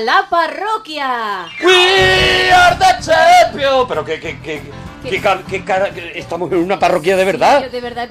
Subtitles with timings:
[0.00, 1.46] La parroquia.
[1.62, 3.84] We are the champions.
[3.88, 4.62] Pero que, que, que,
[5.08, 7.62] que, car- que cara- que estamos en una parroquia de verdad.
[7.64, 8.08] Yo de verdad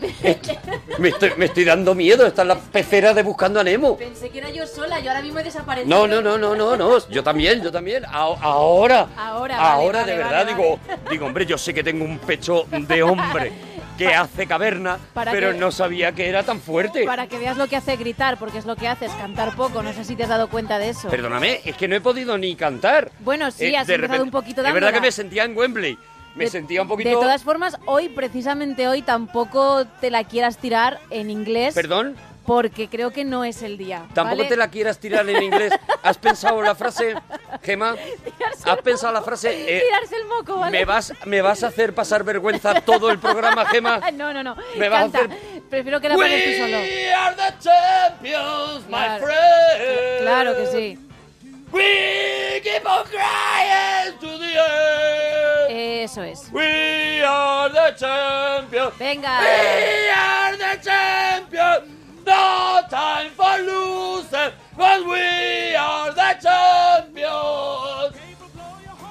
[1.00, 2.26] Me estoy, me estoy dando miedo.
[2.26, 3.98] Esta es la pecera de Buscando a Nemo.
[3.98, 5.90] pensé que era yo sola, yo ahora mismo he desaparecido.
[5.90, 7.08] No, no, no, no, no, no.
[7.10, 8.06] Yo también, yo también.
[8.06, 8.10] A-
[8.42, 9.08] ahora.
[9.18, 10.56] Ahora, vale, Ahora, vale, de vale, verdad, vale.
[10.56, 10.80] digo,
[11.10, 13.52] digo, hombre, yo sé que tengo un pecho de hombre
[14.08, 17.06] que hace caverna, Para pero que- no sabía que era tan fuerte.
[17.06, 19.82] Para que veas lo que hace gritar, porque es lo que hace, es cantar poco.
[19.84, 21.10] No sé si te has dado cuenta de eso.
[21.10, 23.12] Perdóname, es que no he podido ni cantar.
[23.20, 25.02] Bueno, sí, Eh, has de empezado repente- un poquito Es verdad que dándola.
[25.02, 25.98] me sentía en Wembley.
[26.34, 27.10] Me De- sentía un poquito.
[27.10, 31.76] De todas formas, hoy, precisamente hoy, tampoco te la quieras tirar en inglés.
[31.76, 32.16] Perdón.
[32.46, 34.00] Porque creo que no es el día.
[34.14, 34.50] Tampoco ¿vale?
[34.50, 35.72] te la quieras tirar en inglés.
[36.02, 37.14] ¿Has pensado la frase,
[37.62, 37.96] Gema?
[38.66, 39.50] ¿Has pensado la frase?
[39.78, 40.78] eh, Tirarse el moco, ¿vale?
[40.80, 44.02] ¿me, vas, ¿Me vas a hacer pasar vergüenza todo el programa, Gema?
[44.14, 44.56] No, no, no.
[44.76, 45.20] Me vas a Canta.
[45.36, 46.78] hacer- Prefiero que la pagues tú solo.
[46.80, 49.26] We are the champions, my Claro.
[49.26, 50.20] friend.
[50.22, 51.00] Claro que sí.
[51.72, 56.04] We keep on crying to the end.
[56.04, 56.50] Eso es.
[56.52, 58.98] We are the champions.
[58.98, 59.40] Venga.
[59.40, 62.01] We are the champions.
[62.32, 68.16] No time for losers, but we are the champions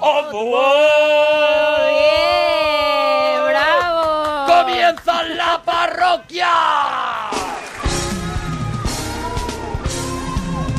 [0.01, 1.91] of the world.
[2.01, 3.41] ¡Bien!
[3.51, 4.47] ¡Bravo!
[4.47, 6.55] ¡Comienza la parroquia!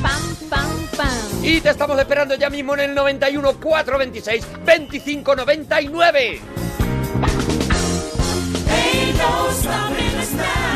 [0.02, 1.44] ¡Pam, pam, pam!
[1.44, 6.41] Y te estamos esperando ya mismo en el 91 426 25 99.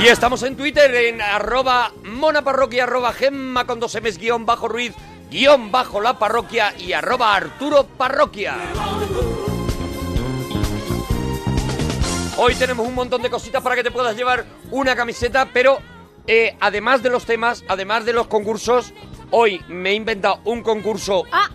[0.01, 4.94] Y estamos en Twitter en arroba monaparroquia, arroba gemma con dos M's guion bajo ruiz,
[5.31, 8.55] guion bajo la parroquia y arroba arturo parroquia.
[12.38, 15.79] Hoy tenemos un montón de cositas para que te puedas llevar una camiseta, pero
[16.28, 18.94] eh, además de los temas, además de los concursos,
[19.31, 21.50] hoy me he inventado un concurso ¡Ah!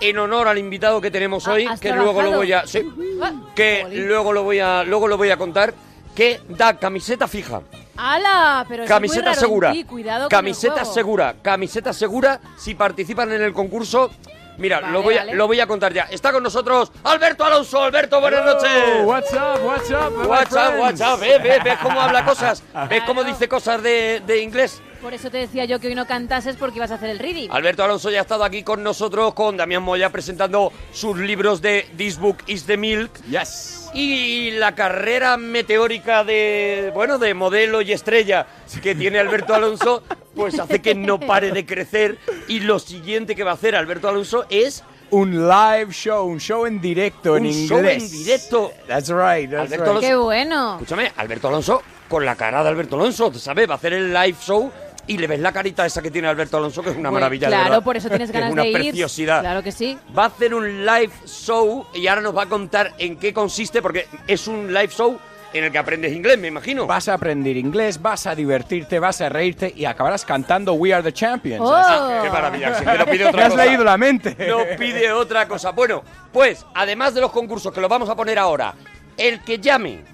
[0.00, 2.82] en honor al invitado que tenemos Ah, hoy, ¿has que luego lo voy a, sí,
[3.20, 5.74] Ah, que luego lo voy a, luego lo voy a contar,
[6.14, 7.62] que da camiseta fija,
[7.96, 8.64] ¡Hala!
[8.68, 10.94] Pero eso es muy camiseta en segura, ti, Cuidado con camiseta el juego.
[10.94, 12.40] segura, camiseta segura.
[12.56, 14.10] Si participan en el concurso,
[14.58, 15.34] mira, Vale, lo voy a, vale.
[15.34, 16.04] lo voy a contar ya.
[16.10, 17.82] Está con nosotros Alberto Alonso.
[17.82, 19.04] Alberto, buenas Hello, noches.
[19.04, 19.64] What's up?
[19.64, 20.12] What's up?
[20.16, 20.80] my What's up, friends?
[20.80, 21.20] what's up?
[21.20, 22.62] ¿Ves, ves, ves cómo habla cosas?
[22.88, 24.80] ¿Ves cómo dice cosas de, de inglés?
[25.02, 27.48] Por eso te decía yo que hoy no cantases porque ibas a hacer el reading.
[27.50, 31.88] Alberto Alonso ya ha estado aquí con nosotros, con Damián Moya, presentando sus libros de
[31.96, 33.10] This Book is the Milk.
[33.30, 33.88] Yes.
[33.94, 38.46] Y la carrera meteórica de, bueno, de modelo y estrella
[38.82, 40.02] que tiene Alberto Alonso,
[40.34, 42.18] pues hace que no pare de crecer.
[42.46, 46.66] Y lo siguiente que va a hacer Alberto Alonso es Un live show, un show
[46.66, 47.68] en directo en Un inglés.
[47.68, 48.72] show en directo.
[48.86, 49.90] That's right, that's Alberto right.
[49.90, 50.00] Alonso.
[50.08, 50.72] ¡Qué bueno!
[50.74, 53.68] Escúchame, Alberto Alonso con la cara de Alberto Alonso, ¿sabes?
[53.68, 54.70] Va a hacer el live show
[55.12, 57.48] y le ves la carita esa que tiene Alberto Alonso, que es una Pues, maravilla.
[57.48, 57.84] de claro, verdad.
[57.84, 58.74] por eso tienes Que es ganas una de ir.
[58.74, 59.40] preciosidad.
[59.40, 59.98] Claro que sí.
[60.16, 63.82] Va a hacer un live show y ahora nos va a contar en qué consiste,
[63.82, 65.18] porque es un live show
[65.52, 66.86] en el que aprendes inglés, me imagino.
[66.86, 71.02] Vas a aprender inglés, vas a divertirte, vas a reírte y acabarás cantando We Are
[71.02, 71.60] the Champions.
[71.60, 71.74] ¡Oh!
[71.74, 73.64] Así Qué maravilla, si que no pide otra has cosa.
[73.64, 74.36] leído la mente.
[74.48, 75.72] No pide otra cosa.
[75.72, 78.74] Bueno, pues, además de los concursos que los vamos a poner ahora,
[79.16, 80.04] el que llame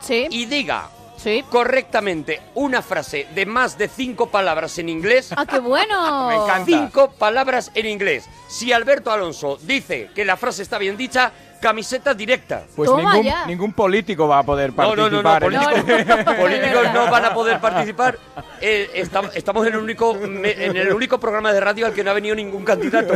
[0.00, 1.44] Sí, y diga sí.
[1.50, 5.32] correctamente una frase de más de cinco palabras en inglés.
[5.36, 6.28] ¡Ah, qué bueno!
[6.28, 6.64] Me encanta.
[6.64, 8.28] Cinco palabras en inglés.
[8.48, 11.32] Si Alberto Alonso dice que la frase está bien dicha,
[11.64, 12.62] camiseta directa.
[12.76, 13.46] Pues Toma ningún, ya.
[13.46, 15.74] ningún político va a poder No, no, no, no, participar.
[15.74, 16.36] en políticos, esto.
[16.36, 18.18] políticos no van a poder participar.
[18.60, 22.04] Eh, estam- estamos en el único me- en el único programa de radio al que
[22.04, 23.14] no ha venido ningún candidato.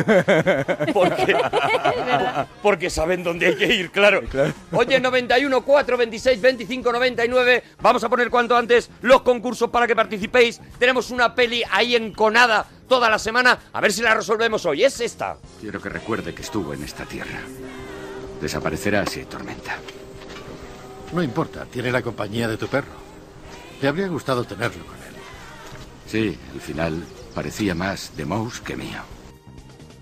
[0.94, 1.36] Porque,
[2.62, 4.22] porque saben dónde hay que ir, claro.
[4.72, 7.62] Oye, 91 4 26 25 99.
[7.82, 10.60] Vamos a poner cuanto antes los concursos para que participéis.
[10.78, 13.58] Tenemos una peli ahí enconada toda la semana.
[13.72, 14.84] A ver si la resolvemos hoy.
[14.84, 15.36] Es esta.
[15.60, 17.40] Quiero que recuerde que estuvo en esta tierra.
[18.40, 19.79] Desaparecerá si hay tormenta.
[21.12, 22.93] No importa, tiene la compañía de tu perro.
[23.81, 25.14] Le habría gustado tenerlo con él.
[26.06, 27.02] Sí, el final
[27.35, 29.00] parecía más de Mouse que mío.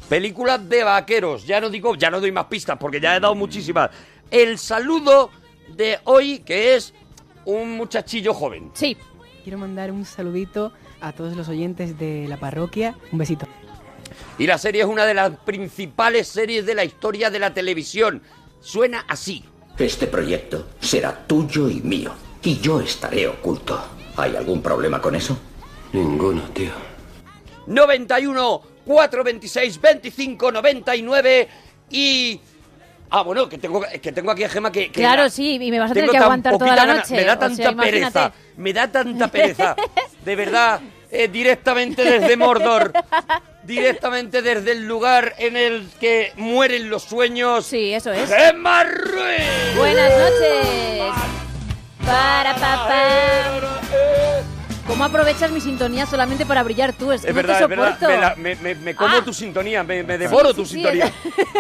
[0.09, 1.47] Película de vaqueros.
[1.47, 3.91] Ya no digo, ya no doy más pistas porque ya he dado muchísimas.
[4.31, 5.31] El saludo
[5.75, 6.95] de hoy que es
[7.45, 8.71] un muchachillo joven.
[8.75, 8.97] Sí.
[9.43, 12.97] Quiero mandar un saludito a todos los oyentes de la parroquia.
[13.13, 13.47] Un besito.
[14.39, 18.23] Y la serie es una de las principales series de la historia de la televisión.
[18.61, 19.45] Suena así.
[19.79, 22.13] Este proyecto será tuyo y mío.
[22.43, 23.83] Y yo estaré oculto.
[24.17, 25.39] ¿Hay algún problema con eso?
[25.93, 26.71] Ninguno, tío.
[27.67, 31.49] 91 426 25 99
[31.91, 32.41] y
[33.11, 35.71] ah bueno que tengo que tengo aquí a Gema que, que Claro, la- sí, y
[35.71, 37.15] me vas a tener que aguantar toda la gana- noche.
[37.15, 38.13] me da o sea, tanta imagínate.
[38.13, 39.77] pereza me da tanta pereza
[40.25, 40.81] de verdad
[41.11, 42.93] eh, directamente desde Mordor
[43.63, 47.67] directamente desde el lugar en el que mueren los sueños.
[47.67, 48.29] Sí, eso es.
[48.31, 49.77] ¡Gemma Ruiz!
[49.77, 51.15] Buenas noches.
[52.05, 53.03] Para papá.
[54.87, 57.11] ¿Cómo aprovechas mi sintonía solamente para brillar tú?
[57.11, 58.37] Es que Es no verdad, te es verdad.
[58.37, 59.23] Me, como Ah.
[59.25, 60.75] tu sintonía, me, me devoro Sí, tu sí.
[60.75, 61.13] sintonía.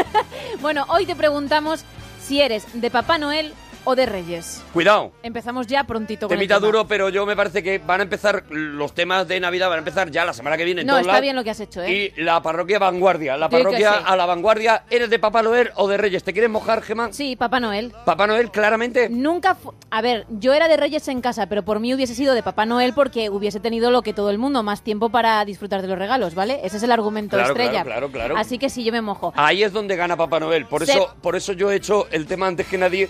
[0.60, 1.84] bueno, hoy te preguntamos
[2.24, 3.52] si eres de Papá Noel
[3.86, 4.62] o de Reyes.
[4.74, 5.12] Cuidado.
[5.22, 6.66] Empezamos ya prontito con el Temita tema.
[6.66, 9.78] duro, pero yo me parece que van a empezar los temas de Navidad, van a
[9.78, 10.82] empezar ya la semana que viene.
[10.82, 11.22] en No, todos está lados.
[11.22, 12.12] bien lo que has hecho, ¿eh?
[12.16, 14.82] Y la parroquia vanguardia, la que parroquia a la vanguardia.
[14.90, 16.22] ¿Eres de Papá Noel o de Reyes?
[16.24, 17.12] ¿Te quieres mojar, Gemma?
[17.12, 17.92] Sí, Papá Noel.
[18.04, 19.08] Papá Noel, claramente.
[19.08, 22.34] Nunca fu- A ver, yo era de Reyes en casa, pero por mí hubiese sido
[22.34, 25.80] de Papá Noel porque hubiese tenido lo que todo el mundo, más tiempo para disfrutar
[25.80, 26.60] de los regalos, ¿vale?
[26.64, 27.84] Ese es el argumento Claro, estrella.
[27.84, 28.36] claro, claro, claro.
[28.36, 29.32] Así que sí, yo me mojo.
[29.36, 30.66] Ahí es donde gana Papá Noel.
[30.66, 33.08] Por Se- eso, por eso yo he hecho el tema antes que nadie,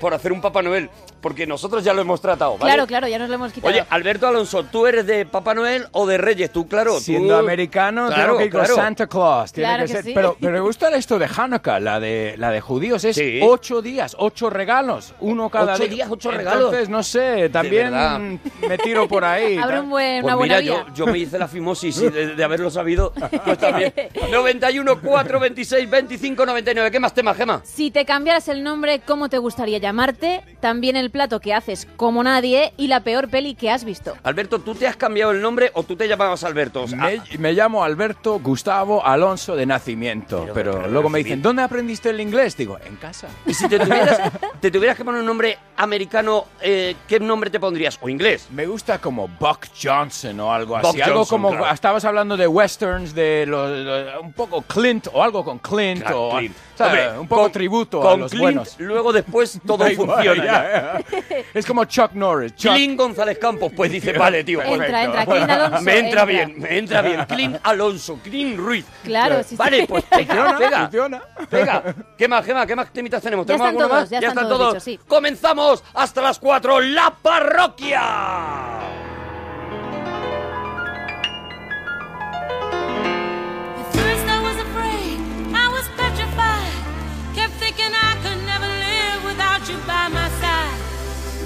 [0.00, 0.90] por hacer un Papá Noel.
[1.20, 2.72] Porque nosotros ya lo hemos tratado, ¿vale?
[2.72, 3.72] Claro, claro, ya nos lo hemos quitado.
[3.74, 6.52] Oye, Alberto Alonso, ¿tú eres de Papá Noel o de Reyes?
[6.52, 6.94] Tú, claro.
[6.94, 8.66] tú- Siendo americano, Claro, tengo que ir con.
[8.66, 9.52] Santa Claus.
[9.52, 10.04] Tiene Claro que que ser.
[10.04, 10.12] sí.
[10.14, 13.02] Pero, pero me gusta esto de Hanukkah, la de, la de judíos.
[13.02, 13.40] Es Sí.
[13.42, 15.90] ocho días, ocho regalos, uno cada Ocho día.
[15.92, 16.66] días, ocho regalos.
[16.66, 19.56] Entonces, no sé, también me tiro por ahí.
[19.62, 22.36] Abre un buen, Pues una buena mira, yo, yo me hice la fimosis y de,
[22.36, 23.12] de haberlo sabido,
[23.44, 23.92] pues también.
[24.30, 26.90] 91, 4, 26, 25, 99.
[26.92, 27.60] ¿Qué más temas, Gema?
[27.64, 30.42] Si te cambiaras el nombre, ¿cómo te gustaría llamarte?
[30.60, 34.14] También el plato que haces como nadie y la peor peli que has visto.
[34.24, 36.82] Alberto, ¿tú te has cambiado el nombre o tú te llamabas Alberto?
[36.82, 41.18] O sea, Me, me llamo Alberto Gustavo Alonso de nacimiento, Pero, pero, pero, luego me
[41.18, 42.56] dicen, ¿dónde aprendiste el inglés?
[42.56, 43.28] Digo, en casa.
[43.46, 47.60] Y si te tuvieras, te tuvieras que poner un nombre americano, eh, ¿qué nombre te
[47.60, 47.98] pondrías?
[48.00, 48.48] ¿O inglés?
[48.50, 51.00] Me gusta como Buck Johnson o algo Buck así.
[51.00, 51.74] algo Johnson, como, claro.
[51.74, 56.28] estabas hablando de westerns, de lo- lo- un poco Clint o algo con Clint Claro,
[56.28, 56.54] o Clint.
[56.76, 57.06] ¿sabes?
[57.06, 58.74] Hombre, un poco con- tributo con a los Clint, buenos.
[58.78, 60.44] Luego después todo Da igual, funciona.
[60.44, 61.00] ya, ya.
[61.30, 61.36] ya.
[61.54, 62.54] Es como Chuck Norris.
[62.56, 64.62] Chuck- Clint González Campos, pues dice, vale, tío.
[64.62, 65.80] Entra, entra, Clint Alonso.
[65.82, 66.24] me entra, entra.
[66.24, 67.24] bien, me entra bien.
[67.26, 68.84] Clint Alonso, Clint Ruiz.
[69.04, 69.56] Claro, sí, sí.
[69.56, 70.80] Vale, pues pega, Funciona, pega.
[70.80, 71.22] funciona.
[71.50, 73.46] Venga, ¿qué más, qué más, qué más temitas tenemos?
[73.46, 74.10] Ya ¿Tenemos están alguno todos, más?
[74.10, 74.72] ya están están todos todos.
[74.74, 75.00] dichos, sí.
[75.08, 79.07] Comenzamos hasta las 4, la parroquia.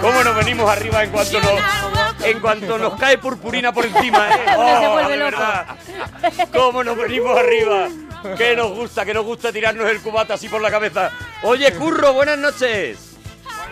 [0.00, 4.28] ¿Cómo nos venimos arriba en cuanto nos, en cuanto nos cae purpurina por encima?
[4.30, 4.44] ¿eh?
[4.46, 5.36] Se Oh, loco.
[6.52, 7.88] ¿Cómo nos venimos arriba?
[8.36, 11.10] Que nos gusta, que nos gusta tirarnos el cubata así por la cabeza.
[11.42, 13.09] Oye, Curro, buenas noches.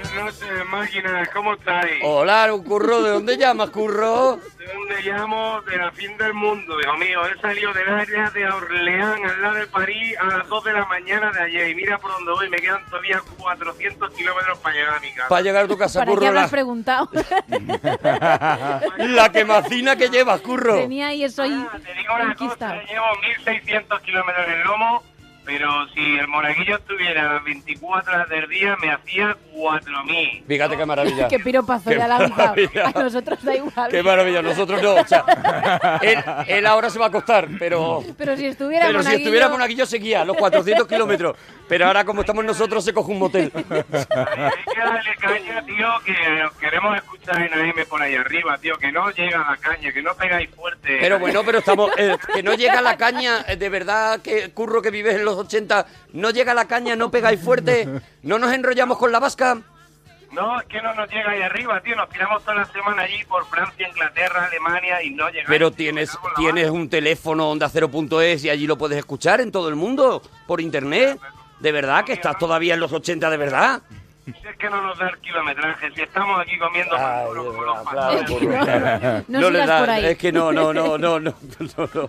[0.03, 2.01] Buenas noches, máquinas, ¿cómo estáis?
[2.05, 4.37] Hola, Curro, ¿de dónde llamas, Curro?
[4.59, 5.61] ¿De dónde llamo?
[5.63, 7.21] De la fin del mundo, hijo mío.
[7.27, 10.85] He salido del área de Orleán, al lado de París, a las 2 de la
[10.87, 11.69] mañana de ayer.
[11.71, 15.29] Y mira por dónde voy, me quedan todavía 400 kilómetros para llegar a mi casa.
[15.29, 17.11] Para llegar a tu casa, ¿Para qué Curro, habrás la, preguntado?
[18.99, 20.77] la quemacina que llevas, Curro.
[20.77, 25.03] Tenía ahí eso ahí Ah, te digo una cosa, llevo 1600 kilómetros en el lomo,
[25.49, 30.45] pero si el monaguillo estuviera las 24 horas del día, me hacía 4000.
[30.47, 31.29] Fíjate qué maravilla.
[31.29, 32.29] Qué piropazo ha lanzado.
[32.37, 32.93] maravilla.
[32.95, 33.91] A nosotros da igual.
[33.91, 34.95] Qué maravilla, nosotros no.
[34.97, 35.25] O sea,
[36.03, 38.05] él, él ahora se va a acostar, pero...
[38.19, 41.35] Pero si estuviera Pero si Monaguillo- estuviera Monaguillo seguía los 400 kilómetros.
[41.67, 43.51] Pero ahora como estamos nosotros se coge un motel.
[43.55, 48.77] Hay que darle caña, tío, que os queremos escuchar en AM por ahí arriba, tío,
[48.79, 50.99] que no llega la caña, que no pegáis fuerte.
[51.01, 51.91] Pero bueno, pero estamos...
[51.97, 55.38] eh, que no llega la caña, eh, de verdad que curro que vives en los
[55.39, 57.89] 80, no llega la caña, no pegáis fuerte,
[58.23, 59.59] no nos enrollamos con la vasca.
[60.33, 61.97] No, es que no nos llega ahí arriba, tío.
[61.97, 65.49] Nos tiramos toda la semana allí por Francia, Inglaterra, Alemania y no llegamos.
[65.49, 69.75] Pero tienes, tienes un teléfono onda 0.es y allí lo puedes escuchar en todo el
[69.75, 71.19] mundo, por internet.
[71.61, 73.83] De verdad que estás todavía en los 80, de verdad.
[74.41, 77.55] Si es que no nos da el kilometraje, si estamos aquí comiendo con los
[79.29, 80.05] No le da- por ahí.
[80.07, 82.09] Es que no, no, no, no, no, no, no.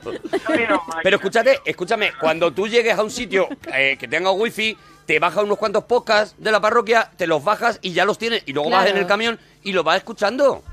[1.03, 5.43] Pero escúchate, escúchame, cuando tú llegues a un sitio eh, que tenga wifi, te bajas
[5.43, 8.43] unos cuantos podcasts de la parroquia, te los bajas y ya los tienes.
[8.45, 10.63] Y luego vas en el camión y lo vas escuchando.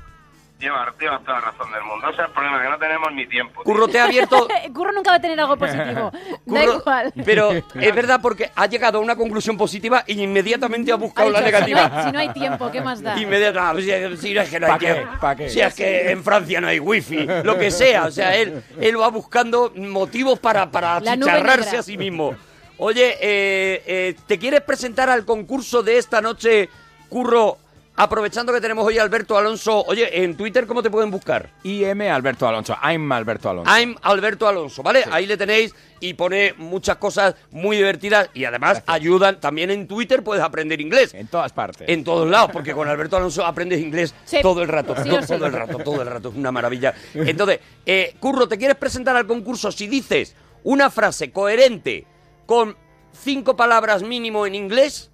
[0.59, 2.09] Llevas, llevas toda la razón del mundo.
[2.09, 3.61] Ese es el problema, que no tenemos ni tiempo.
[3.61, 3.63] tío.
[3.63, 4.47] Curro, te ha abierto...
[4.73, 6.11] Curro nunca va a tener algo positivo.
[6.45, 7.13] da igual.
[7.23, 11.41] Pero es verdad porque ha llegado a una conclusión positiva y inmediatamente ha buscado la
[11.41, 11.85] negativa.
[11.85, 13.19] Si no, hay, si no hay tiempo, ¿qué más da?
[13.19, 15.27] Inmediatamente, si, si es que no hay tiempo.
[15.47, 18.05] Si es que en Francia no hay wifi, lo que sea.
[18.05, 22.35] O sea, él, él va buscando motivos para, para achicharrarse a sí mismo.
[22.79, 26.69] Oye, eh, eh, ¿te quieres presentar al concurso de esta noche,
[27.09, 27.57] Curro?
[27.99, 29.83] Aprovechando que tenemos hoy a Alberto Alonso.
[29.87, 31.49] Oye, en Twitter, ¿cómo te pueden buscar?
[31.63, 32.77] IM Alberto Alonso.
[32.83, 33.71] I'm Alberto Alonso.
[33.75, 35.03] I'm Alberto Alonso, ¿vale?
[35.09, 39.39] Ahí le tenéis y pone muchas cosas muy divertidas y además ayudan.
[39.39, 41.15] También en Twitter puedes aprender inglés.
[41.15, 41.89] En todas partes.
[41.89, 44.43] En todos lados, porque con Alberto Alonso aprendes inglés Sí.
[44.43, 46.93] todo el rato, Sí todo el rato, todo el rato, es una maravilla.
[47.15, 49.71] Entonces, eh, Curro, ¿te quieres presentar al concurso?
[49.71, 52.05] Si dices una frase coherente
[52.45, 52.77] con
[53.11, 55.09] cinco palabras mínimo en inglés,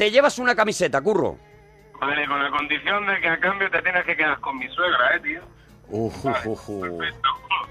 [0.00, 1.36] te llevas una camiseta, Curro.
[2.00, 5.14] Vale, con la condición de que a cambio te tienes que quedar con mi suegra,
[5.14, 5.42] ¿eh, tío?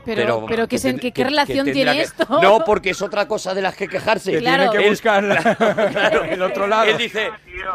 [0.06, 2.28] Pero, pero, ¿qué, se- qué- qué relación tendrá tiene que- esto?
[2.40, 4.32] No, porque es otra cosa de las que quejarse.
[4.34, 4.70] Que Claro.
[4.70, 5.56] tiene que Él- buscar la-
[5.92, 6.84] Claro, el otro lado.
[6.84, 7.32] Él dice,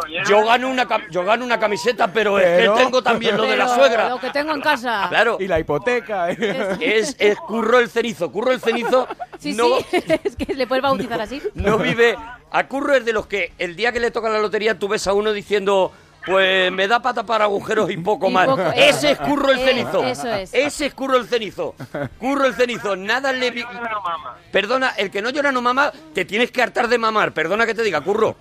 [0.09, 3.37] ya- yo gano una, cam- yo gano una camiseta, pero, es Pero- que tengo también
[3.37, 4.09] lo de la Pero suegra.
[4.09, 5.07] Lo que tengo en casa.
[5.09, 6.31] Claro, Y la hipoteca.
[6.31, 6.77] ¿eh?
[6.81, 8.31] es, es Curro el Cenizo.
[8.31, 9.09] Curro el Cenizo
[9.41, 11.43] Sí, no, sí, es que le puedes bautizar así.
[11.55, 12.17] no vive...
[12.55, 15.07] A Curro es de los que el día que le toca la lotería tú ves
[15.07, 15.93] a uno diciendo...
[16.27, 18.47] Pues me da para tapar agujeros y poco Y más.
[18.47, 20.03] poco- Ese es Curro el Eh, Cenizo.
[20.05, 20.55] eso es.
[20.55, 21.75] Ese es Curro el Cenizo.
[22.19, 22.97] Curro el Cenizo.
[22.97, 23.51] Nada le...
[23.51, 26.97] vi- Pero, mamá, Perdona, el que no llora no mama, te tienes que hartar de
[26.97, 27.33] mamar.
[27.33, 28.37] Perdona que te diga, Curro.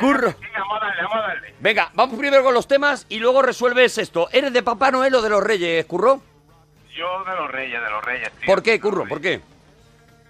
[0.00, 0.30] Curro.
[0.30, 1.54] sí, vamos a darle, vamos a darle.
[1.60, 4.28] Venga, vamos primero con los temas y luego resuelves esto.
[4.32, 6.20] ¿Eres de Papá Noel o de los Reyes, Curro?
[6.94, 8.46] Yo de los reyes, de los reyes, tío.
[8.46, 9.06] ¿Por qué, Curro?
[9.08, 9.40] ¿Por qué?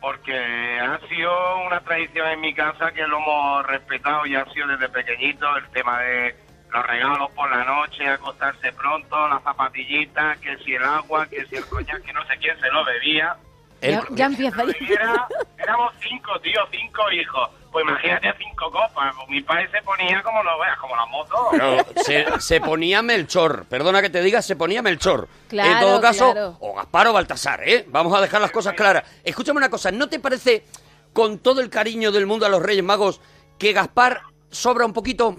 [0.01, 0.33] Porque
[0.81, 4.89] ha sido una tradición en mi casa que lo hemos respetado y ha sido desde
[4.89, 6.37] pequeñito el tema de
[6.73, 11.57] los regalos por la noche, acostarse pronto, las zapatillitas, que si el agua, que si
[11.57, 13.37] el coñac, que no sé quién se lo bebía.
[13.81, 17.51] El- Ya, ya empieza era- éramos cinco, tío, cinco hijos.
[17.71, 19.15] Pues imagínate cinco copas.
[19.15, 21.49] Pues mi padre se ponía como lo veas, como la moto.
[21.53, 23.67] Pero se, se ponía Melchor.
[23.67, 25.29] Perdona que te diga, se ponía Melchor.
[25.49, 26.57] Claro, en todo caso, claro.
[26.61, 27.85] o Gaspar o Baltasar, ¿eh?
[27.89, 29.05] Vamos a dejar las cosas claras.
[29.23, 30.65] Escúchame una cosa, ¿no te parece,
[31.13, 33.21] con todo el cariño del mundo a los Reyes Magos,
[33.59, 35.37] que Gaspar sobra un poquito?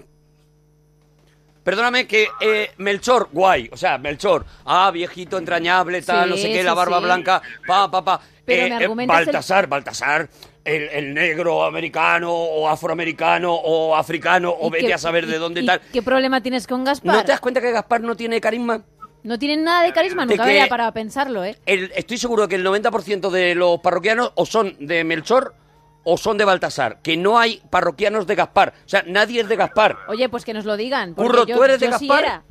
[1.64, 6.48] Perdóname que eh, Melchor, guay, o sea, Melchor, ah, viejito, entrañable, tal, Sí, no sé
[6.48, 7.04] qué, sí, la barba sí.
[7.04, 8.20] blanca, pa, pa, pa.
[8.44, 10.28] Pero Eh, me eh, el- Baltasar, Baltasar,
[10.64, 15.38] el, el negro americano o afroamericano o africano o ¿Y vete qué- a saber de
[15.38, 15.80] dónde y tal.
[15.92, 17.14] ¿Qué problema tienes con Gaspar?
[17.14, 18.82] ¿No te das cuenta que Gaspar no tiene carisma?
[19.22, 21.58] No tienen nada de carisma, De nunca que- había para pensarlo, ¿eh?
[21.66, 25.54] El- estoy seguro que el 90% de los parroquianos o son de Melchor
[26.04, 27.00] o son de Baltasar.
[27.02, 28.72] Que no hay parroquianos de Gaspar.
[28.84, 29.96] O sea, nadie es de Gaspar.
[30.08, 31.14] Oye, pues que nos lo digan.
[31.14, 32.24] Curro, yo- ¿tú eres de yo sí Gaspar?
[32.24, 32.42] era.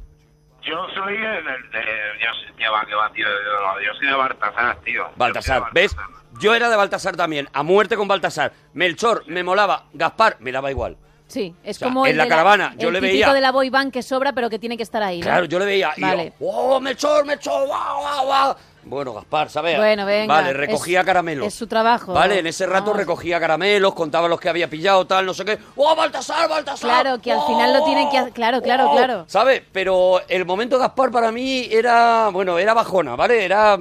[0.61, 4.13] Yo soy de- yo soy, que va, que va, tío, yo, no, yo soy de
[4.13, 5.05] Baltasar, tío.
[5.15, 5.95] Baltasar, ¿ves?
[6.41, 7.47] Yo era de Baltasar también.
[7.53, 8.51] A muerte con Baltasar.
[8.73, 9.85] Melchor me molaba.
[9.93, 10.97] Gaspar me daba igual.
[11.27, 13.39] Sí, es O sea, como en el la de caravana, yo el le veía- de
[13.41, 15.25] la boy band que sobra pero que tiene que estar ahí, ¿no?
[15.25, 16.33] Claro, yo le veía y Vale.
[16.39, 17.67] yo, ¡oh, Melchor, Melchor!
[17.67, 18.55] ¡Guau, guau, guau!
[18.89, 19.77] Bueno, Gaspar, ¿sabes?
[19.77, 21.45] Bueno, venga, Vale, recogía es- caramelos.
[21.47, 22.11] es su trabajo.
[22.11, 22.97] Vale, en ese rato Vamos.
[22.97, 25.59] recogía caramelos, contaba los que había pillado, tal, no sé qué.
[25.75, 26.89] ¡Oh, Baltasar, Baltasar!
[26.89, 28.95] Claro, que al final lo tienen que hacer- claro, claro, ¡Oh!
[28.95, 29.25] claro.
[29.27, 29.61] ¿Sabes?
[29.71, 33.45] Pero el momento Gaspar para mí era, bueno, era bajona, ¿vale?
[33.45, 33.77] Era,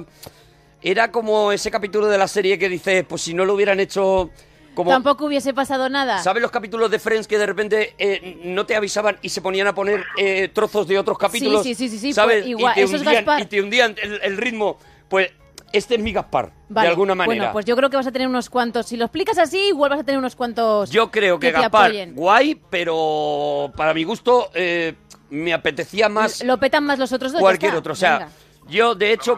[0.81, 4.29] era como ese capítulo de la serie que dices, pues si no lo hubieran hecho
[4.75, 4.91] como...
[4.91, 6.19] Tampoco hubiese pasado nada.
[6.19, 9.65] ¿Sabes los capítulos de Friends que de repente eh, no te avisaban y se ponían
[9.67, 11.63] a poner eh, trozos de otros capítulos?
[11.63, 12.43] Sí, sí, sí, sí, sí, ¿Sabes?
[12.43, 14.77] pues igual, y, te hundían, y te hundían el, el ritmo.
[15.09, 15.31] Pues
[15.73, 17.35] este es mi Gaspar, Vale, de alguna manera.
[17.41, 18.87] Bueno, pues yo creo que vas a tener unos cuantos.
[18.87, 20.89] Si lo explicas así, igual vas a tener unos cuantos.
[20.89, 24.95] Yo creo que, Gaspar, guay, pero para mi gusto eh,
[25.29, 27.41] me apetecía más Lo petan más los otros dos.
[27.41, 27.93] cualquier otro.
[27.93, 28.31] O sea, Venga.
[28.69, 29.37] yo de hecho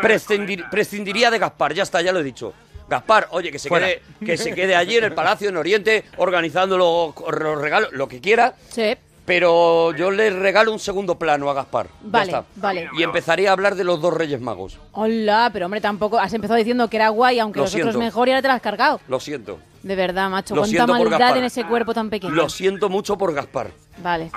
[0.00, 2.52] prescindir- prescindiría de Gaspar, ya está, ya lo he dicho.
[2.88, 3.86] Gaspar, oye, que se, Fuera.
[3.86, 8.06] quede, que se quede allí en el Palacio en Oriente organizando los, los regalos, lo
[8.06, 11.86] que quiera, Sí, pero yo le regalo un segundo plano a Gaspar.
[11.86, 12.44] Ya vale, está.
[12.56, 12.88] vale.
[12.98, 14.78] Y empezaría a hablar de los dos Reyes Magos.
[14.92, 16.18] Hola, pero hombre, tampoco.
[16.18, 17.98] Has empezado diciendo que era guay, aunque Lo los otros siento.
[17.98, 19.00] mejor y ahora te las has cargado.
[19.08, 19.58] Lo siento.
[19.82, 20.54] De verdad, macho.
[20.54, 21.38] Lo Cuánta siento por maldad Gaspar.
[21.38, 22.32] en ese cuerpo tan pequeño.
[22.34, 23.70] Lo siento mucho por Gaspar.
[23.98, 24.30] Vale.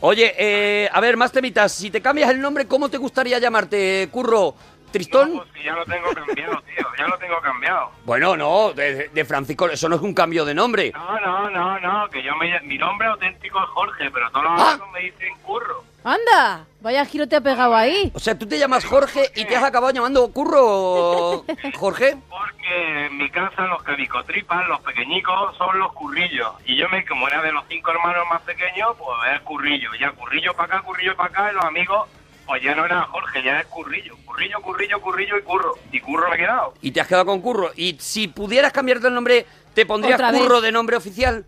[0.00, 1.72] Oye, eh, a ver, más temitas.
[1.72, 4.08] Si te cambias el nombre, ¿cómo te gustaría llamarte?
[4.10, 4.54] ¿Curro?
[4.94, 5.34] ¿Tristón?
[5.34, 7.90] No, pues ya lo tengo cambiado, tío, ya lo tengo cambiado.
[8.04, 10.92] Bueno, no, de, de Francisco, eso no es un cambio de nombre.
[10.94, 14.60] No, no, no, no, que yo me, mi nombre auténtico es Jorge, pero todos los
[14.60, 14.70] Ah.
[14.70, 15.82] amigos me dicen Curro.
[16.04, 16.64] ¡Anda!
[16.80, 18.12] Vaya giro te ha pegado ahí.
[18.14, 21.44] O sea, tú te llamas Jorge y te has acabado llamando Curro,
[21.76, 22.16] Jorge.
[22.28, 26.50] Porque que en mi casa los cabicotripas, los pequeñicos, son los currillos.
[26.66, 29.90] Y yo me, como era de los cinco hermanos más pequeños, pues es currillo.
[30.00, 32.08] Ya currillo para acá, currillo para acá, y los amigos,
[32.46, 34.16] pues ya no era Jorge, ya es currillo.
[34.24, 35.74] Currillo, currillo, currillo y curro.
[35.92, 36.74] Y curro me he quedado.
[36.82, 37.70] Y te has quedado con Curro.
[37.76, 40.40] Y si pudieras cambiarte el nombre, ¿te pondrías Otra vez.
[40.40, 41.44] Curro de nombre oficial?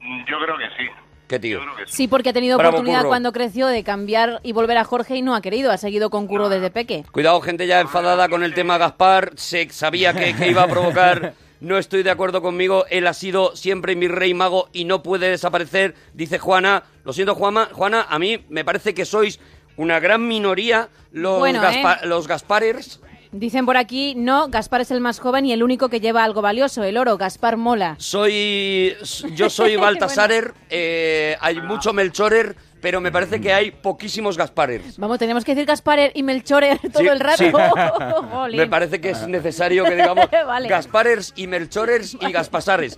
[0.00, 0.88] Mm, Yo creo que sí.
[1.28, 1.58] ¿Qué tío?
[1.58, 1.92] Yo creo que sí.
[1.96, 3.08] Sí, porque ha tenido Bravo, oportunidad Curro.
[3.10, 5.70] cuando creció de cambiar y volver a Jorge y no ha querido.
[5.70, 7.04] Ha seguido con Curro desde peque.
[7.12, 9.32] Cuidado, gente ya enfadada con el tema Gaspar.
[9.36, 11.34] Se sabía que, que iba a provocar.
[11.60, 12.84] No estoy de acuerdo conmigo.
[12.88, 15.94] Él ha sido siempre mi rey mago y no puede desaparecer.
[16.14, 16.84] Dice Juana.
[17.04, 17.68] Lo siento, Juana.
[17.72, 19.40] Juana, a mí me parece que sois
[19.76, 22.06] una gran minoría los, Bueno, Gaspa- ¿eh?
[22.06, 23.00] los Gasparers.
[23.30, 26.40] Dicen por aquí, no, Gaspar es el más joven y el único que lleva algo
[26.40, 27.18] valioso, el oro.
[27.18, 27.94] Gaspar mola.
[27.98, 28.96] Soy.
[29.34, 30.54] Yo soy Baltasarer.
[30.70, 34.98] eh, hay mucho Melchorer, pero me parece que hay poquísimos Gasparers.
[34.98, 37.38] Vamos, tenemos que decir Gasparer y Melchorer todo Sí, el rato.
[37.38, 37.50] sí.
[38.56, 40.68] Me parece que es necesario que digamos Vale.
[40.68, 42.96] Gasparers y Melchorers y Gaspasares.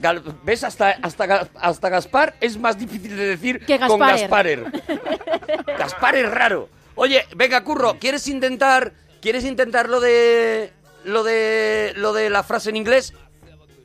[0.00, 0.64] Gal- ¿Ves?
[0.64, 4.64] Hasta, hasta, hasta Gaspar es más difícil de decir Que con Gasparer.
[4.70, 5.76] Gasparer.
[5.78, 6.68] Gaspar es raro.
[6.94, 10.72] Oye, venga, Curro, ¿quieres intentar, ¿quieres intentar lo de,
[11.04, 13.14] lo de, lo de la frase en inglés?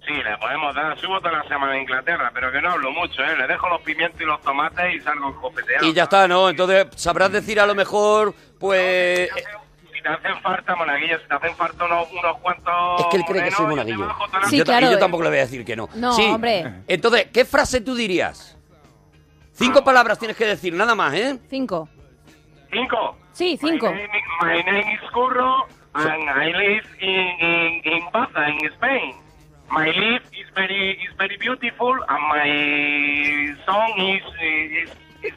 [0.06, 1.00] Sí, le podemos dar.
[1.00, 3.36] Subo toda la semana a Inglaterra, pero que no hablo mucho, ¿eh?
[3.38, 5.86] Le dejo los pimientos y los tomates y salgo copeteado.
[5.86, 6.50] Y ya está, ¿no?
[6.50, 9.30] Entonces sabrás decir a lo mejor, pues...
[9.92, 13.00] Si te hacen falta, monaguillo, si te hacen falta unos, unos cuantos...
[13.02, 14.06] Es que él cree que soy monaguillo.
[14.06, 15.00] la- Sí, yo, claro, y yo eh.
[15.00, 15.90] tampoco le voy a decir que no.
[15.96, 16.24] No, sí.
[16.30, 16.72] hombre.
[16.88, 18.56] Entonces, ¿qué frase tú dirías?
[19.54, 21.40] Cinco palabras tienes que decir, nada más, ¿eh?
[21.50, 21.90] Cinco.
[22.72, 23.18] ¿Cinco?
[23.32, 23.88] Sí, cinco.
[23.92, 28.66] My name, is- my name is Curro and I live in, in, in Baza, in
[28.74, 29.16] Spain.
[29.72, 34.90] My life is very is very beautiful and my song is is,
[35.24, 35.34] is,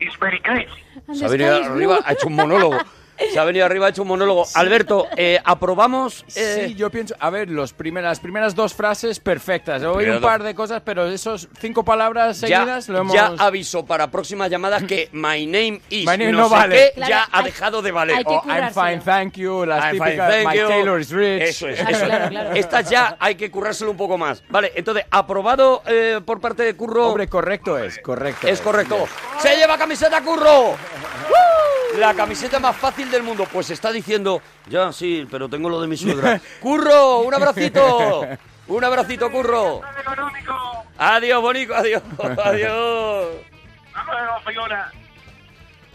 [0.00, 0.70] is very crazy.
[1.08, 2.84] Is arriba, ha hecho un monólogo.
[3.32, 4.44] Se ha venido arriba, ha hecho un monólogo.
[4.54, 6.24] Alberto, eh, ¿aprobamos?
[6.34, 9.82] eh, Sí, yo pienso, a ver, los primer- las primeras dos frases perfectas.
[9.82, 10.30] Hoy Primero un dos.
[10.30, 13.14] par de cosas, pero esos cinco palabras ya, seguidas lo hemos...
[13.14, 16.76] ya aviso para próximas llamadas que my name is My name no, no sé vale.
[16.76, 18.16] qué, Claro, ya ha dejado de valer.
[18.16, 20.66] hay que O I'm fine, thank you, las I'm fine, típicas, thank my you.
[20.68, 21.42] Taylor is rich.
[21.42, 22.52] Eso es, Ah, eso claro, claro.
[22.54, 24.42] Estas ya hay que currárselo un poco más.
[24.48, 27.08] Vale, entonces, aprobado eh, por parte de Curro.
[27.08, 28.46] Hombre, correcto es, correcto.
[28.48, 29.06] Es correcto.
[29.38, 30.76] Se lleva camiseta Curro.
[31.98, 33.46] La camiseta más fácil del mundo.
[33.52, 36.40] Pues está diciendo, ya sí, pero tengo lo de mi suegra.
[36.60, 38.26] Curro, un abracito.
[38.66, 39.80] Un abracito, Curro.
[40.00, 40.54] Económico.
[40.98, 42.02] Adiós, Bonico, adiós.
[42.44, 43.26] Adiós.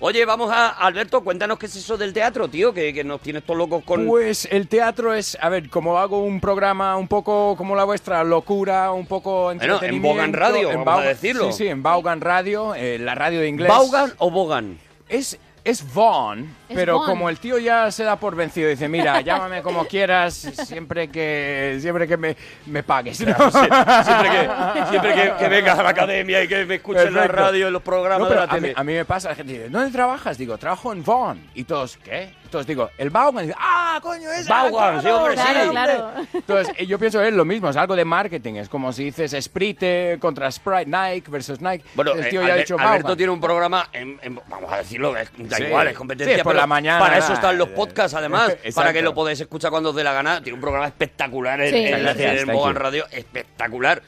[0.02, 3.44] Oye, vamos a Alberto, cuéntanos qué es eso del teatro, tío, que, que nos tienes
[3.44, 4.06] todos locos con...
[4.08, 8.24] Pues el teatro es, a ver, como hago un programa un poco como la vuestra,
[8.24, 10.08] locura, un poco en entretenimiento.
[10.08, 11.52] Bogan Radio, vamos a decirlo.
[11.52, 13.68] Sí, sí, en Vaughan Radio, eh, la radio de inglés.
[13.68, 14.80] ¿Baugan o Bogan?
[15.10, 19.22] Es, es Vaughn, Es pero como el tío ya se da por vencido, dice, mira,
[19.22, 22.36] llámame como quieras, siempre que siempre que me,
[22.68, 23.20] me pagues.
[23.22, 23.52] ¿no?
[23.52, 24.50] Siempre que,
[24.90, 27.74] siempre que, que vengas a la academia y que me escuches en la radio, en
[27.74, 29.92] los programas No, de la a, mí, a mí me pasa, la gente dice, ¿dónde
[29.92, 30.38] trabajas?
[30.38, 31.42] Digo, trabajo en Vaughn.
[31.54, 32.34] Y todos, ¿qué?
[32.50, 33.44] Entonces digo, el Vaughan.
[33.44, 35.44] Y dice, ¡ah, coño, es sí, hombre, sí.
[35.44, 36.12] Claro, claro.
[36.34, 38.56] Entonces, eh, yo pienso es lo mismo, es algo de marketing.
[38.56, 41.86] Es como si dices Sprite contra Sprite, Nike versus Nike.
[41.94, 44.72] Bueno, el eh, tío ya ha Alber- dicho Alberto tiene un programa, en- en- vamos
[44.74, 45.64] a decirlo, es- da Sí.
[45.66, 46.38] igual, es competencia.
[46.38, 49.72] Sí, pero la mañana, Para eso están los podcasts, además, para que lo podáis escuchar
[49.72, 50.42] cuando os dé la gana.
[50.42, 51.78] Tiene un programa espectacular en, Sí.
[51.86, 52.76] en, Gracias, en.
[52.76, 54.02] Radio, espectacular.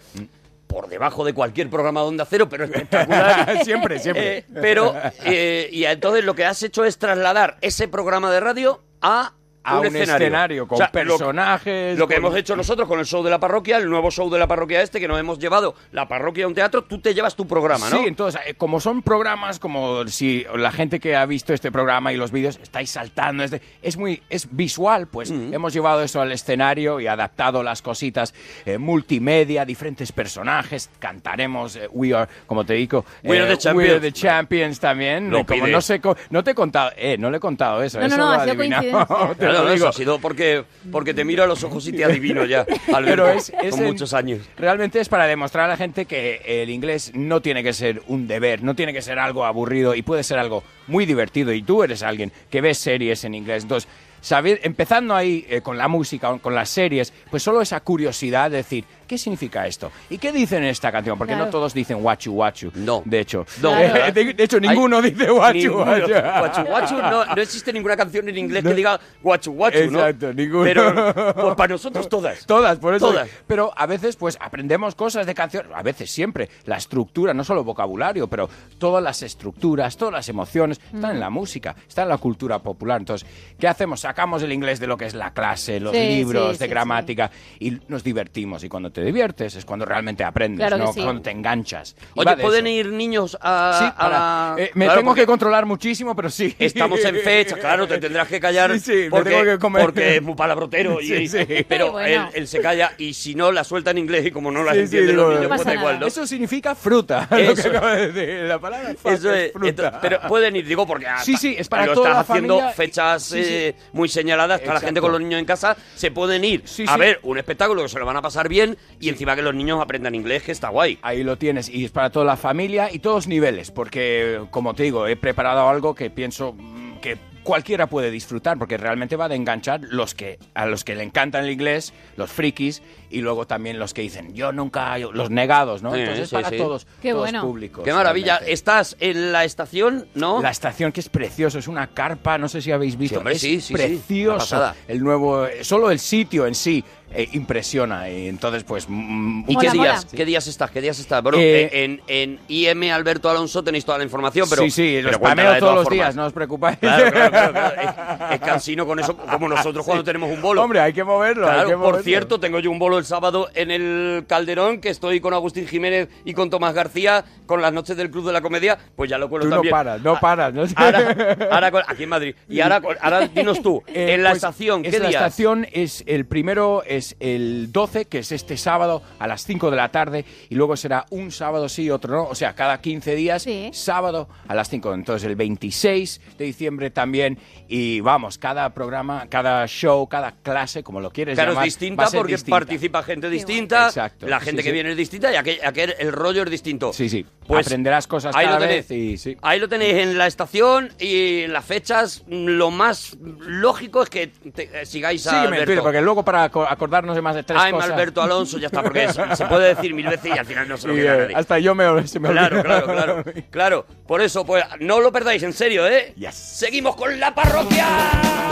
[0.68, 3.62] Por debajo de cualquier programa de Onda Cero, pero espectacular.
[3.66, 4.38] siempre, siempre.
[4.38, 8.82] Eh, pero, eh, y entonces lo que has hecho es trasladar ese programa de radio
[9.02, 11.98] a, a un, escenario, con O sea, lo- personajes.
[11.98, 14.30] Lo que con- hemos hecho nosotros con el show de la parroquia, el nuevo show
[14.30, 17.14] de la parroquia este, que nos hemos llevado la parroquia a un teatro, tú te
[17.14, 17.98] llevas tu programa, ¿no?
[18.00, 22.12] Sí, entonces, eh, como son programas, como si la gente que ha visto este programa
[22.12, 25.54] y los vídeos estáis saltando, es, de- es muy es visual, pues Mm.
[25.54, 28.34] hemos llevado eso al escenario y adaptado las cositas
[28.66, 34.02] eh, multimedia, diferentes personajes, cantaremos eh, We Are, como te digo, We Are the Champions.
[34.02, 35.30] the Champions también.
[35.30, 38.00] Lo como no sé, no te he contado, eh, no le he contado eso.
[38.00, 39.08] No, no, eso no, lo ha sido coincidencia.
[39.52, 39.88] Claro, eso digo.
[39.88, 43.30] ha sido porque, porque te miro a los ojos y te adivino ya, Alberto, Pero
[43.30, 44.40] es, es con en- muchos años.
[44.58, 48.28] Realmente es para demostrar a la gente que el inglés no tiene que ser un
[48.28, 51.54] deber, no tiene que ser algo aburrido y puede ser algo muy divertido.
[51.54, 53.64] Y tú eres alguien que ves series en inglés.
[53.64, 53.90] Entonces,
[54.22, 58.58] saber, empezando ahí eh, con la música, con las series, pues solo esa curiosidad de
[58.58, 59.92] decir, ¿qué significa esto?
[60.10, 61.18] ¿Y qué dicen en esta canción?
[61.18, 61.48] Porque Claro.
[61.48, 62.72] no todos dicen guachu guachu.
[62.76, 63.02] No.
[63.04, 63.46] De hecho.
[63.62, 63.78] No.
[63.78, 66.08] Eh, de, de hecho, ninguno Hay- dice guachu guachu.
[66.14, 70.00] Guachu, guachu, no, no existe ninguna canción en inglés que diga guachu guachu, ¿no?
[70.00, 70.64] Exacto, ninguno.
[70.64, 72.46] Pero pues, para nosotros todas.
[72.46, 73.08] Todas, por eso.
[73.10, 73.28] Todas.
[73.48, 75.70] Pero a veces, pues, aprendemos cosas de canciones.
[75.76, 76.48] A veces, siempre.
[76.64, 81.30] La estructura, no solo vocabulario, pero todas las estructuras, todas las emociones, están en la
[81.30, 83.02] música, están en la cultura popular.
[83.02, 83.28] Entonces,
[83.60, 84.00] ¿qué hacemos?
[84.00, 86.70] Sacamos el inglés de lo que es la clase, los Sí, libros sí, de sí,
[86.70, 88.64] gramática y nos divertimos.
[88.64, 90.94] Y cuando te diviertes es cuando realmente aprendes, Claro ¿no?
[90.94, 91.02] sí.
[91.02, 91.96] Cuando te enganchas.
[92.16, 92.76] Oye, ¿pueden eso.
[92.88, 96.30] ir niños a, Sí, a la- eh, me Claro, tengo porque que controlar muchísimo, pero
[96.30, 96.56] sí.
[96.60, 99.84] Estamos en fecha, claro, te tendrás que callar Sí, sí, porque, tengo que comer.
[99.84, 101.00] porque es muy palabrotero.
[101.02, 101.66] y- Sí, sí.
[101.68, 102.30] Pero Bueno.
[102.30, 104.72] él, él se calla y si no, la suelta en inglés y como no la
[104.74, 106.08] Sí, sí, entienden los niños, No pues da igual, ¿no?
[106.08, 107.28] Eso significa fruta.
[107.32, 107.64] lo Eso.
[107.64, 108.44] que acaba de decir.
[108.48, 109.68] La palabra Eso es, fruta.
[109.70, 112.56] entonces, pero pueden ir, digo, porque Sí, sí, es para lo toda estás la haciendo
[112.58, 112.74] familia.
[112.76, 116.62] fechas eh, muy señaladas, está la gente con los niños en casa, se pueden ir
[116.66, 117.00] Sí, a sí.
[117.00, 119.82] ver un espectáculo que se lo van a pasar bien y encima que los niños
[119.82, 121.00] aprendan inglés, que está guay.
[121.02, 124.84] Ahí lo tienes, y es para toda la familia y todos niveles, porque, como te
[124.84, 129.36] digo, he preparado algo que pienso mm, que cualquiera puede disfrutar, porque realmente va de
[129.36, 133.78] enganchar los que, a los que le encantan el inglés, los frikis, y luego también
[133.80, 135.94] los que dicen, yo nunca, yo-", los negados, ¿no?
[135.94, 136.58] Sí, Entonces, sí, para sí.
[136.58, 137.42] todos, Qué todos bueno.
[137.44, 137.84] públicos.
[137.84, 138.34] Qué maravilla.
[138.40, 138.54] realmente.
[138.54, 140.42] Estás en la estación, ¿no?
[140.42, 143.34] La estación que es precioso, es una carpa, no sé si habéis visto, Sí, hombre,
[143.36, 144.74] es precioso.
[144.88, 148.86] el nuevo, eh, solo el sitio en sí eh, impresiona, y entonces pues...
[148.88, 150.06] mm, ¿Y Mola, qué días?
[150.06, 150.16] mola.
[150.18, 150.72] ¿Qué días estás?
[150.72, 151.22] ¿Qué días estás?
[151.22, 155.08] Bueno, Eh, en, en IM Alberto Alonso tenéis toda la información, pero sí, sí, pero
[155.08, 155.94] los spameo todos los formas.
[156.06, 156.78] días, no os preocupéis.
[156.78, 157.76] Claro, claro, claro, claro.
[158.32, 160.64] Es, es cansino con eso, como nosotros cuando tenemos un bolo.
[160.64, 164.26] Hombre, hay que moverlo, hay por cierto, tengo yo un bolo el sábado en el
[164.28, 168.28] Calderón, que estoy con Agustín Jiménez y con Tomás García, con las noches del Club
[168.28, 169.72] de la Comedia, pues ya lo cuelo Tú no también.
[169.72, 170.54] paras, no Ah, paras.
[170.54, 172.36] No Ahora, ahora con- aquí en Madrid.
[172.48, 175.22] Y ahora, ahora dinos tú, Eh, en la pues, estación, ¿qué es la días?
[175.22, 179.78] estación es el primero es el 12, que es este sábado a las 5 de
[179.78, 183.42] la tarde, y luego será un sábado sí, otro no, o sea, cada 15 días,
[183.44, 183.70] Sí.
[183.74, 184.94] sábado a las 5.
[184.94, 191.02] Entonces el 26 de diciembre también, y vamos, cada programa, cada show, cada clase, como
[191.02, 192.58] lo quieres Claro, es llamar, va distinta a ser porque distinta.
[192.60, 194.74] participa gente distinta, Exacto, la gente sí, que sí.
[194.74, 196.94] viene es distinta y aquel, aquel- el rollo es distinto.
[196.94, 198.88] Sí, sí, Pues aprenderás cosas ahí cada lo tenéis.
[198.90, 199.38] vez y sí.
[199.42, 202.24] Ahí lo tenéis en la estación y en las fechas.
[202.28, 205.84] Lo más lógico es que te- eh, sigáis a Sígueme Alberto.
[205.84, 207.92] Porque luego para aco- acordarnos de más de tres I'm cosas...
[207.92, 210.78] Alberto Alonso, ya está, porque se, se puede decir mil veces y al final no
[210.78, 211.36] se lo queda eh, nadie.
[211.36, 213.86] hasta yo me, se me Claro, claro, claro, claro.
[214.08, 216.14] Por eso, pues no lo perdáis, en serio, ¿eh?
[216.18, 216.36] Yes.
[216.36, 218.51] Seguimos con la parroquia.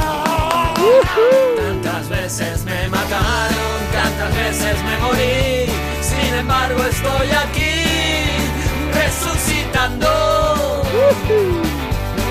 [1.58, 5.66] Tantas veces me mataron, tantas veces me morí.
[6.02, 7.84] Sin embargo, estoy aquí
[8.94, 10.08] resucitando.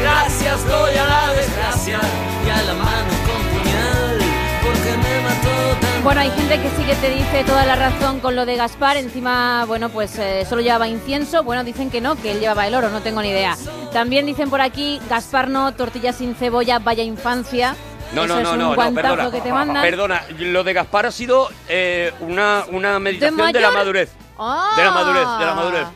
[0.01, 2.01] Gracias doy a la desgracia
[2.47, 4.19] y a la mano con puñal,
[4.63, 8.21] porque me mató tan Bueno, hay gente que sí que te dice toda la razón
[8.21, 8.97] con lo de Gaspar.
[8.97, 11.43] Encima, bueno, pues eh, solo llevaba incienso.
[11.43, 13.57] Bueno, dicen que no, que él llevaba el oro, no tengo ni idea.
[13.93, 17.77] También dicen por aquí, Gaspar no, tortilla sin cebolla, vaya infancia.
[18.13, 19.31] No, Eso no, es no, un no, no, guantazo perdona.
[19.31, 19.83] que te mandan.
[19.83, 23.63] Perdona, lo de Gaspar ha sido eh, una, una meditación de, mayor?
[23.63, 24.11] la madurez.
[24.39, 24.73] ¡Ah!
[24.77, 25.87] De la madurez, de la madurez.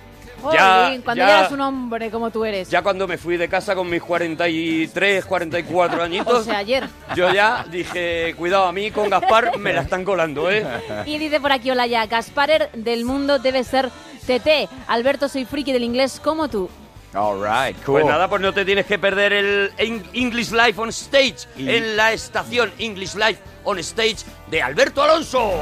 [0.43, 2.69] Jolín, cuando ya- ya eres un hombre como tú eres.
[2.69, 6.89] Ya cuando me fui de casa con mis 43, 44 añitos, O sea, ayer.
[7.15, 10.67] yo ya dije, cuidado, a mí con Gaspar me la están colando, ¿eh?
[11.07, 13.91] Y dice por aquí, hola ya, Gasparer del mundo debe ser
[14.27, 14.69] TT.
[14.89, 16.69] Alberto, soy friki del inglés como tú.
[17.15, 18.01] All right, cool.
[18.01, 21.69] Pues nada, pues no te tienes que perder el En- English Life on Stage Y-
[21.69, 24.17] en la estación English Life on Stage
[24.49, 25.53] de Alberto Alonso.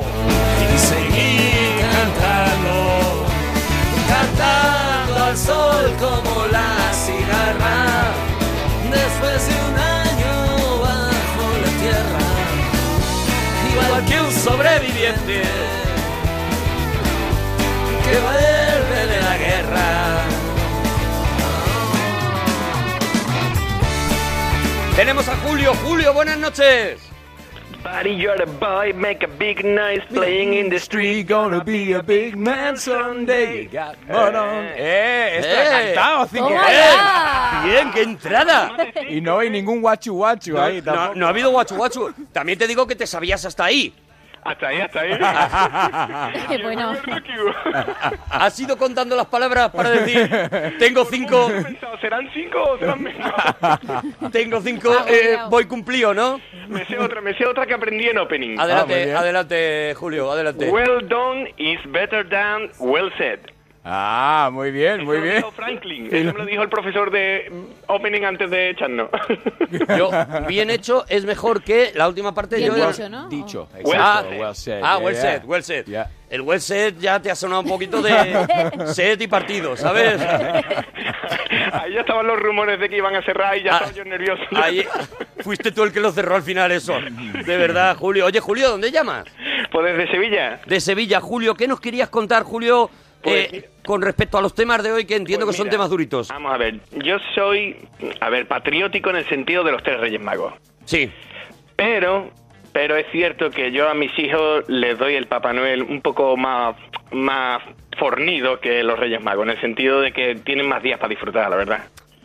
[0.72, 3.26] y seguir cantando,
[4.08, 8.12] cantando al sol como la cigarra,
[8.92, 12.26] después de un año bajo la tierra,
[13.86, 15.42] igual que un sobreviviente
[18.04, 18.69] que vuelve
[25.00, 25.72] Tenemos a Julio.
[25.82, 27.00] Julio, buenas noches.
[27.82, 31.26] Buddy, you're a boy, make a big noise playing in the street.
[31.26, 33.62] gonna be a big man someday.
[33.62, 34.64] You got more on.
[34.76, 35.94] Eh, esto Eh.
[35.94, 36.94] cantado, sí que ¡Toma es.
[36.94, 37.62] ya!
[37.64, 38.76] Bien, qué entrada.
[39.08, 41.14] Y no hay ningún guachu guachu No, ahí no- tampoco.
[41.18, 42.12] no ha habido guachu guachu.
[42.32, 43.94] También te digo que te sabías hasta ahí.
[44.42, 45.11] Hasta ahí, hasta ahí.
[46.48, 46.94] Qué bueno.
[48.31, 50.29] Has ido contando las palabras para decir,
[50.79, 51.48] tengo cinco,
[52.00, 53.31] ¿Serán cinco o serán menos?
[54.33, 56.40] tengo cinco, Ah, eh, voy cumplido, ¿no?
[56.68, 58.59] Me sé otra, me sé otra que aprendí en opening.
[58.59, 59.16] Adelante, bien.
[59.16, 60.70] adelante, Julio, adelante.
[60.70, 63.40] Well done is better than well said.
[63.92, 65.37] Ah, muy bien, Eso muy lo bien.
[65.37, 66.07] dijo Franklin.
[66.12, 67.50] Eso me lo dijo el profesor de
[67.88, 69.09] opening antes de echarnos.
[69.98, 70.11] Yo,
[70.46, 72.57] bien hecho es mejor que la última parte.
[72.57, 73.29] Bien yo, dicho, ¿no?
[73.29, 74.40] Dicho, Well exacto, said.
[74.40, 74.81] well said.
[74.85, 75.22] Ah, yeah, well yeah.
[75.22, 75.87] said, well said.
[75.87, 76.11] Yeah.
[76.31, 80.20] el web set ya te ha sonado un poquito de set y partido, ¿sabes?
[81.72, 84.05] Ahí ya estaban los rumores de que iban a cerrar y ya Ah, estaba yo
[84.05, 84.42] nervioso.
[84.55, 84.85] Ahí,
[85.40, 86.94] fuiste tú el que lo cerró al final eso.
[87.00, 88.26] De verdad, Julio.
[88.26, 89.24] Oye, Julio, ¿dónde llamas?
[89.72, 90.61] Pues desde Sevilla.
[90.66, 91.55] De Sevilla, Julio.
[91.55, 92.90] ¿Qué nos querías contar, Julio,
[93.22, 95.90] Pues, eh, con respecto a los temas de hoy, que entiendo Pues que son temas
[95.90, 96.28] duritos?
[96.28, 97.76] Vamos a ver, yo soy,
[98.20, 100.54] a ver, patriótico en el sentido de los tres Reyes Magos.
[100.85, 101.11] Sí.
[101.76, 102.30] Pero,
[102.72, 106.37] pero es cierto que yo a mis hijos les doy el Papá Noel un poco
[106.37, 106.76] más,
[107.11, 107.62] más
[107.98, 111.50] fornido que los Reyes Magos, en el sentido de que tienen más días para disfrutar,
[111.50, 111.85] la verdad.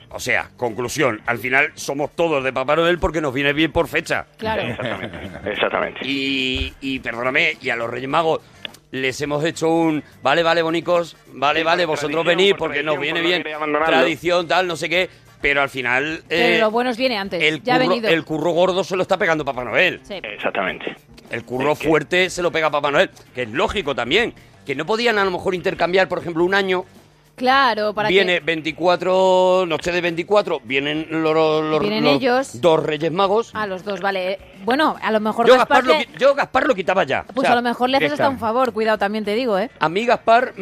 [0.09, 3.89] O sea, conclusión, al final somos todos de Papá Noel porque nos viene bien por
[3.89, 4.27] fecha.
[4.37, 4.61] Claro.
[4.61, 5.19] Exactamente.
[5.51, 5.99] Exactamente.
[6.03, 8.41] Y, y perdóname, y a los Reyes Magos
[8.95, 12.99] les hemos hecho un vale, vale, bonicos, vale, Sí, vale, vosotros venid por porque nos
[12.99, 13.43] viene bien,
[13.85, 15.09] tradición, tal, no sé qué,
[15.41, 17.41] pero al final Pero eh, lo bueno viene antes.
[17.43, 18.09] el, ya ha curro, venido.
[18.09, 19.99] el curro gordo se lo está pegando Papá Noel.
[20.03, 20.15] Sí.
[20.23, 20.95] Exactamente.
[21.29, 24.33] El curro fuerte se lo pega Papá Noel, que es lógico también.
[24.65, 26.85] Que no podían a lo mejor intercambiar, por ejemplo, un año.
[27.35, 28.45] Claro, para viene que...
[28.45, 32.61] 24, noche de 24, vienen los, los- Vienen los ellos.
[32.61, 33.51] dos Reyes Magos.
[33.53, 34.39] A los dos, vale.
[34.63, 37.23] Bueno, a lo mejor Yo Gaspar, Gaspar, lo, le- qui- yo Gaspar lo quitaba ya.
[37.23, 39.59] Pues O sea, a lo mejor le haces hasta un favor, cuidado, también te digo,
[39.59, 39.69] ¿eh?
[39.79, 40.61] A mí Gaspar mm,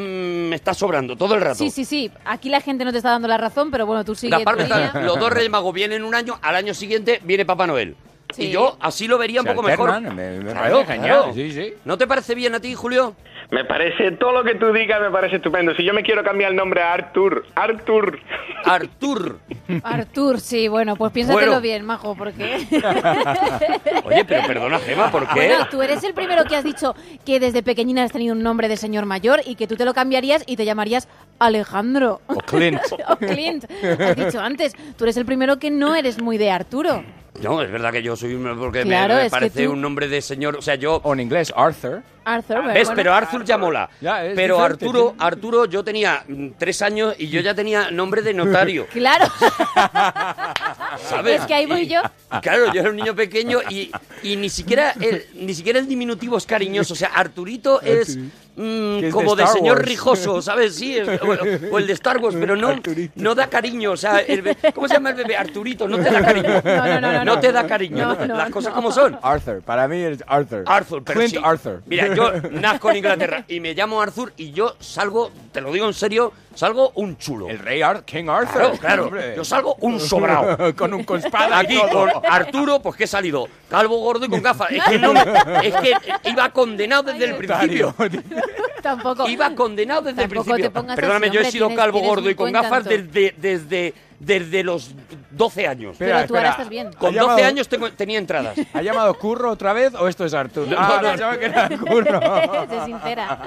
[0.50, 1.56] me está sobrando todo el rato.
[1.56, 2.10] Sí, sí, sí.
[2.26, 4.58] Aquí la gente no te está dando la razón, pero bueno, tú sigue Gaspar tu
[4.60, 5.02] me está- línea.
[5.06, 7.96] los dos Reyes Magos vienen un año, al año siguiente viene Papá Noel.
[8.34, 8.46] Sí.
[8.46, 9.90] Y yo así lo vería un Se poco mejor.
[9.92, 11.34] alternan, me- me Claro, genial, claro.
[11.36, 11.74] sí, sí.
[11.86, 13.16] ¿No te parece bien a ti, Julio?
[13.52, 15.76] Me parece, todo lo que tú digas me parece estupendo.
[15.76, 18.20] Si yo me quiero cambiar el nombre a Artur, Artur.
[18.66, 19.40] Artur.
[19.84, 21.62] Artur, sí, bueno, pues piénsatelo Bueno.
[21.62, 22.66] bien, majo, porque...
[24.06, 25.48] Oye, pero perdona, Gema, ¿por qué?
[25.48, 28.68] Bueno, tú eres el primero que has dicho que desde pequeñina has tenido un nombre
[28.68, 31.08] de señor mayor y que tú te lo cambiarías y te llamarías
[31.40, 32.22] Alejandro.
[32.28, 32.80] O Clint.
[33.08, 33.66] o Clint.
[34.00, 37.04] Has dicho antes, tú eres el primero que no eres muy de Arturo.
[37.42, 38.58] No, es verdad que yo soy un...
[38.60, 40.56] porque me- Claro, me, parece tú- un nombre de señor...
[40.56, 41.02] O sea, yo...
[41.04, 42.04] O en inglés, Arthur.
[42.26, 42.74] Arthur, ¿Ves?
[42.88, 42.92] bueno.
[42.96, 43.90] Pero Arthur ya mola.
[44.02, 45.16] Ya, es Pero diferente, Arturo.
[45.20, 48.88] Arturo, yo tenía mm, tres años y yo ya tenía nombre de notario.
[48.94, 49.26] Claro.
[51.10, 51.42] ¿Sabes?
[51.42, 52.02] Es que ahí voy Y- yo.
[52.42, 53.92] Claro, yo era un niño pequeño y,
[54.24, 56.94] y ni siquiera el, ni siquiera el diminutivo es cariñoso.
[56.94, 58.18] O sea, Arturito es
[58.56, 59.88] mm, de como de, señor Wars.
[59.88, 60.76] rijoso, ¿sabes?
[60.76, 62.74] Sí, es- o, o el de Star Wars, pero no,
[63.16, 63.92] no da cariño.
[63.92, 65.36] O sea, el ¿cómo se llama el bebé?
[65.38, 66.62] Arturito, no te da cariño.
[66.64, 67.40] No, no, no, no, no.
[67.40, 67.98] te da cariño.
[68.08, 68.26] No, ¿no?
[68.28, 68.76] no, Las cosas no.
[68.76, 69.18] como son.
[69.22, 69.62] Arthur.
[69.62, 70.64] Para mí es Arthur.
[70.66, 71.42] Arthur, pero Clint sí.
[71.44, 71.82] Arthur.
[71.86, 75.86] Mira, yo nazco en Inglaterra y me llamo Arthur y yo salgo, te lo digo
[75.88, 77.50] en serio, salgo un chulo.
[77.50, 78.54] El rey Ar King Arthur.
[78.54, 79.04] Claro, claro.
[79.06, 79.34] Hombre.
[79.36, 80.76] Yo salgo un sobrado.
[80.76, 82.12] con un con espada y Aquí todo.
[82.22, 84.72] con Arturo, pues que he salido calvo, gordo y con gafas.
[84.72, 85.94] Es que, no es que
[86.30, 87.96] iba condenado desde el principio.
[88.82, 89.28] Tampoco.
[89.30, 90.72] Iba condenado desde el principio.
[90.72, 93.94] te Perdóname, así, yo he sido tienes- calvo, tienes gordo y con gafas desde, desde,
[94.20, 94.92] desde los
[95.36, 95.96] 12 años.
[96.00, 96.50] Pero tú ahora espera.
[96.52, 96.92] estás bien.
[96.94, 98.56] Con Ha 12 llamado- años tengo- tenía entradas.
[98.74, 100.68] ¿Ha llamado Curro otra vez o esto es Arthur?
[100.78, 101.10] ah, no, no.
[101.10, 102.20] pensaba que era Curro.
[102.70, 103.40] Sé sincera.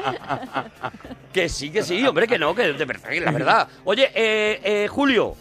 [1.32, 3.68] Que sí, que sí, hombre, que no, que de verdad, que la verdad.
[3.84, 5.34] Oye, eh, eh, Julio,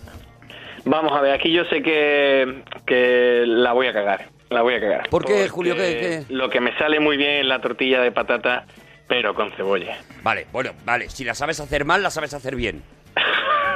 [0.84, 4.28] Vamos a ver, aquí yo sé que, que la voy a cagar.
[4.50, 5.10] La voy a cagar.
[5.10, 5.74] ¿Por qué, Porque Julio?
[5.76, 6.34] ¿Qué- qué?
[6.34, 8.66] Lo que me sale muy bien es la tortilla de patata,
[9.08, 9.98] pero con cebolla.
[10.22, 11.10] Vale, bueno, vale.
[11.10, 12.84] Si la sabes hacer mal, la sabes hacer bien.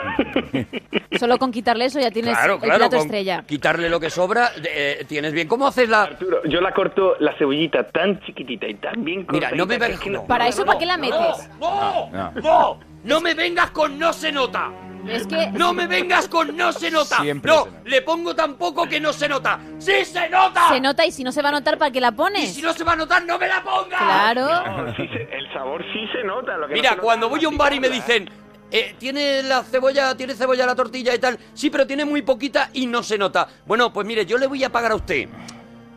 [1.20, 2.78] Solo con quitarle eso ya tienes claro, el claro.
[2.80, 3.44] plato con estrella.
[3.48, 5.48] Quitarle lo que sobra, eh, tienes bien.
[5.48, 6.04] ¿Cómo haces la...?
[6.04, 10.00] Arturo, yo la corto la cebollita tan chiquitita y tan bien Mira, no me cortadita
[10.06, 10.22] vengas...
[10.22, 11.50] no- Para eso, ¿para qué la metes?
[11.60, 12.10] ¡No!
[12.12, 12.32] No.
[12.42, 12.80] ¡No!
[13.04, 14.72] ¡No me vengas con no se nota!
[15.08, 17.18] Es que ¡No me vengas con no se nota!
[17.22, 17.64] Siempre ¡No!
[17.64, 17.82] se nota.
[17.90, 19.58] Le pongo tan poco que no se nota.
[19.78, 20.68] ¡Sí se nota!
[20.70, 22.54] se nota y si no se va a notar, ¿para qué la Y pones?
[22.54, 23.98] si no se va a notar, ¡no me la pongas!
[24.02, 24.48] Claro.
[24.86, 26.58] No, sí se- el sabor sí se nota.
[26.58, 28.30] Lo que no Mira, se cuando voy a un bar y me dicen...
[28.72, 31.38] eh, tiene la cebolla, tiene cebolla la tortilla y tal.
[31.54, 33.48] Sí, pero tiene muy poquita y no se nota.
[33.66, 35.28] Bueno, pues mire, yo le voy a pagar a usted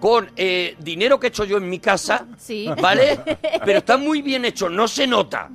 [0.03, 2.69] con eh, dinero que he hecho yo en mi casa, Sí.
[2.81, 3.21] ¿vale?
[3.65, 5.49] Pero está muy bien hecho, no se nota.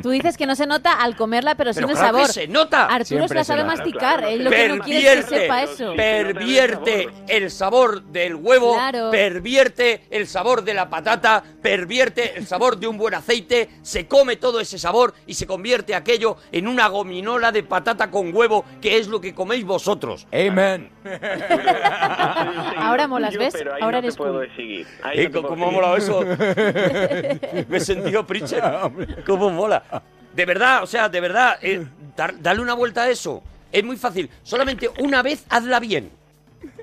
[0.00, 2.32] Tú dices que no se nota al comerla, pero, sin Pero el claro que sabor.
[2.32, 2.84] se nota.
[2.84, 4.18] Arturo Siempre se la sabe masticar.
[4.20, 5.94] Claro, Él lo que no quiere es que sepa eso.
[5.96, 9.10] pervierte el sabor del huevo, Claro.
[9.10, 14.36] pervierte el sabor de la patata, pervierte el sabor de un buen aceite, se come
[14.36, 18.98] todo ese sabor y se convierte aquello en una gominola de patata con huevo, que
[18.98, 20.28] es lo que coméis vosotros.
[20.32, 20.90] Amen.
[22.76, 23.54] Ahora molas, ¿ves?
[23.56, 24.56] pero ahí Ahora no te eres puedo cool.
[24.56, 24.86] seguir.
[25.02, 26.20] Ahí Eh, no te puedo ¿Cómo ha molado eso?
[27.68, 28.62] Me he sentido Pritchett.
[29.26, 29.82] ¿Cómo mola?
[30.34, 31.84] De verdad, o sea, de verdad, eh,
[32.16, 33.42] dar- darle una vuelta a eso.
[33.72, 34.30] Es muy fácil.
[34.42, 36.10] Solamente una vez hazla bien.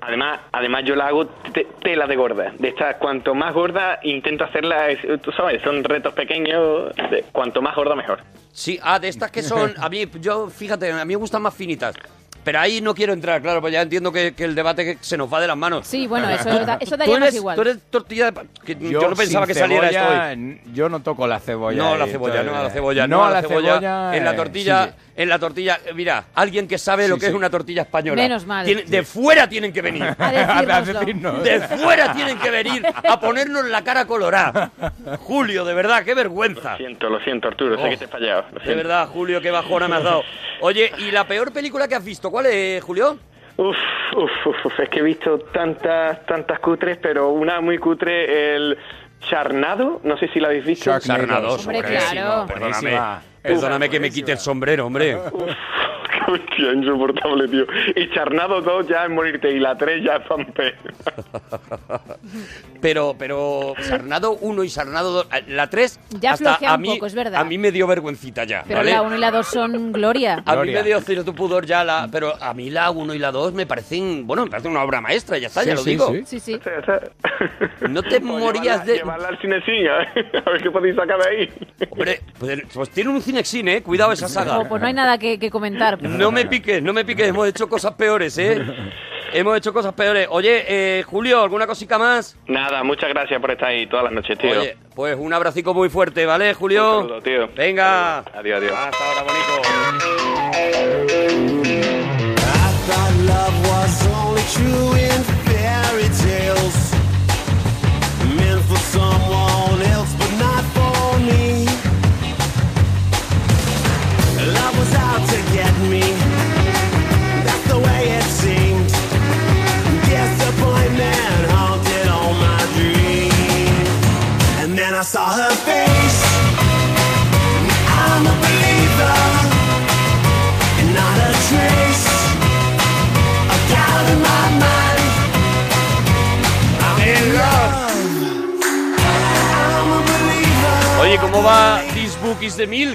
[0.02, 2.54] Además, además yo la hago te- tela de gorda.
[2.60, 6.94] De estas, cuanto más gorda intento hacerla, es- tú sabes, son retos pequeños.
[7.10, 8.20] de- cuanto más gorda mejor.
[8.52, 11.54] Sí, ah, de estas que son, a mí, yo, fíjate, a mí me gustan más
[11.54, 11.96] finitas.
[12.46, 15.18] Pero ahí no quiero entrar, claro, pues ya entiendo que, que el debate que se
[15.18, 15.88] nos va de las manos.
[15.88, 17.56] Sí, bueno, eso, da- eso ¿Tú daría más igual.
[17.56, 20.62] tú eres tortilla de pa- que yo, no pensaba que saliera esto hoy.
[20.72, 21.76] Yo no toco la cebolla.
[21.76, 22.72] No la y cebolla, no a la eh.
[22.72, 24.16] cebolla, no, a la cebolla.
[24.16, 25.05] en la eh, tortilla, sí, sí.
[25.18, 28.22] En la tortilla, eh, mira, alguien que sabe lo Sí, que es una tortilla española.
[28.22, 28.66] Menos mal.
[28.66, 30.04] Tiene- De fuera tienen que venir.
[30.20, 31.00] A decírnoslo.
[31.00, 31.44] decirnos.
[31.44, 34.72] De fuera tienen que venir a ponernos la cara colorada.
[35.20, 36.72] Julio, de verdad, qué vergüenza.
[36.74, 37.90] Lo siento, lo siento, Arturo, sé Oh.
[37.90, 38.42] que te he fallado.
[38.52, 38.78] lo De siento.
[38.78, 40.24] verdad, Julio, qué bajona me has dado.
[40.62, 42.30] Oye, ¿y la peor película que has visto?
[42.30, 43.18] ¿Cuál es, Julio?
[43.58, 43.76] Uf,
[44.18, 48.78] uf, uf, uf, es que he visto tantas, tantas cutres, pero una muy cutre, el
[49.30, 50.92] Charnado, no sé si la habéis visto.
[51.00, 51.56] Sharknado.
[51.56, 52.46] Hombre, claro.
[52.48, 53.22] Perdóname, Buenísima.
[53.48, 55.18] Perdóname que me quite el sombrero, hombre.
[56.28, 57.66] Hostia, insoportable, tío.
[57.96, 60.74] Y Charnado 2 ya es morirte y la 3 ya es pampe.
[62.82, 67.06] Pero, pero Sarnado 1 y Sarnado 2, la 3 Ya hasta a un mí, poco,
[67.06, 67.42] es verdad.
[67.42, 68.92] A mí me dio vergüencita ya, Pero ¿vale?
[68.92, 70.42] la 1 y la 2 son gloria.
[70.46, 72.08] A mí me dio cierto pudor ya la...
[72.12, 74.26] Pero a mí la 1 y la 2 me parecen...
[74.26, 76.08] Bueno, me parecen una obra maestra, ya está, ya Sí, lo sí, digo.
[76.26, 76.40] sí.
[76.40, 76.60] Sí, sí.
[77.90, 80.72] No te O morías llevarla- de- Llevarla al cine sí, a ver, a ver qué
[80.72, 81.50] podéis sacar de ahí.
[81.92, 83.84] Hombre, pues, pues tiene un cinexin, ¿eh?
[83.84, 84.60] Cuidado esa saga.
[84.60, 86.02] Oh, pues no hay nada que, que comentar.
[86.02, 88.64] No me piques, no me piques, hemos hecho cosas peores, ¿eh?
[89.34, 90.28] hemos hecho cosas peores.
[90.30, 92.38] Oye, eh, Julio, ¿alguna cosica más?
[92.48, 94.52] Nada, muchas gracias por estar ahí todas las noches, tío.
[94.60, 97.00] Oye, pues un abracico muy fuerte, ¿vale, Julio?
[97.00, 97.50] Un saludo, tío.
[97.56, 98.20] Venga.
[98.20, 98.74] Adiós, adiós.
[98.74, 99.65] Hasta ahora, bonito.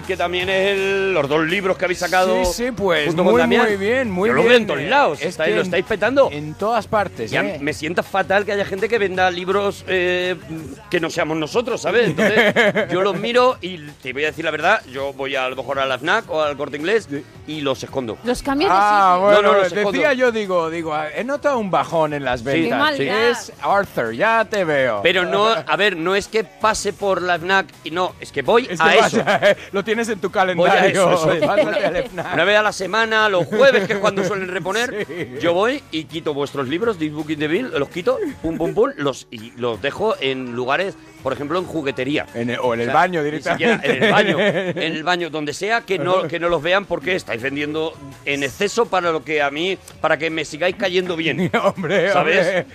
[0.06, 2.44] Que también es el- los dos libros que habéis sacado.
[2.44, 3.66] Sí, sí, pues junto con muy, Damián.
[3.66, 5.18] muy bien, muy Yo lo veo en todos lados.
[5.20, 6.28] Es estáis- que lo en- estáis petando.
[6.32, 7.58] En todas partes, Ya ¿eh?
[7.60, 10.36] me sienta fatal que haya gente que venda libros eh,
[10.90, 12.08] que no seamos nosotros, ¿sabes?
[12.08, 12.54] Entonces,
[12.92, 15.78] yo los miro y te voy a decir la verdad, yo voy a, lo mejor
[15.78, 17.08] a la FNAC o al Corte Inglés
[17.46, 18.18] y los escondo.
[18.24, 19.24] Los cambios de Ah, sitio.
[19.26, 19.92] bueno, No, no, los escondo.
[19.92, 22.78] decía yo, digo, digo, he notado un bajón en las ventas.
[22.78, 23.00] Maldad.
[23.30, 25.00] Es Arthur, ya te veo.
[25.02, 28.42] Pero no, a ver, no es que pase por la FNAC y no, es que
[28.42, 29.22] voy Es a vas eso.
[29.26, 29.40] a-
[29.72, 30.90] lo tienes en tu Voy a calendario.
[30.90, 31.42] eso, eso es.
[32.12, 35.28] Una vez a la semana, los jueves, que es cuando suelen reponer, Sí.
[35.40, 38.74] yo voy y quito vuestros libros, This Book in the Bill, los quito, pum, pum,
[38.74, 42.26] pum, los, y los dejo en lugares, por ejemplo, en juguetería.
[42.34, 43.90] En el- o en el O sea, baño directamente.
[43.96, 47.14] en el baño, en el baño, donde sea, que no, que no los vean porque
[47.14, 47.92] estáis vendiendo
[48.24, 51.50] en exceso para lo que a mí, para que me sigáis cayendo bien.
[51.62, 52.46] hombre, ¿Sabes?
[52.46, 52.66] hombre.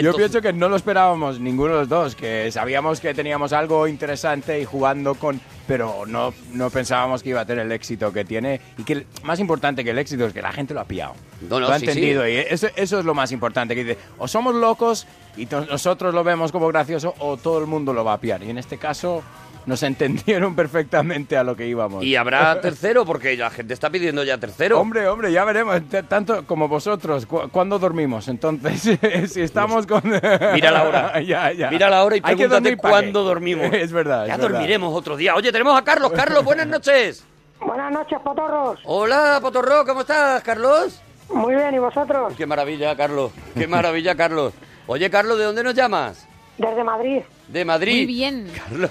[0.00, 3.86] Yo pienso que no lo esperábamos ninguno de los dos, que sabíamos que teníamos algo
[3.86, 5.40] interesante y jugando con...
[5.66, 9.40] Pero no, no pensábamos que iba a tener el éxito que tiene y que más
[9.40, 11.14] importante que el éxito es que la gente lo ha pillado.
[11.40, 12.32] No, no, lo ha sí, entendido sí.
[12.32, 13.74] y eso, eso es lo más importante.
[13.74, 17.92] Que dice, o somos locos y nosotros lo vemos como gracioso o todo el mundo
[17.92, 18.42] lo va a pillar.
[18.42, 19.22] Y en este caso
[19.66, 22.04] nos entendieron perfectamente a lo que íbamos.
[22.04, 24.80] Y habrá tercero, porque la gente está pidiendo ya tercero.
[24.80, 25.80] Hombre, hombre, ya veremos.
[26.08, 27.26] Tanto como vosotros.
[27.26, 28.28] ¿Cu- ¿Cuándo dormimos?
[28.28, 28.98] Entonces,
[29.32, 30.02] si estamos con...
[30.04, 31.20] Mira la hora.
[31.22, 31.70] ya, ya.
[31.70, 33.72] Mira la hora y pregúntate cuándo dormimos.
[33.72, 34.26] Es verdad.
[34.26, 34.52] Ya es verdad.
[34.58, 35.34] dormiremos otro día.
[35.34, 36.12] Oye, tenemos a Carlos.
[36.12, 37.24] Carlos, buenas noches.
[37.60, 38.78] Buenas noches, potorros.
[38.84, 41.00] Hola, Potorro, ¿cómo estás, Carlos?
[41.32, 42.34] Muy bien, ¿y vosotros?
[42.36, 43.32] Qué maravilla, Carlos.
[43.54, 44.52] Qué maravilla, Carlos.
[44.86, 46.28] Oye, Carlos, ¿de dónde nos llamas?
[46.58, 47.22] Desde Madrid.
[47.48, 47.96] De Madrid.
[47.96, 48.50] Muy bien.
[48.56, 48.90] Carlos.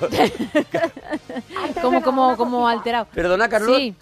[1.81, 3.05] Como, como, como alterado.
[3.13, 3.77] Perdona, Carlos.
[3.77, 3.95] Sí.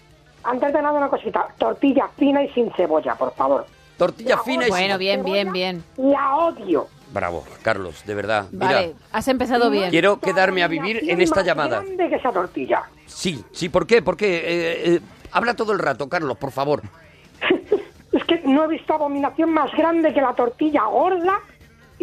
[0.44, 1.46] Antes de nada, una cosita.
[1.58, 3.66] Tortilla fina y sin cebolla, por favor.
[3.96, 5.84] Tortilla fina y Bueno, sin- bien, bien, bien.
[5.96, 6.88] La odio.
[7.12, 8.46] Bravo, Carlos, de verdad.
[8.50, 9.90] Mira, Vale, has empezado bien.
[9.90, 11.80] quiero quedarme a vivir en esta más llamada.
[11.82, 12.82] grande que esa tortilla.
[13.06, 14.00] Sí, sí, ¿por qué?
[14.00, 14.36] ¿Por qué?
[14.38, 15.00] Eh, eh,
[15.30, 16.82] habla todo el rato, Carlos, por favor.
[18.12, 21.38] Es que no he visto abominación más grande que la tortilla gorda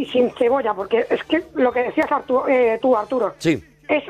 [0.01, 3.63] y sin cebolla, porque es que lo que decías Artu- eh, tú, Arturo, Sí.
[3.87, 4.03] es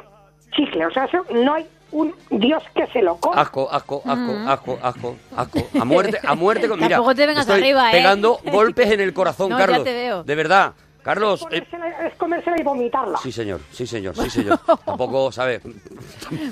[0.55, 0.85] chicle.
[0.85, 3.41] O sea, eso no hay un Dios que se lo coma.
[3.41, 5.59] Asco, asco, asco, asco, asco, asco.
[5.81, 6.67] A muerte, a muerte.
[6.67, 7.93] con- Mira, Tampoco te vengas estoy arriba, ¿eh?
[7.93, 9.83] pegando golpes en el corazón, No, ya Carlos.
[9.83, 10.23] te veo.
[10.23, 10.73] De verdad.
[11.03, 13.17] Carlos, eh, Comérsela- es comérsela y vomitarla.
[13.19, 14.59] sí señor, sí señor, sí señor.
[14.85, 15.61] Tampoco, ¿sabes?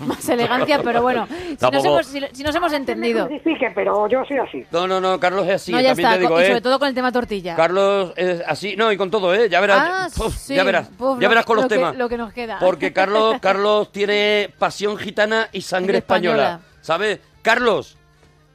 [0.01, 1.27] Más elegancia, pero bueno.
[1.59, 3.27] Si nos, hemos, si, si nos hemos entendido.
[3.75, 4.65] Pero yo soy así.
[4.71, 6.17] No, no, no, Carlos es así, no, ya también está.
[6.17, 6.47] te digo, y ¿eh?
[6.47, 7.55] sobre todo con el tema tortilla.
[7.55, 9.49] Carlos es así, no, y con todo, ¿eh?
[9.49, 10.55] Ya verás, Ah, Puf, sí.
[10.55, 11.95] ya verás, Puf, ya verás con los lo que- temas.
[11.97, 12.57] lo que nos queda.
[12.59, 16.43] Porque Carlos, Carlos tiene pasión gitana y sangre Sangre española.
[16.43, 17.19] española, ¿sabes?
[17.41, 17.97] Carlos,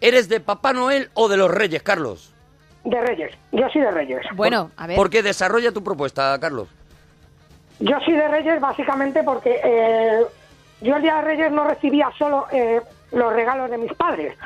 [0.01, 2.32] ¿Eres de Papá Noel o de los Reyes, Carlos?
[2.85, 3.33] De Reyes.
[3.53, 4.21] Yo soy de Reyes.
[4.35, 4.97] Bueno, a ver.
[4.97, 6.69] ¿Por qué desarrolla tu propuesta, Carlos?
[7.79, 10.21] Yo soy de Reyes básicamente porque eh,
[10.81, 12.81] yo el día de Reyes no recibía solo eh,
[13.13, 14.37] los regalos de mis padres,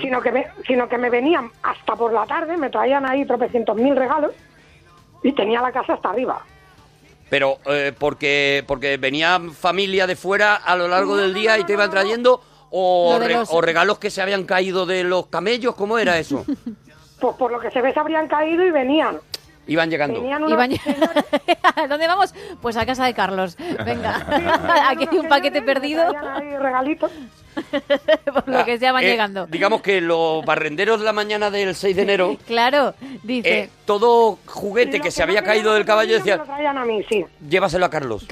[0.00, 3.76] sino que, me, sino que me venían hasta por la tarde, me traían ahí tropecientos
[3.76, 4.32] mil regalos
[5.22, 6.40] y tenía la casa hasta arriba.
[7.30, 11.72] Pero eh, porque porque venía familia de fuera a lo largo del día y te
[11.72, 12.40] iban trayendo
[12.70, 16.44] o, re- los- o regalos que se habían caído de los camellos, ¿cómo era eso?
[17.24, 19.16] Pues por lo que se ve se habrían caído y venían.
[19.66, 20.20] Iban llegando.
[20.20, 20.78] Venían unos Iban-
[21.74, 22.34] ¿A dónde vamos?
[22.60, 23.56] Pues a casa de Carlos.
[23.82, 24.26] Venga,
[24.90, 26.02] aquí hay un paquete perdido,
[26.34, 27.10] ahí regalitos.
[28.34, 29.46] por lo que sea van Eh, llegando.
[29.46, 33.58] Digamos que los barrenderos de la mañana del 6 de enero, Claro, dice.
[33.60, 37.24] eh, todo juguete que se había caído del caballo decía, a mí, sí.
[37.48, 38.26] llévaselo a Carlos.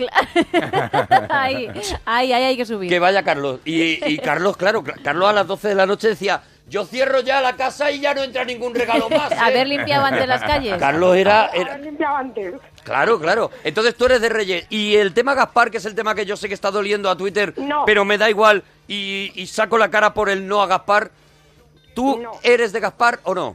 [1.31, 1.67] ahí,
[2.05, 2.91] ahí, ahí hay que subir.
[2.91, 3.61] Que vaya Carlos.
[3.65, 7.21] Y, y Carlos, claro, Cla- Carlos a las 12 de la noche decía, yo cierro
[7.21, 9.31] ya la casa y ya no entra ningún regalo más.
[9.33, 9.37] ¿eh?".
[9.39, 10.77] Haber limpiado antes las calles.
[10.79, 12.55] Carlos era, era- Haber limpiado antes.
[12.83, 13.51] Claro, claro.
[13.63, 14.67] Entonces tú eres de Reyes.
[14.71, 17.17] Y el tema Gaspar, que es el tema que yo sé que está doliendo a
[17.17, 17.85] Twitter, No.
[17.85, 21.11] pero me da igual y, y saco la cara por el no a Gaspar.
[21.95, 22.33] ¿Tú No.
[22.43, 23.55] eres de Gaspar o no?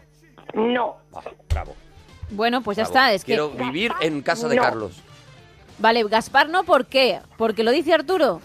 [0.53, 0.97] No.
[1.13, 1.75] Ah, bravo.
[2.29, 2.93] Bueno, pues ya bravo.
[2.95, 3.13] está.
[3.13, 4.61] Es que Quiero vivir en casa de no.
[4.61, 4.93] Carlos.
[5.79, 7.19] Vale, Gaspar no, ¿por qué?
[7.37, 8.41] Porque lo dice Arturo.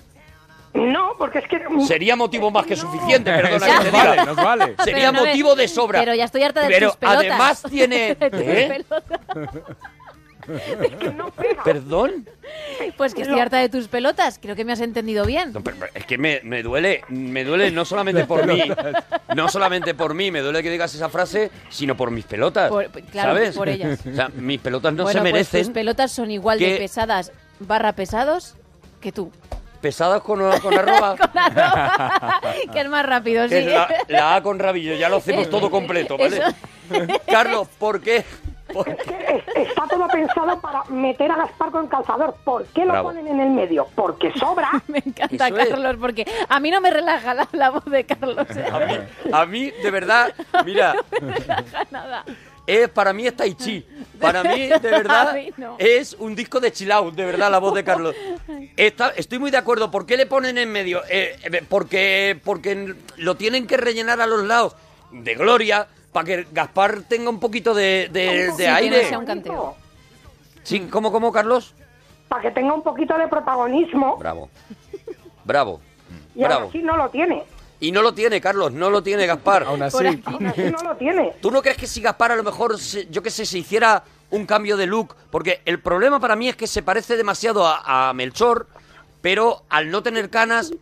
[0.74, 1.60] No, porque es que...
[1.86, 4.24] Sería motivo más que suficiente, perdona que te Nos vale, diga.
[4.24, 4.74] nos vale.
[4.84, 6.00] Sería no me- motivo de sobra.
[6.00, 7.18] Pero ya estoy harta de Pero tus pelotas.
[7.20, 8.14] además tiene...
[8.20, 8.84] De tus ¿Eh?
[8.88, 9.20] pelotas.
[11.64, 12.26] ¿Perdón?
[12.96, 14.38] Pues que estoy harta de tus pelotas.
[14.42, 15.52] Creo que me has entendido bien.
[15.52, 18.60] No, pero- pero es que me, me duele, me duele no solamente por mí,
[19.36, 22.90] no solamente por mí, me duele que digas esa frase, sino por mis pelotas, Por-
[22.90, 23.56] claro, ¿sabes?
[23.56, 24.00] por ellas.
[24.04, 26.76] O sea, mis pelotas no bueno, se pues merecen tus pelotas son igual de que-
[26.78, 28.54] pesadas barra pesados
[29.00, 29.30] que tú.
[29.82, 31.16] Pesadas con, con arroba.
[32.72, 33.60] que es más rápido, sí.
[33.64, 36.38] La, la A con rabillo, ya lo hacemos todo completo, ¿vale?
[36.38, 36.54] Eso.
[37.26, 38.24] Carlos, ¿por qué?
[38.72, 39.14] ¿Por Es que
[39.54, 42.34] es- está todo pensado para meter a Gaspar con calzador.
[42.44, 43.08] ¿Por qué lo Bravo.
[43.08, 43.86] ponen en el medio?
[43.94, 44.70] Porque sobra.
[44.88, 45.68] Me encanta Eso es.
[45.68, 48.46] Carlos, porque a mí no me relaja la, la voz de Carlos.
[48.56, 48.64] ¿eh?
[48.72, 48.94] A mí,
[49.32, 50.32] a mí, de verdad,
[50.64, 50.94] mira,
[51.90, 52.24] Nada.
[52.66, 53.84] Es, para mí es Tai Chi.
[54.20, 55.76] Para mí, de verdad, A mí no.
[55.78, 58.14] es un disco de chill out, de verdad, la voz de Carlos.
[58.76, 59.90] Está- estoy muy de acuerdo.
[59.90, 61.02] ¿Por qué le ponen en medio?
[61.08, 64.76] Eh, eh, porque, porque lo tienen que rellenar a los lados
[65.10, 69.02] de gloria para que Gaspar tenga un poquito de, de- que aire.
[69.02, 69.76] no sea un canteo.
[70.62, 71.74] Sí, ¿cómo, cómo, Carlos?
[72.28, 74.16] Para que tenga un poquito de protagonismo.
[74.18, 74.48] Bravo.
[75.44, 75.80] Bravo.
[76.34, 76.72] Y ahora Bravo.
[76.72, 77.42] sí no lo tiene.
[77.82, 79.64] Y no lo tiene, Carlos, no lo tiene Gaspar.
[79.64, 80.22] Aún Por así, aquí.
[80.24, 81.32] Aún así no lo tiene.
[81.42, 84.04] ¿Tú no crees que si Gaspar a lo mejor, se- yo qué sé, se hiciera
[84.30, 85.16] un cambio de look?
[85.32, 88.68] Porque el problema para mí es que se parece demasiado a, a Melchor,
[89.20, 90.72] pero al no tener canas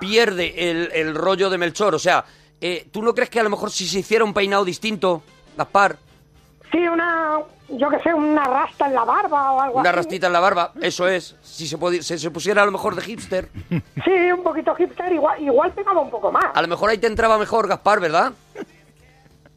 [0.00, 1.94] pierde el, el rollo de Melchor.
[1.94, 2.26] O sea,
[2.60, 5.22] eh, ¿tú no crees que a lo mejor si se hiciera un peinado distinto,
[5.56, 5.96] Gaspar,
[6.70, 7.38] Sí, una,
[7.72, 9.96] yo que sé, una rasta en la barba o algo una así.
[9.96, 12.94] rastita en la barba, eso es, si se, podi- se, se pusiera a lo mejor
[12.96, 13.48] de hipster,
[14.04, 16.46] Sí, un poquito hipster, igual, igual pegaba un poco más.
[16.54, 18.32] a lo mejor ahí te entraba mejor Gaspar, ¿verdad?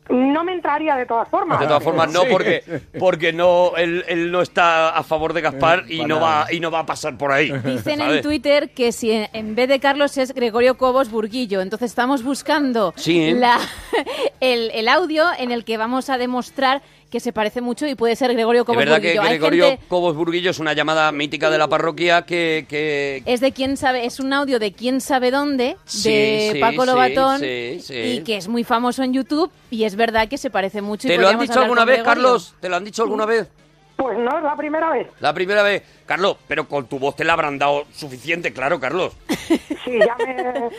[0.10, 1.62] No me entraría de todas formas.
[1.62, 5.86] De todas formas, no, porque, porque no, él, él no está a favor de Gaspar
[5.88, 7.50] y Para no, va, y no va a pasar por ahí.
[7.64, 8.22] Dicen en.
[8.22, 11.62] Twitter que si en, en vez de Carlos es Gregorio Cobos Burguillo.
[11.62, 13.34] Entonces estamos buscando Sí, ¿eh?
[13.34, 13.62] la-
[14.42, 16.82] el, el audio en el que vamos a demostrar
[17.14, 19.22] que se parece mucho y puede ser Gregorio Es Cobos verdad que Burguillo.
[19.22, 22.66] Hay Gregorio gente- Cobos Burguillo es una llamada mítica de la parroquia que...
[22.68, 26.60] que- es de quién sabe, es un audio de quién sabe dónde, Sí, de sí,
[26.60, 27.94] Paco Lobatón, sí, sí.
[27.94, 31.08] y que es muy famoso en YouTube, y es verdad que se parece mucho.
[31.08, 32.24] y ¿Te lo han dicho alguna vez, Gregorio.
[32.24, 32.56] Carlos?
[32.60, 33.48] ¿Te lo han dicho alguna vez?
[33.96, 35.06] Pues no es la primera vez.
[35.20, 35.84] La primera vez.
[36.08, 39.14] Carlos, pero con tu voz te la habrán dado suficiente, claro, Carlos.
[39.86, 40.70] Sí, ya me,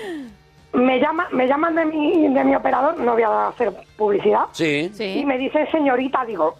[0.74, 4.90] me, llama, me llaman de mi, de mi operador, no voy a hacer publicidad, Sí.
[4.92, 5.24] y Sí.
[5.24, 6.56] me dice señorita, digo,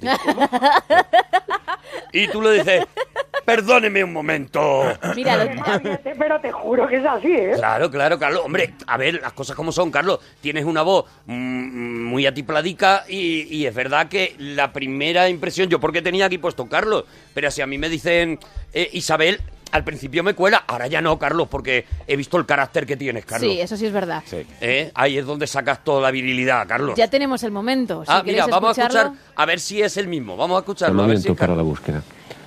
[2.12, 2.84] Y tú le dices,
[3.44, 4.82] perdóneme un momento.
[5.16, 7.52] Mira, lo- "Cállate", pero te juro que es así, ¿eh?
[7.56, 8.42] Claro, claro, Carlos.
[8.44, 10.20] Hombre, a ver, las cosas como son, Carlos.
[10.40, 15.80] Tienes una voz mm, muy atipladica y, y es verdad que la primera impresión, yo
[15.80, 17.04] porque tenía aquí puesto Carlos,
[17.34, 18.38] pero si a mí me dicen
[18.74, 19.40] eh, Isabel,
[19.72, 23.24] al principio me cuela, ahora ya no, Carlos, porque he visto el carácter que tienes,
[23.24, 23.50] Carlos.
[23.50, 24.22] sí, eso sí es verdad.
[24.26, 24.46] Sí.
[24.60, 24.92] ¿Eh?
[24.94, 26.94] Ahí es donde sacas toda la virilidad, Carlos.
[26.94, 28.04] Ya tenemos el momento.
[28.04, 30.36] Si ah, mira, vamos a escuchar a ver si es el mismo.
[30.36, 31.02] Vamos a El escucharlo.
[31.02, 32.02] A ver si momento es para la búsqueda.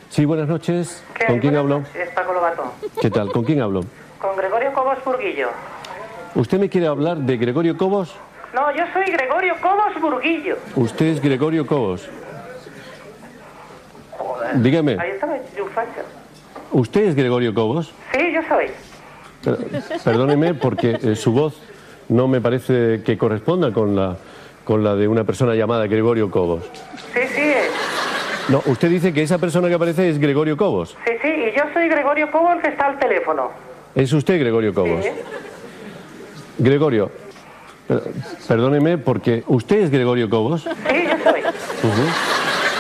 [0.10, 1.04] Sí, buenas noches.
[1.28, 1.84] ¿Con quién hablo?
[1.94, 2.70] Es Paco Lobatón.
[3.02, 3.32] ¿Qué tal?
[3.32, 3.82] ¿Con quién hablo?
[4.20, 5.50] Con Gregorio Cobos Burguillo.
[6.36, 8.14] ¿Usted me quiere hablar de Gregorio Cobos?
[8.54, 10.58] No, yo soy Gregorio Cobos Burguillo.
[10.76, 12.08] Usted es Gregorio Cobos.
[14.56, 16.02] Dígame, Ahí estaba un facho.
[16.72, 17.92] ¿Usted es Gregorio Cobos?
[18.14, 18.66] Sí, yo soy.
[19.44, 21.56] Per- Perdóneme porque eh, su voz
[22.10, 24.18] no me parece que corresponda con la,
[24.64, 26.64] con la de una persona llamada Gregorio Cobos.
[27.14, 27.52] Sí, sí,
[28.50, 30.96] No, usted dice que esa persona que aparece es Gregorio Cobos.
[31.06, 33.50] sí, sí, y yo soy Gregorio Cobos que está al teléfono.
[33.96, 35.04] ¿Es usted Gregorio Cobos?
[35.06, 35.12] Sí.
[36.58, 37.12] Gregorio,
[37.88, 38.04] per-
[38.48, 40.62] perdóneme porque usted es Gregorio Cobos.
[40.64, 41.42] Sí, yo soy.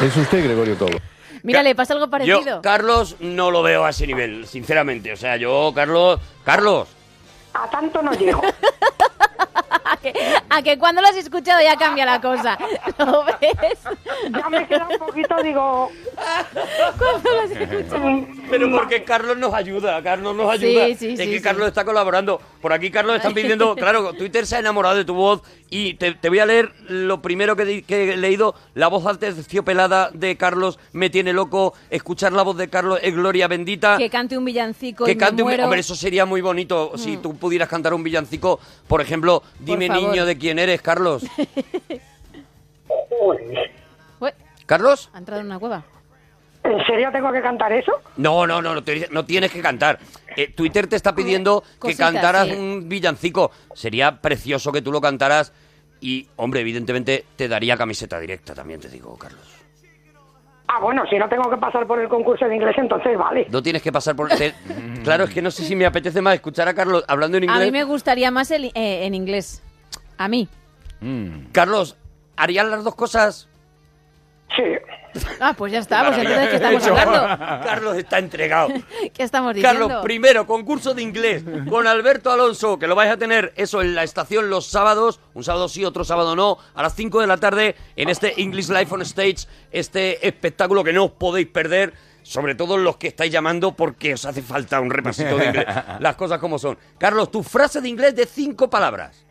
[0.07, 1.01] Es usted Gregorio Cobos.
[1.45, 2.39] Mira, le pasa algo parecido.
[2.43, 5.13] Yo, Carlos, no lo veo a ese nivel, sinceramente.
[5.13, 6.19] O sea, yo, Carlos...
[6.43, 6.87] Carlos,
[7.53, 8.41] A tanto no llego.
[10.49, 12.57] a, que, cuando lo has escuchado ya cambia la cosa.
[12.97, 13.79] ¿Lo ves?
[14.29, 15.91] Ya me queda un poquito, digo...
[16.97, 18.27] Cuando lo has escuchado.
[18.49, 20.85] Pero porque Carlos nos ayuda, Carlos nos ayuda.
[20.87, 21.41] Sí, sí, es sí, que sí.
[21.41, 22.39] Carlos está colaborando.
[22.61, 26.13] Por aquí Carlos están pidiendo, claro, Twitter se ha enamorado de tu voz y te,
[26.13, 28.55] te voy a leer lo primero que, que he leído.
[28.73, 29.03] La voz
[29.65, 31.73] pelada de Carlos me tiene loco.
[31.89, 33.97] Escuchar la voz de Carlos es gloria bendita.
[33.97, 35.47] Que cante un villancico y Que me cante un...
[35.47, 35.63] muero.
[35.63, 38.59] Hombre, eso sería muy bonito si tú pudieras cantar un villancico.
[38.87, 40.09] Por ejemplo, dime favor.
[40.09, 41.23] niño de quién eres, Carlos.
[44.19, 44.33] Ué,
[44.65, 45.09] ¿Carlos?
[45.13, 45.83] ha entrado en una cueva.
[46.63, 47.91] ¿En serio tengo que cantar eso?
[48.17, 49.99] No, no, no, no, te- no tienes que cantar.
[50.35, 52.53] Eh, Twitter te está pidiendo que Cositas, cantaras sí.
[52.53, 53.51] un villancico.
[53.75, 55.53] Sería precioso que tú lo cantaras
[56.01, 59.41] y, hombre, evidentemente te daría camiseta directa, también te digo, Carlos.
[60.67, 63.45] Ah, bueno, si no tengo que pasar por el concurso de inglés, entonces vale.
[63.51, 64.29] No tienes que pasar por...
[64.29, 64.55] te-
[65.03, 67.45] claro, es que no sé si me apetece más escuchar a Carlos hablando en A
[67.53, 67.71] inglés.
[67.71, 69.61] mí me gustaría más el- eh, en inglés.
[70.17, 70.47] A mí.
[71.51, 71.97] Carlos,
[72.35, 73.47] ¿harían las dos cosas?
[74.55, 74.63] Sí.
[75.39, 76.05] Ah, pues ya está.
[76.07, 77.45] Pues entonces, ¿qué estamos hablando?
[77.63, 78.69] Carlos está entregado.
[79.13, 79.87] ¿Qué estamos diciendo?
[79.87, 83.95] Carlos, primero, concurso de inglés con Alberto Alonso, que lo vais a tener eso en
[83.95, 87.37] la estación los sábados, un sábado sí, otro sábado no, a las 5 de la
[87.37, 91.93] tarde en este English Life on Stage, este espectáculo que no os podéis perder,
[92.23, 95.65] sobre todo los que estáis llamando porque os hace falta un repasito de inglés,
[95.99, 96.77] las cosas como son.
[96.97, 99.24] Carlos, tu frase de inglés de cinco palabras.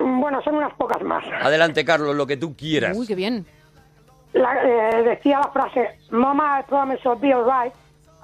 [0.00, 1.22] Bueno, son unas pocas más.
[1.42, 2.96] Adelante, Carlos, lo que tú quieras.
[2.96, 3.46] Uy, qué bien.
[4.32, 7.72] La- eh, decía la frase, Mama, I promise I'll be alright.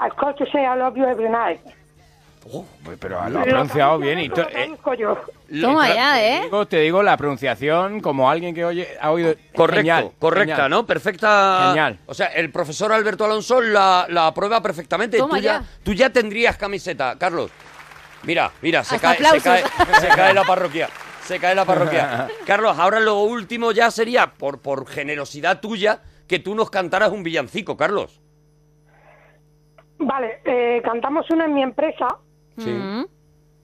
[0.00, 1.60] I call to say I love you every night.
[3.00, 4.28] Pero lo ha pronunciado bien y...
[4.28, 5.18] to- Lo eh, yo.
[5.60, 6.40] Toma ya, te ¿eh?
[6.44, 9.34] digo, te digo la pronunciación como alguien que oye, ha oído...
[9.54, 10.70] Correcto, Genial, correcta, genial.
[10.70, 10.86] ¿no?
[10.86, 11.64] Perfecta.
[11.68, 11.98] Genial.
[12.06, 15.18] O sea, el profesor Alberto Alonso la, la aprueba perfectamente.
[15.18, 15.64] Toma tú, ya, ya.
[15.82, 17.50] tú ya tendrías camiseta, Carlos.
[18.22, 19.64] Mira, mira, se Hasta cae, se, cae,
[20.00, 20.88] se cae la parroquia.
[21.26, 22.28] Se cae la parroquia.
[22.46, 27.22] Carlos, ahora lo último ya sería, por, por generosidad tuya, que tú nos cantaras un
[27.22, 28.20] villancico, Carlos.
[29.98, 32.06] Vale, eh, cantamos una en mi empresa,
[32.58, 33.02] Mm.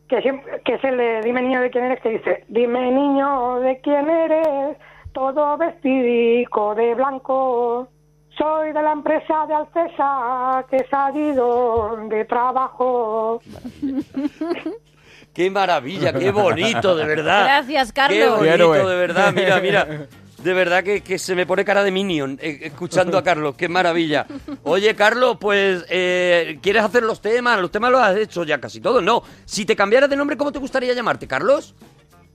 [0.06, 3.60] que, siempre, que es el de Dime niño de quién eres, que dice, Dime niño
[3.60, 4.76] de quién eres,
[5.14, 7.88] todo vestidico de blanco.
[8.36, 13.40] Soy de la empresa de Alcesa que he salido de trabajo.
[15.32, 17.44] Qué maravilla, qué bonito, de verdad.
[17.44, 18.18] Gracias, Carlos.
[18.18, 19.32] Qué bonito, de verdad.
[19.32, 19.86] Mira, mira.
[20.42, 23.54] De verdad que, que se me pone cara de Minion eh, escuchando a Carlos.
[23.56, 24.26] Qué maravilla.
[24.64, 27.60] Oye, Carlos, pues, eh, ¿quieres hacer los temas?
[27.60, 29.04] Los temas los has hecho ya casi todos.
[29.04, 29.22] No.
[29.44, 31.76] Si te cambiaras de nombre, ¿cómo te gustaría llamarte, Carlos?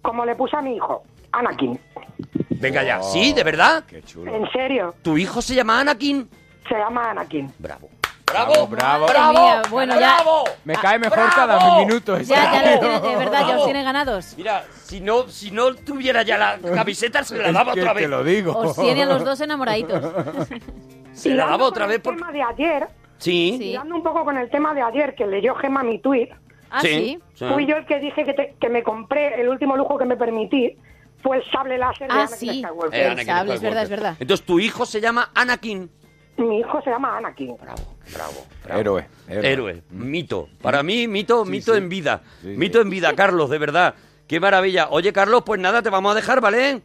[0.01, 1.77] Como le puse a mi hijo, Anakin.
[2.51, 3.03] Venga ya.
[3.03, 3.33] ¿Sí?
[3.33, 3.83] ¿De verdad?
[3.85, 4.33] Qué chulo.
[4.33, 6.29] En serio, ¿Tu hijo se llama Anakin?
[6.69, 7.51] se llama Anakin.
[7.59, 7.89] Bravo.
[8.31, 8.67] ¡Bravo!
[8.67, 9.07] bravo.
[9.31, 10.43] Mía, bueno, ya- ¡Bravo!
[10.65, 11.33] Me cae mejor ¡Bravo!
[11.35, 12.17] cada minuto.
[12.17, 12.33] este.
[12.33, 13.53] Ya, ya los tiene, de verdad, ya Bravo.
[13.53, 14.33] los tiene ganados.
[14.37, 17.93] Mira, si no, si no tuviera ya la camiseta, se la Es daba que otra
[17.93, 18.09] te vez.
[18.09, 18.51] lo digo.
[18.57, 20.01] Os tiene a los dos enamoraditos.
[21.13, 22.15] Se la daba otra vez el por...
[22.15, 23.53] tema de ayer, Sí.
[23.53, 23.59] Sí.
[23.59, 26.29] tirando un poco con el tema de ayer, que leyó Gema mi tuit,
[26.69, 27.17] Ah, sí.
[27.33, 27.45] Sí.
[27.53, 30.15] fui yo el que dije que, te- que me compré el último lujo que me
[30.15, 30.77] permití,
[31.23, 32.61] fue el sable láser de Ah, Anakin sí.
[32.61, 32.99] Skywalker.
[32.99, 33.61] Eh, El Anakin sable, es Skywalker.
[33.69, 34.15] verdad, es verdad.
[34.19, 35.89] Entonces tu hijo se llama Anakin.
[36.37, 37.55] Mi hijo se llama Anakin.
[37.57, 38.33] Bravo, bravo.
[38.63, 38.79] bravo.
[38.79, 39.51] Héroe, héroe.
[39.51, 40.47] Héroe, mito.
[40.61, 41.77] Para mí, mito, mito sí.
[41.77, 42.21] en vida.
[42.41, 43.95] Sí, mito en vida, Carlos, de verdad.
[44.27, 44.89] Qué maravilla.
[44.89, 46.81] Oye, Carlos, pues nada, te vamos a dejar, ¿vale?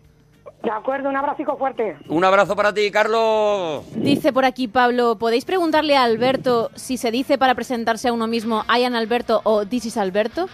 [0.63, 1.97] De acuerdo, un abrazo fuerte.
[2.09, 3.85] Un abrazo para ti, Carlos.
[3.97, 8.29] Dice por aquí Pablo, ¿podéis preguntarle a Alberto si se dice para presentarse a uno
[8.29, 10.49] mismo I am Alberto o This is Alberto?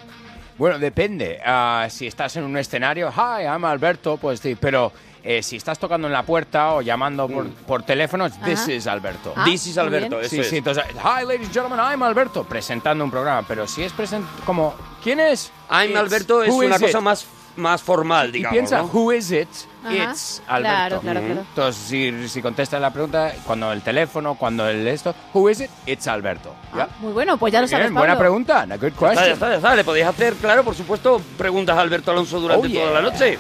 [0.57, 1.39] Bueno, depende.
[1.45, 4.93] Ah, si estás en un escenario, hi, I'm Alberto, pues sí, pero
[5.23, 8.87] eh, si estás tocando en la puerta o llamando por, por teléfono, es this is
[8.87, 9.33] Alberto.
[9.37, 10.49] Ah, This is muy Alberto, eso sí, es.
[10.49, 14.25] sí, entonces, hi, ladies and gentlemen, I'm Alberto, presentando un programa, pero si es present
[14.45, 15.51] como, ¿quién es?
[15.71, 17.05] I'm It's- Alberto es who una is cosa it?
[17.05, 18.85] más, más formal, Y digamos, piensa, ¿no?
[18.93, 19.49] who is it?
[19.85, 19.95] Ajá.
[20.13, 20.69] It's Alberto.
[20.69, 21.41] Claro, claro, claro.
[21.41, 25.71] Entonces, si, si contestas la pregunta, cuando el teléfono, cuando el esto, who is it?
[25.87, 26.53] It's Alberto.
[26.77, 26.89] ¿Ya?
[27.01, 29.33] Muy bueno, pues ya lo sabes, Bien, buena pregunta, a good Ya está, ya question.
[29.35, 29.75] está, ya está.
[29.77, 32.85] Le podéis hacer, claro, por supuesto, preguntas a Alberto Alonso durante Oh, yeah.
[32.89, 33.39] toda la noche.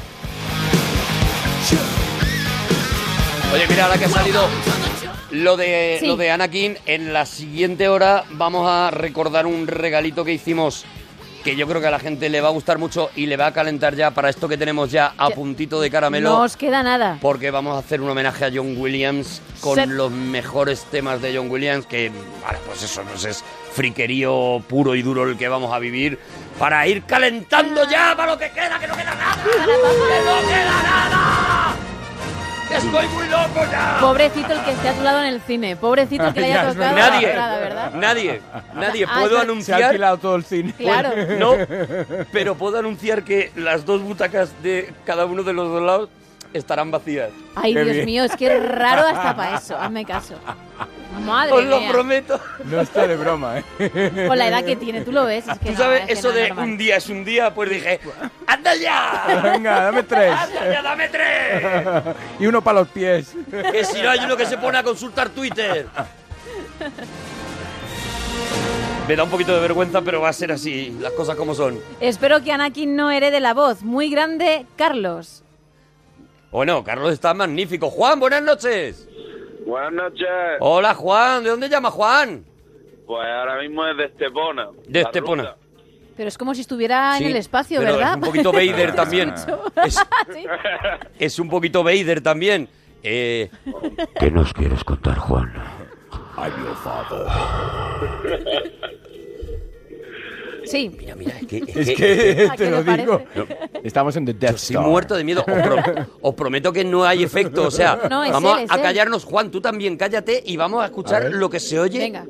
[3.53, 4.47] Oye, mira, ahora que ha salido
[5.31, 6.07] lo de, Sí.
[6.07, 10.85] lo de Anakin, en la siguiente hora vamos a recordar un regalito que hicimos,
[11.49, 13.47] que yo creo que a la gente le va a gustar mucho y le va
[13.47, 16.29] a calentar ya para esto que tenemos ya a puntito de caramelo.
[16.29, 17.17] No os queda nada.
[17.23, 21.51] Porque vamos a hacer un homenaje a John Williams con los mejores temas de John
[21.51, 23.43] Williams, que, vale, pues eso, pues es
[23.73, 26.19] friquerío puro y duro el que vamos a vivir
[26.59, 29.43] para ir calentando ya para lo que queda, que no queda nada.
[29.43, 31.78] ¡Que no queda nada!
[32.69, 33.99] ¡Que estoy muy loco ya!
[34.01, 35.77] Pobrecito el que esté a tu lado en el cine.
[35.77, 37.93] Pobrecito el que le haya Ya, es tocado Nadie, la entrada, ¿verdad?
[37.95, 38.43] nadie,
[38.75, 39.07] nadie.
[39.09, 39.83] Ah, Puedo es ver- Se ha anunciar...
[39.85, 40.75] alquilado todo el cine.
[40.77, 41.11] Claro.
[41.39, 41.55] No,
[42.33, 46.09] pero puedo anunciar que las dos butacas de cada uno de los dos lados
[46.53, 47.31] estarán vacías.
[47.55, 48.07] Ay, Qué Dios bien.
[48.07, 49.77] mío, es que es raro hasta para eso.
[49.79, 50.35] Hazme caso.
[51.19, 51.91] Madre Os lo mía.
[51.91, 52.41] prometo.
[52.65, 54.25] No está de broma, ¿eh?
[54.29, 55.47] Con la edad que tiene, tú lo ves.
[55.49, 56.65] Es que Tú no, sabes, es que eso no de normal.
[56.69, 58.01] un día es un día, pues dije,
[58.47, 59.41] ¡anda ya!
[59.43, 60.33] Venga, dame tres.
[60.33, 61.63] ¡Anda ya, dame tres!
[62.41, 63.33] y uno para los pies.
[63.51, 65.87] Que si no hay uno que se pone a consultar Twitter.
[69.07, 71.81] Me da un poquito de vergüenza, pero va a ser así, las cosas como son.
[71.99, 73.83] Espero que Anakin no herede la voz.
[73.83, 75.43] Muy grande, Carlos.
[76.51, 77.89] Bueno, Carlos está magnífico.
[77.91, 79.08] Juan, buenas noches.
[79.69, 80.27] Buenas noches.
[80.61, 81.45] Hola, Juan.
[81.45, 82.43] ¿De dónde llama Juan?
[83.07, 84.69] Pues ahora mismo es de Estepona.
[84.87, 85.43] De Estepona.
[85.43, 85.57] ruta.
[86.17, 88.13] Pero es como si estuviera Sí, en el espacio, pero ¿verdad?
[88.13, 89.35] Es un poquito Vader también.
[89.85, 89.95] Es,
[90.33, 90.47] Sí.
[91.19, 92.67] es un poquito Vader también.
[93.03, 93.51] Eh,
[94.19, 95.53] ¿Qué nos quieres contar, Juan?
[100.71, 100.91] Sí.
[100.99, 103.23] mira, mira, es que, Es que ¿A te qué lo digo.
[103.83, 104.87] Estamos en The Death Estoy Star.
[104.89, 105.41] muerto de miedo.
[105.47, 107.67] Os, pro- os prometo que no hay efecto.
[107.67, 108.83] O sea, No, es vamos él, es a él.
[108.83, 109.25] callarnos.
[109.25, 111.33] Juan, tú también cállate y vamos a escuchar ver.
[111.35, 111.99] lo que se oye.
[111.99, 112.25] Venga.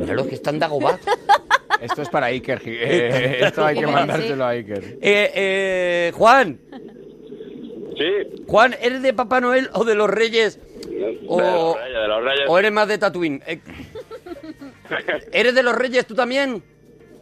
[0.00, 1.00] Mira los que están de Agobat.
[1.80, 2.62] Esto es para Iker.
[2.64, 3.90] eh, esto hay que Sí.
[3.90, 4.98] mandárselo a Iker.
[5.00, 6.60] Eh, eh, Juan,
[7.96, 8.42] Sí.
[8.46, 10.58] Juan, ¿eres de Papá Noel o de los Reyes?
[11.26, 12.44] O, De los Reyes, de los Reyes.
[12.48, 13.42] o eres más de Tatooine?
[13.46, 13.60] Eh,
[15.32, 16.62] ¿Eres de los Reyes tú también?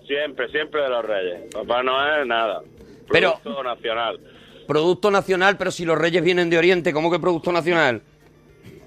[0.06, 1.40] Siempre, siempre de los Reyes.
[1.52, 2.62] Papá Noel, nada.
[3.10, 4.20] Pero- Producto nacional.
[4.66, 8.02] Producto nacional, pero si los Reyes vienen de Oriente, ¿cómo que producto nacional?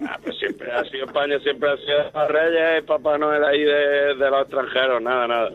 [0.06, 3.44] Ah, pues siempre ha sido España, siempre ha sido de los Reyes y Papá Noel
[3.44, 5.50] ahí de, de los extranjeros, nada, nada.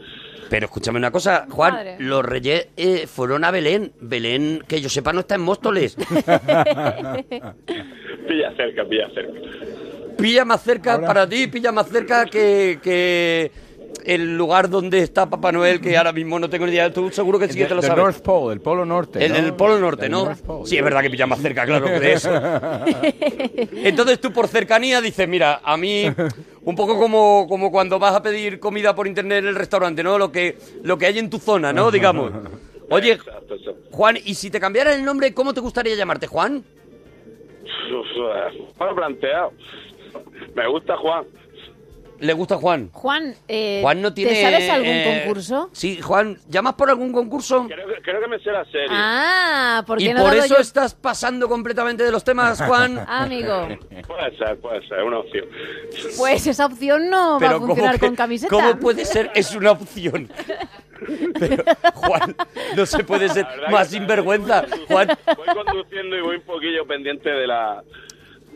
[0.51, 1.97] Pero escúchame una cosa, Juan, Madre.
[1.99, 3.93] los Reyes eh, fueron a Belén.
[4.01, 5.95] Belén, que yo sepa, no está en Móstoles.
[8.29, 9.41] Pilla cerca, pilla cerca.
[10.19, 13.51] Pilla más cerca Ahora- para ti, pilla más cerca que, que
[14.05, 16.93] el lugar donde está Papá Noel, que ahora mismo no tengo ni idea.
[16.93, 17.97] Tú seguro que sí que te lo sabes.
[18.03, 19.25] North Pole, el polo norte.
[19.25, 19.39] El, ¿no?
[19.39, 20.25] el Polo Norte, El ¿no?
[20.27, 20.67] North Pole.
[20.67, 22.31] Sí, es verdad que pilla más cerca, claro, que de eso.
[23.85, 26.05] Entonces tú por cercanía dices, mira, a mí
[26.65, 30.19] un poco como, como cuando vas a pedir comida por internet en el restaurante, ¿no?
[30.19, 31.91] Lo que, lo que hay en tu zona, ¿no?
[31.91, 32.33] Digamos.
[32.91, 33.19] Oye.
[33.91, 36.65] Juan, ¿y si te cambiara el nombre, cómo te gustaría llamarte, Juan?
[37.67, 39.53] Eh, Bueno planteado.
[40.55, 41.25] Me gusta Juan.
[42.21, 42.91] ¿Le gusta Juan?
[42.93, 44.33] Juan, eh, Juan no tiene...
[44.33, 45.71] ¿te sabes algún eh, concurso?
[45.73, 47.65] Sí, Juan, ¿llamas por algún concurso?
[47.69, 48.89] Creo que, creo que me sé la serie.
[48.91, 52.99] Ah, porque ¿Y no por eso yo- estás pasando completamente de los temas, Juan?
[53.07, 53.69] Ah, amigo,
[54.09, 55.47] Puede ser, puede ser, una opción.
[56.17, 58.51] pues esa opción no va a ¿cómo funcionar que- con camiseta.
[58.51, 59.31] ¿Cómo puede ser?
[59.37, 60.29] Es una opción.
[61.39, 61.63] Pero,
[61.95, 62.35] Juan,
[62.77, 64.65] no se puede ser más sinvergüenza.
[64.89, 65.07] Juan,
[65.37, 67.85] Voy conduciendo y voy un poquillo pendiente de la,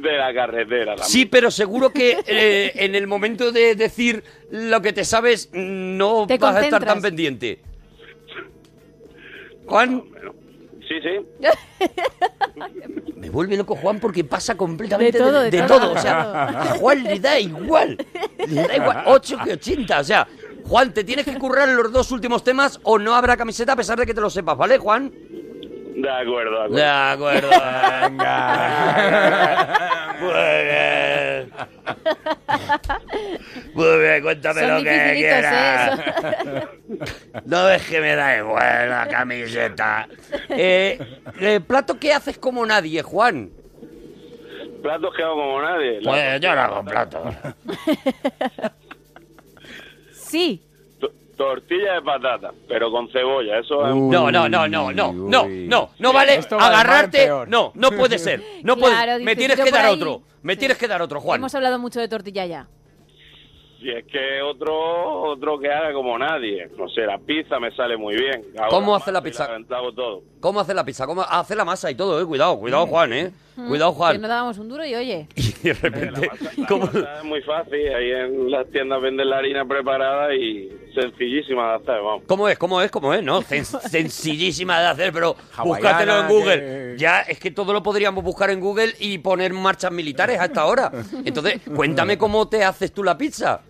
[0.03, 0.97] de la carretera.
[0.97, 1.09] también.
[1.09, 6.27] sí, pero seguro que eh, en el momento de decir lo que te sabes, no
[6.27, 7.61] Te vas a estar tan pendiente.
[9.67, 10.03] Juan,
[10.89, 11.49] Sí, sí.
[13.17, 15.93] me vuelve loco Juan porque pasa completamente De todo, de, de de todo, todo.
[15.93, 17.97] O sea, a Juan le da igual.
[18.49, 19.05] Le da igual.
[19.07, 20.01] 8 que 80.
[20.01, 20.29] O sea,
[20.65, 23.99] Juan, te tienes que currar los dos últimos temas o no habrá camiseta a pesar
[23.99, 25.13] de que te lo sepas, ¿vale, Juan?
[25.95, 27.49] De acuerdo, de acuerdo.
[27.49, 27.51] De acuerdo.
[30.21, 31.53] Muy bien.
[33.75, 36.01] Muy bien, cuéntame Son lo que dificilitos, quieras.
[36.01, 36.69] ¿eh?
[37.45, 40.09] No ves que me da igual la camiseta.
[40.49, 40.99] Eh,
[41.41, 43.51] eh, ¿Plato qué haces como nadie, Juan?
[44.83, 46.01] Platos que hago como nadie.
[46.03, 47.25] Pues yo no hago de plato.
[50.13, 50.63] Sí,
[51.43, 53.59] Tortilla de patata, pero con cebolla.
[53.59, 55.67] Eso es un- No, no, no, no, no, no, Uy.
[55.69, 57.29] no, no vale agarrarte.
[57.49, 58.41] No, no puede ser.
[58.63, 59.25] No Claro, puede.
[59.25, 60.23] Me dices, tienes que dar ahí- otro.
[60.43, 60.59] Me sí.
[60.61, 61.39] tienes que dar otro, Juan.
[61.41, 62.67] hemos hablado mucho de tortilla ya.
[63.81, 66.69] Y es que otro otro que haga como nadie.
[66.79, 68.45] No sé, la pizza me sale muy bien.
[68.71, 69.45] ¿Cómo la hace la pizza?
[69.71, 70.23] hago todo.
[70.41, 71.05] ¿Cómo hace la pizza?
[71.07, 72.25] ¿Cómo hace la masa y todo, eh?
[72.25, 73.33] Cuidado, cuidado, Juan, eh.
[73.55, 74.21] Cuidado, Que Juan.
[74.21, 75.29] no dábamos un duro y oye.
[75.37, 77.95] Y de La repente, masa, la masa es muy fácil.
[77.95, 82.23] Ahí en las tiendas venden la harina preparada y sencillísima de hacer, vamos.
[82.27, 82.59] ¿Cómo es?
[82.59, 82.91] ¿Cómo es?
[82.91, 83.23] ¿Cómo es?
[83.23, 83.43] ¿No?
[83.43, 86.59] Sen- sencillísima de hacer, pero Hawaiana, búscatelo en Google.
[86.59, 90.47] que- Ya, es que todo lo podríamos buscar en Google y poner marchas militares a
[90.47, 90.91] esta hora.
[91.25, 93.61] Entonces, cuéntame cómo te haces tú la pizza.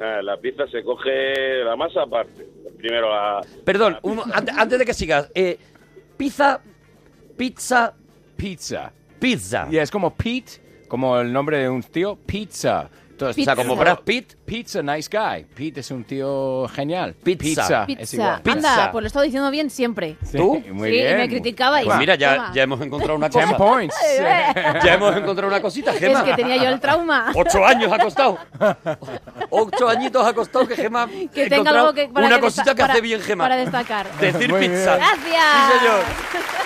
[0.00, 2.46] Eh, la pizza se coge la masa aparte.
[2.78, 3.40] Primero la...
[3.64, 5.30] Perdón, un- antes de que sigas.
[5.34, 5.58] Eh,
[6.16, 6.60] pizza,
[7.36, 7.94] pizza,
[8.42, 8.92] Pizza.
[9.20, 9.68] pizza.
[9.70, 12.90] Y es como Pete, como el nombre de un tío, pizza.
[13.10, 13.52] Entonces, Pizza.
[13.52, 14.34] O sea, como Brad Pitt.
[14.52, 15.46] Pizza, nice guy.
[15.54, 17.14] Pete es un tío genial.
[17.14, 17.86] Pizza.
[17.88, 18.16] es Pizza.
[18.16, 18.42] igual.
[18.44, 20.18] Anda, pues lo he estado diciendo bien siempre.
[20.30, 20.62] ¿Tú?
[20.72, 21.16] Muy sí, bien.
[21.16, 21.86] me criticabais.
[21.86, 23.56] Pues mira, ya, ya hemos encontrado una Ten cosa.
[23.56, 23.96] points.
[24.84, 26.18] Ya hemos encontrado una cosita, Gema.
[26.18, 27.32] Es que tenía yo el trauma.
[27.34, 28.38] Ocho años ha costado.
[29.48, 32.82] Ocho añitos ha costado que Gema Que tenga algo que para una que cosita que
[32.82, 33.44] hace para- bien Gema.
[33.44, 34.06] Para destacar.
[34.20, 34.96] Decir Muy pizza.
[34.96, 35.08] bien.
[35.08, 35.72] Gracias.
[35.72, 36.00] Sí, señor.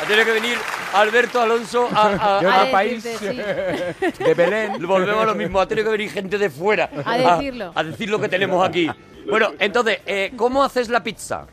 [0.02, 0.58] Ha tenido que venir
[0.92, 2.06] Alberto Alonso a,
[2.40, 3.02] a- A país.
[3.04, 4.24] decirte, sí.
[4.24, 4.86] De Belén.
[4.86, 7.72] Volvemos a lo mismo, ha tenido que venir gente de fuera A decirlo.
[7.76, 8.88] A, decir lo que tenemos aquí.
[9.28, 11.46] Bueno, entonces, eh, ¿cómo haces la pizza?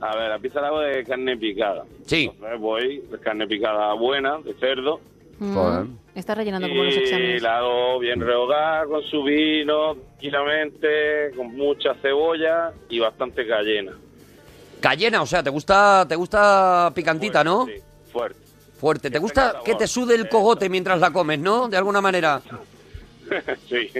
[0.00, 1.84] A ver, la pizza la hago de carne picada.
[2.06, 2.30] Sí.
[2.32, 5.00] Entonces voy de carne picada buena, de cerdo.
[5.38, 7.42] Mm, Estás rellenando como los Y exámenes.
[7.42, 13.92] la hago bien rehogada con su vino, tranquilamente, con mucha cebolla y bastante cayena.
[14.80, 17.66] Cayena, o sea, te gusta, te gusta picantita, ¿no?
[17.66, 17.74] Sí,
[18.12, 18.40] fuerte.
[18.78, 19.10] Fuerte.
[19.10, 21.68] ¿Te gusta que te sude el cogote mientras la comes, no?
[21.68, 22.40] De alguna manera.
[23.68, 23.90] sí.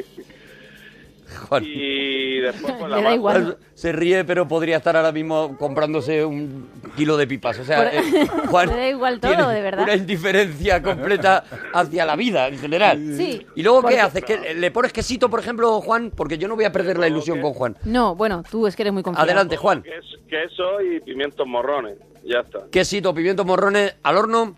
[1.49, 1.65] Juan.
[1.67, 3.59] Y después con la igual.
[3.75, 7.59] Se ríe, pero podría estar ahora mismo comprándose un kilo de pipas.
[7.59, 9.85] O sea, Por- eh, Juan Le da igual todo, tiene de verdad.
[9.85, 13.15] una indiferencia completa hacia la vida en general.
[13.17, 13.47] Sí.
[13.55, 14.25] ¿Y luego qué haces?
[14.25, 16.11] ¿Que ¿Le pones quesito, por ejemplo, Juan?
[16.15, 17.77] Porque yo no voy a perder la ilusión con Juan.
[17.85, 19.25] No, bueno, tú es que eres muy confiado.
[19.25, 19.83] Adelante, Juan.
[19.83, 21.97] Ques- queso y pimientos morrones.
[22.25, 22.61] Ya está.
[22.71, 24.57] Quesito, pimientos morrones al horno.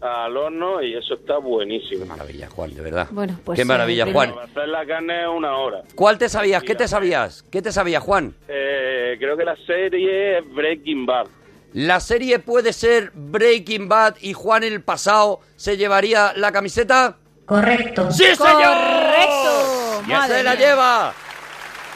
[0.00, 2.04] Al horno y eso está buenísimo.
[2.04, 3.08] Qué maravilla, Juan, de verdad.
[3.10, 4.32] Bueno, pues, Qué maravilla, eh, Juan.
[4.32, 5.82] Para hacer la carne una hora.
[5.96, 6.62] ¿Cuál te sabías?
[6.62, 7.42] ¿Qué te sabías?
[7.50, 8.32] ¿Qué te sabías, Juan?
[8.46, 11.26] Eh, creo que la serie es Breaking Bad.
[11.72, 17.16] ¿La serie puede ser Breaking Bad y Juan el pasado se llevaría la camiseta?
[17.44, 18.10] Correcto.
[18.12, 18.74] ¡Sí, señor!
[18.76, 20.02] ¡Correcto!
[20.08, 20.60] ¡Ya Madre se la mía.
[20.60, 21.14] lleva!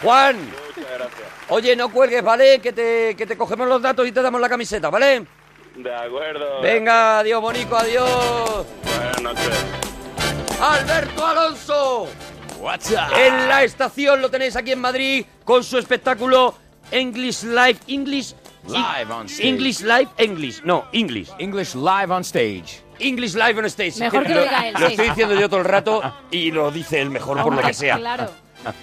[0.03, 0.37] Juan,
[0.77, 1.29] Muchas gracias.
[1.49, 2.59] oye, no cuelgues, ¿vale?
[2.61, 5.25] Que te, que te cogemos los datos y te damos la camiseta, ¿vale?
[5.77, 6.61] De acuerdo.
[6.61, 8.67] Venga, adiós, Bonico, adiós.
[8.85, 9.65] Buenas noches.
[10.61, 12.09] Alberto Alonso.
[13.19, 16.55] En la estación lo tenéis aquí en Madrid con su espectáculo
[16.93, 18.35] English Live, English
[18.69, 19.49] Live on stage.
[19.49, 21.29] English Live, English, no, English.
[21.41, 22.81] English live on stage.
[23.01, 23.99] English Live on Stage.
[23.99, 24.93] Mejor que lo diga él, Lo sí.
[24.93, 26.01] estoy diciendo yo todo el rato
[26.31, 27.97] y lo dice él mejor por lo que sea.
[27.97, 28.31] Claro.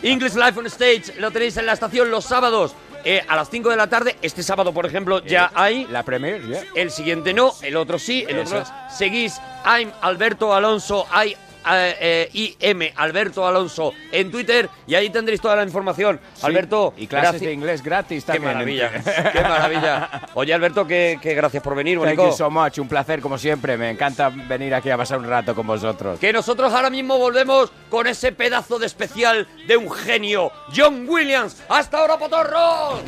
[0.04, 2.74] English Live on Stage lo tenéis en la estación los sábados
[3.04, 4.18] eh, a las 5 de la tarde.
[4.22, 5.86] Este sábado, por ejemplo, ya hay.
[5.88, 6.42] La premier.
[6.76, 8.98] El siguiente no, el otro sí, el Eso otro es.
[8.98, 11.36] seguís I'm Alberto Alonso, hay
[11.72, 16.20] eh, eh, IM Alberto Alonso en Twitter y ahí tendréis toda la información.
[16.34, 18.54] Sí, Alberto, Y clases gracias- de inglés gratis Qué también.
[18.54, 18.92] maravilla,
[19.32, 20.22] qué maravilla.
[20.34, 22.30] Oye, Alberto, que, gracias por venir, Thank Bonico.
[22.30, 22.78] you so much.
[22.80, 23.78] Un placer, como siempre.
[23.78, 26.20] Me encanta venir aquí a pasar un rato con vosotros.
[26.20, 31.62] Que nosotros ahora mismo volvemos con ese pedazo de especial de un genio, John Williams.
[31.70, 33.02] ¡Hasta ahora, potorros!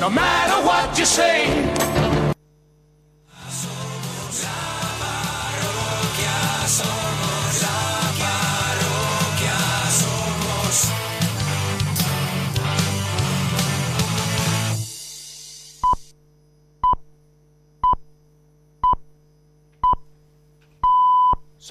[0.00, 1.44] No matter what you say.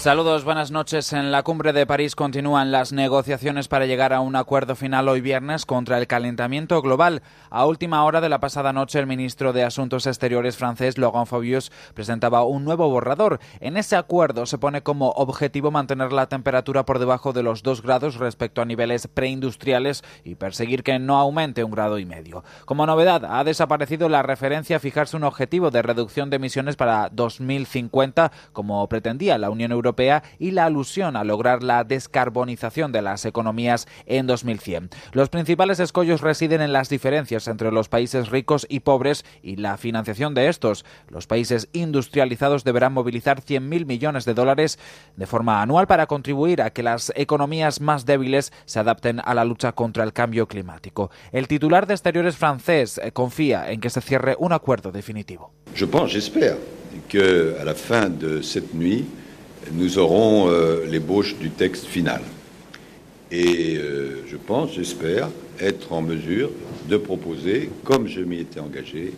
[0.00, 1.12] Saludos, buenas noches.
[1.12, 5.20] En la cumbre de París continúan las negociaciones para llegar a un acuerdo final hoy
[5.20, 7.20] viernes contra el calentamiento global.
[7.50, 11.70] A última hora de la pasada noche, el ministro de Asuntos Exteriores francés, Laurent Fabius,
[11.92, 13.40] presentaba un nuevo borrador.
[13.60, 17.82] En ese acuerdo se pone como objetivo mantener la temperatura por debajo de los 2
[17.82, 22.42] grados respecto a niveles preindustriales y perseguir que no aumente un grado y medio.
[22.64, 27.10] Como novedad, ha desaparecido la referencia a fijarse un objetivo de reducción de emisiones para
[27.10, 29.89] 2050, como pretendía la Unión Europea
[30.38, 34.90] y la alusión a lograr la descarbonización de las economías en 2100.
[35.12, 39.76] Los principales escollos residen en las diferencias entre los países ricos y pobres y la
[39.76, 40.84] financiación de estos.
[41.08, 44.78] Los países industrializados deberán movilizar 100.000 millones de dólares
[45.16, 49.44] de forma anual para contribuir a que las economías más débiles se adapten a la
[49.44, 51.10] lucha contra el cambio climático.
[51.32, 55.52] El titular de Exteriores francés eh, confía en que se cierre un acuerdo definitivo.
[55.74, 56.56] Je pense, j'espère,
[57.08, 59.06] que à la fin de cette nuit,
[59.72, 62.22] nous aurons euh, l'ébauche du texte final.
[63.30, 65.28] Et euh, je pense, j'espère,
[65.60, 66.50] être en mesure
[66.88, 69.12] de proposer, comme je m'y étais engagé,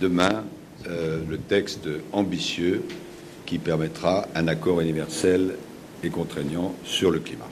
[0.00, 0.44] demain
[0.88, 2.82] euh, le texte ambitieux
[3.46, 5.54] qui permettra un accord universel
[6.02, 7.48] et contraignant sur le climat.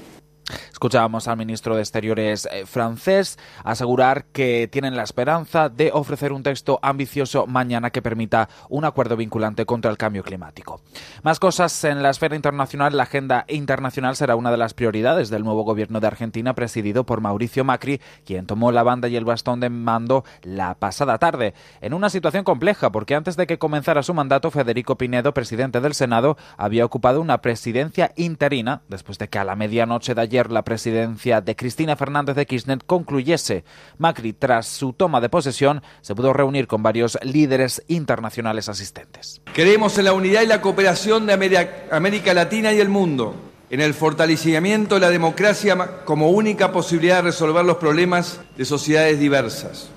[0.71, 6.43] Escuchábamos al ministro de Exteriores eh, francés asegurar que tienen la esperanza de ofrecer un
[6.43, 10.81] texto ambicioso mañana que permita un acuerdo vinculante contra el cambio climático.
[11.23, 12.97] Más cosas en la esfera internacional.
[12.97, 17.21] La agenda internacional será una de las prioridades del nuevo gobierno de Argentina presidido por
[17.21, 21.95] Mauricio Macri, quien tomó la banda y el bastón de mando la pasada tarde, en
[21.95, 26.37] una situación compleja porque antes de que comenzara su mandato, Federico Pinedo, presidente del Senado,
[26.57, 31.41] había ocupado una presidencia interina después de que a la medianoche de ayer la presidencia
[31.41, 33.65] de Cristina Fernández de Kirchner concluyese.
[33.99, 39.41] Macri, tras su toma de posesión, se pudo reunir con varios líderes internacionales asistentes.
[39.53, 43.35] Creemos en la unidad y la cooperación de Ameri- América Latina y el mundo,
[43.71, 49.19] en el fortalecimiento de la democracia como única posibilidad de resolver los problemas de sociedades
[49.19, 49.89] diversas.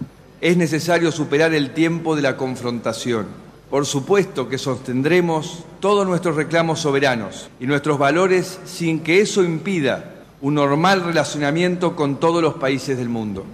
[0.42, 3.28] Es necesario superar el tiempo de la confrontación.
[3.70, 10.19] Por supuesto que sostendremos todos nuestros reclamos soberanos y nuestros valores sin que eso impida
[10.42, 13.46] un normal relacionamiento con todos los países del mundo.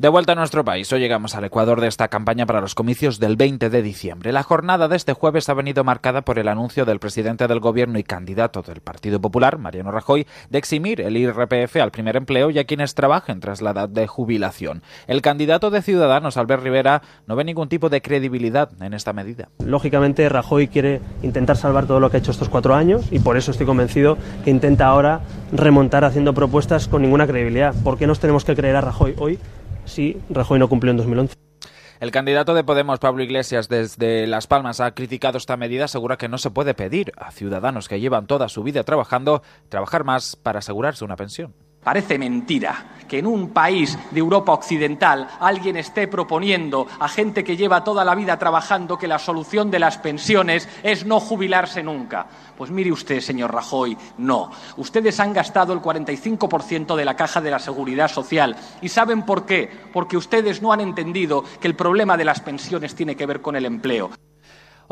[0.00, 3.20] De vuelta a nuestro país, hoy llegamos al Ecuador de esta campaña para los comicios
[3.20, 4.32] del 20 de diciembre.
[4.32, 7.98] La jornada de este jueves ha venido marcada por el anuncio del presidente del gobierno
[7.98, 12.58] y candidato del Partido Popular, Mariano Rajoy, de eximir el IRPF al primer empleo y
[12.58, 14.82] a quienes trabajen tras la edad de jubilación.
[15.06, 19.50] El candidato de Ciudadanos, Albert Rivera, no ve ningún tipo de credibilidad en esta medida.
[19.62, 23.36] Lógicamente, Rajoy quiere intentar salvar todo lo que ha hecho estos cuatro años y por
[23.36, 25.20] eso estoy convencido que intenta ahora
[25.52, 27.74] remontar haciendo propuestas con ninguna credibilidad.
[27.84, 29.38] ¿Por qué nos tenemos que creer a Rajoy hoy
[29.90, 31.36] si Rajoy no cumplió en 2011?
[32.00, 36.28] El candidato de Podemos, Pablo Iglesias, desde Las Palmas ha criticado esta medida, asegura que
[36.28, 40.60] no se puede pedir a ciudadanos que llevan toda su vida trabajando trabajar más para
[40.60, 41.54] asegurarse una pensión.
[41.82, 47.56] Parece mentira que en un país de Europa Occidental alguien esté proponiendo a gente que
[47.56, 52.26] lleva toda la vida trabajando que la solución de las pensiones es no jubilarse nunca.
[52.56, 54.52] Pues mire usted, señor Rajoy, no.
[54.76, 58.54] Ustedes han gastado el 45% de la caja de la seguridad social.
[58.80, 59.68] ¿Y saben por qué?
[59.92, 63.56] Porque ustedes no han entendido que el problema de las pensiones tiene que ver con
[63.56, 64.10] el empleo.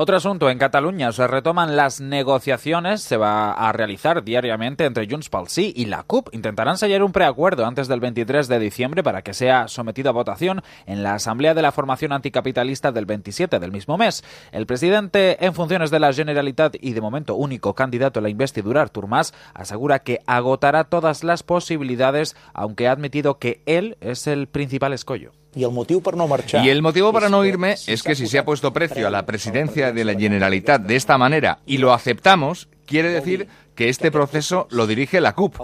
[0.01, 5.29] Otro asunto, en Cataluña se retoman las negociaciones, se va a realizar diariamente entre Junts
[5.29, 6.33] pel Sí y la CUP.
[6.33, 10.63] Intentarán sellar un preacuerdo antes del 23 de diciembre para que sea sometido a votación
[10.87, 14.23] en la Asamblea de la Formación Anticapitalista del 27 del mismo mes.
[14.53, 18.83] El presidente en funciones de la Generalitat y de momento único candidato a la investidura,
[18.83, 24.47] Artur Mas, asegura que agotará todas las posibilidades, aunque ha admitido que él es el
[24.47, 25.33] principal escollo.
[25.59, 26.65] Y el motivo para no marchar.
[26.65, 29.27] Y el motivo para no irme es que si se ha puesto precio a la
[29.27, 34.69] presidencia de la Generalitat de esta manera y lo aceptamos, quiere decir que este proceso
[34.71, 35.57] lo dirige la CUP.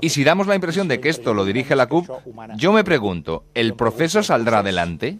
[0.00, 2.08] Y si damos la impresión de que esto lo dirige la CUP,
[2.56, 5.18] yo me pregunto, ¿el proceso saldrá adelante?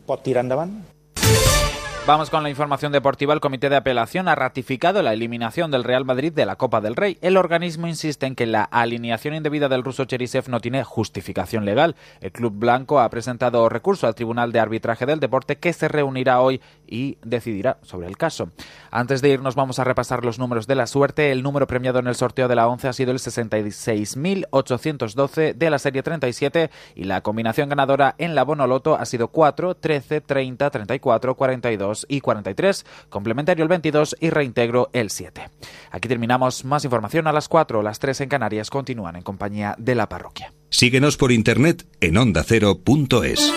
[2.04, 3.32] Vamos con la información deportiva.
[3.32, 6.96] El Comité de Apelación ha ratificado la eliminación del Real Madrid de la Copa del
[6.96, 7.16] Rey.
[7.20, 11.94] El organismo insiste en que la alineación indebida del ruso Cherisev no tiene justificación legal.
[12.20, 16.40] El club blanco ha presentado recurso al Tribunal de Arbitraje del Deporte que se reunirá
[16.40, 18.50] hoy y decidirá sobre el caso.
[18.90, 21.30] Antes de irnos vamos a repasar los números de la suerte.
[21.30, 25.78] El número premiado en el sorteo de la 11 ha sido el 66.812 de la
[25.78, 31.36] serie 37 y la combinación ganadora en la Bonoloto ha sido 4, 13, 30, 34,
[31.36, 35.48] 42 y 43, complementario el 22 y reintegro el 7.
[35.90, 39.94] Aquí terminamos más información a las 4, las 3 en Canarias continúan en compañía de
[39.94, 40.52] la parroquia.
[40.70, 43.52] Síguenos por internet en ondacero.es.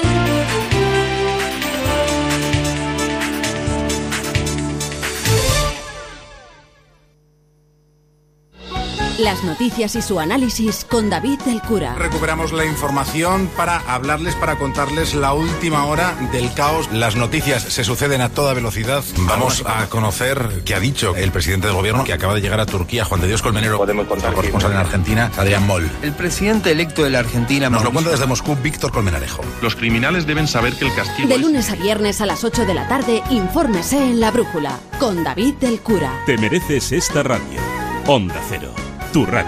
[9.20, 11.96] Las noticias y su análisis con David del Cura.
[11.96, 16.92] Recuperamos la información para hablarles, para contarles la última hora del caos.
[16.92, 19.06] Las noticias se suceden a toda velocidad.
[19.20, 22.66] Vamos a conocer qué ha dicho el presidente del gobierno que acaba de llegar a
[22.66, 23.78] Turquía, Juan de Dios Colmenero.
[23.78, 25.90] Podemos contar corresponsal en Argentina, Adrián Moll.
[26.02, 27.70] El presidente electo de la Argentina...
[27.70, 29.44] Nos lo cuenta desde Moscú Víctor Colmenarejo.
[29.62, 31.42] Los criminales deben saber que el castigo De es...
[31.42, 35.54] lunes a viernes a las 8 de la tarde, infórmese en La Brújula con David
[35.56, 36.12] del Cura.
[36.26, 37.62] Te mereces esta radio.
[38.08, 38.72] Onda Cero,
[39.16, 39.48] tu radio.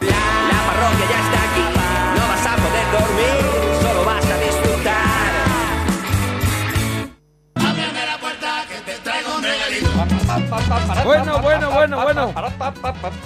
[0.00, 1.66] La parroquia ya está aquí,
[2.16, 3.36] no vas a poder dormir,
[3.82, 5.32] solo vas a disfrutar.
[7.56, 9.90] Ábreme la puerta que te traigo un regalito.
[11.04, 12.32] Bueno, bueno, bueno, bueno.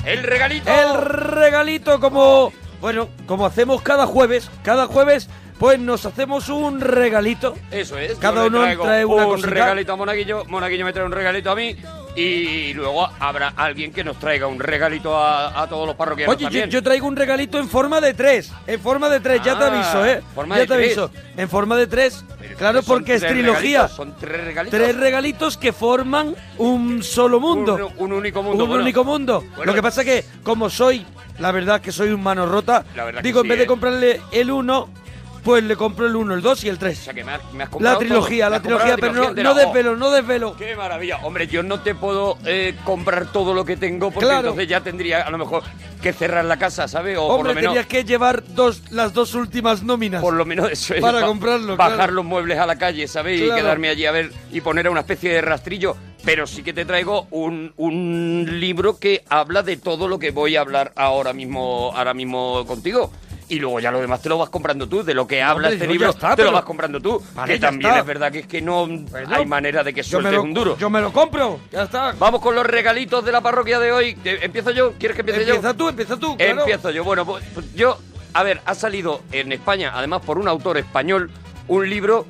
[0.05, 0.69] El regalito.
[0.69, 5.29] El regalito como, bueno, como hacemos cada jueves, cada jueves
[5.59, 7.55] pues nos hacemos un regalito.
[7.71, 8.15] Eso es.
[8.19, 9.51] Cada yo uno trae una un cosita.
[9.51, 11.75] regalito a Monaguillo, Monaguillo me trae un regalito a mí
[12.15, 16.45] Y luego habrá alguien que nos traiga un regalito a, a todos los parroquianos Oye,
[16.45, 16.71] yo, también.
[16.71, 18.53] yo traigo un regalito en forma de tres.
[18.67, 20.23] En forma de tres, ya te Ah, aviso, ¿eh?
[20.35, 20.87] forma ya de te tres.
[20.99, 21.11] aviso.
[21.37, 22.25] En forma de tres.
[22.59, 23.83] Claro, porque es trilogía.
[23.83, 24.79] regalitos, Son tres regalitos.
[24.81, 27.93] Tres regalitos que forman un solo mundo.
[27.99, 28.65] Un, un único mundo.
[28.65, 28.83] un bueno.
[28.85, 29.45] único mundo.
[29.57, 29.65] Bueno.
[29.65, 31.05] Lo que pasa es que, como soy,
[31.39, 33.65] la verdad que soy un mano rota, La verdad que digo, sí, en vez de
[33.65, 33.67] ¿eh?
[33.67, 34.89] comprarle el uno,
[35.47, 36.99] pues le compro el uno, el dos y el tres.
[37.01, 38.51] O sea, que me has, me has La comprado trilogía, todo.
[38.51, 39.49] Me la comprado trilogía, pero no, entera.
[39.49, 40.57] no Oh, desvelo, no desvelo.
[40.57, 41.19] ¡Qué maravilla!
[41.23, 44.49] Hombre, yo no te puedo eh, comprar todo lo que tengo porque Claro.
[44.49, 45.63] entonces ya tendría a lo mejor
[46.03, 47.17] que cerrar la casa, ¿sabes?
[47.17, 50.21] O por Hombre, lo menos, tenías que llevar dos, las dos últimas nóminas.
[50.21, 52.13] por lo menos eso es, Para ba- comprarlo, bajar claro.
[52.15, 53.41] los muebles a la calle, ¿sabes?
[53.41, 53.63] Y Claro.
[53.63, 55.97] quedarme allí a ver y poner a una especie de rastrillo.
[56.25, 60.57] Pero sí que te traigo un, un libro que habla de todo lo que voy
[60.57, 63.13] a hablar ahora mismo, ahora mismo contigo.
[63.49, 65.75] Y luego ya lo demás te lo vas comprando tú, de lo que habla Hombre,
[65.75, 67.23] este libro, está, te pero- lo vas comprando tú.
[67.35, 68.01] Vale, que también está.
[68.01, 68.89] es verdad que es que no
[69.31, 70.77] hay manera de que sueltes lo, un duro.
[70.79, 72.13] yo me lo compro, ya está.
[72.19, 74.19] Vamos con los regalitos de la parroquia de hoy.
[74.25, 74.95] Eh, ¿Empiezo yo?
[74.99, 75.55] ¿Quieres que empiece yo?
[75.55, 76.61] Empieza tú, empieza tú, claro.
[76.63, 77.05] Empiezo yo.
[77.05, 77.99] Bueno, pues pues yo,
[78.35, 81.31] a ver, ha salido en España, además por un autor español,
[81.69, 82.27] un libro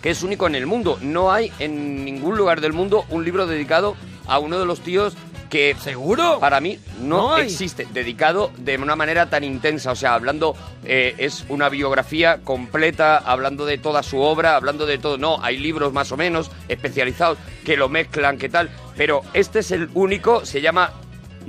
[0.00, 0.96] que es único en el mundo.
[1.00, 3.96] No hay en ningún lugar del mundo un libro dedicado
[4.28, 5.16] a uno de los tíos
[5.48, 7.86] que seguro para mí no, existe.
[7.92, 13.66] Dedicado de una manera tan intensa o sea hablando eh, es una biografía completa hablando
[13.66, 15.18] de toda su obra hablando de todo.
[15.18, 19.70] No hay libros más o menos especializados que lo mezclan qué tal pero este es
[19.70, 20.92] el único se llama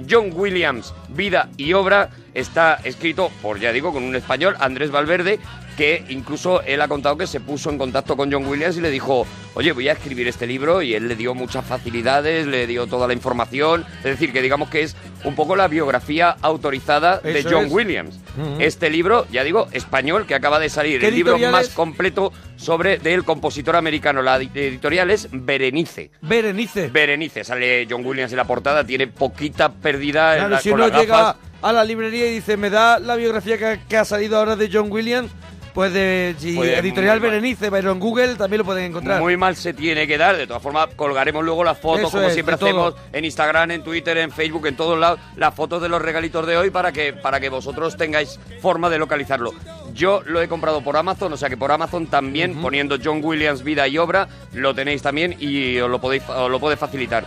[0.09, 5.39] John Williams, vida y obra, está escrito por, ya digo, con un español, Andrés Valverde,
[5.77, 8.89] que incluso él ha contado que se puso en contacto con John Williams y le
[8.89, 12.87] dijo, oye, voy a escribir este libro y él le dio muchas facilidades, le dio
[12.87, 17.39] toda la información, es decir, que digamos que es un poco la biografía autorizada de
[17.39, 17.71] Eso John es.
[17.71, 18.19] Williams.
[18.59, 21.73] Este libro, ya digo, español, que acaba de salir, ¿Qué el libro más es?
[21.73, 24.21] completo sobre del compositor americano.
[24.23, 26.09] La edi- editorial es Berenice.
[26.21, 26.87] Berenice.
[26.89, 30.87] Berenice, sale John Williams en la portada, tiene poquita pérdida en la- si con uno
[30.89, 31.35] las llega gafas.
[31.61, 34.69] a la librería y dice, me da la biografía que, que ha salido ahora de
[34.73, 35.29] John Williams,
[35.77, 37.19] pues de si Pues, editorial.
[37.19, 39.21] Berenice, pero en Google también lo pueden encontrar.
[39.21, 40.35] Muy mal se tiene que dar.
[40.35, 42.67] De todas formas, colgaremos luego las fotos, Eso como es, siempre todo.
[42.67, 46.47] hacemos, en Instagram, en Twitter, en Facebook, en todos lados, las fotos de los regalitos
[46.47, 49.53] de hoy para que, para que vosotros tengáis forma de localizarlo.
[49.93, 53.61] Yo lo he comprado por Amazon, o sea que por Amazon también, poniendo John Williams
[53.61, 57.23] vida y obra, lo tenéis también y os lo podéis os lo puede facilitar.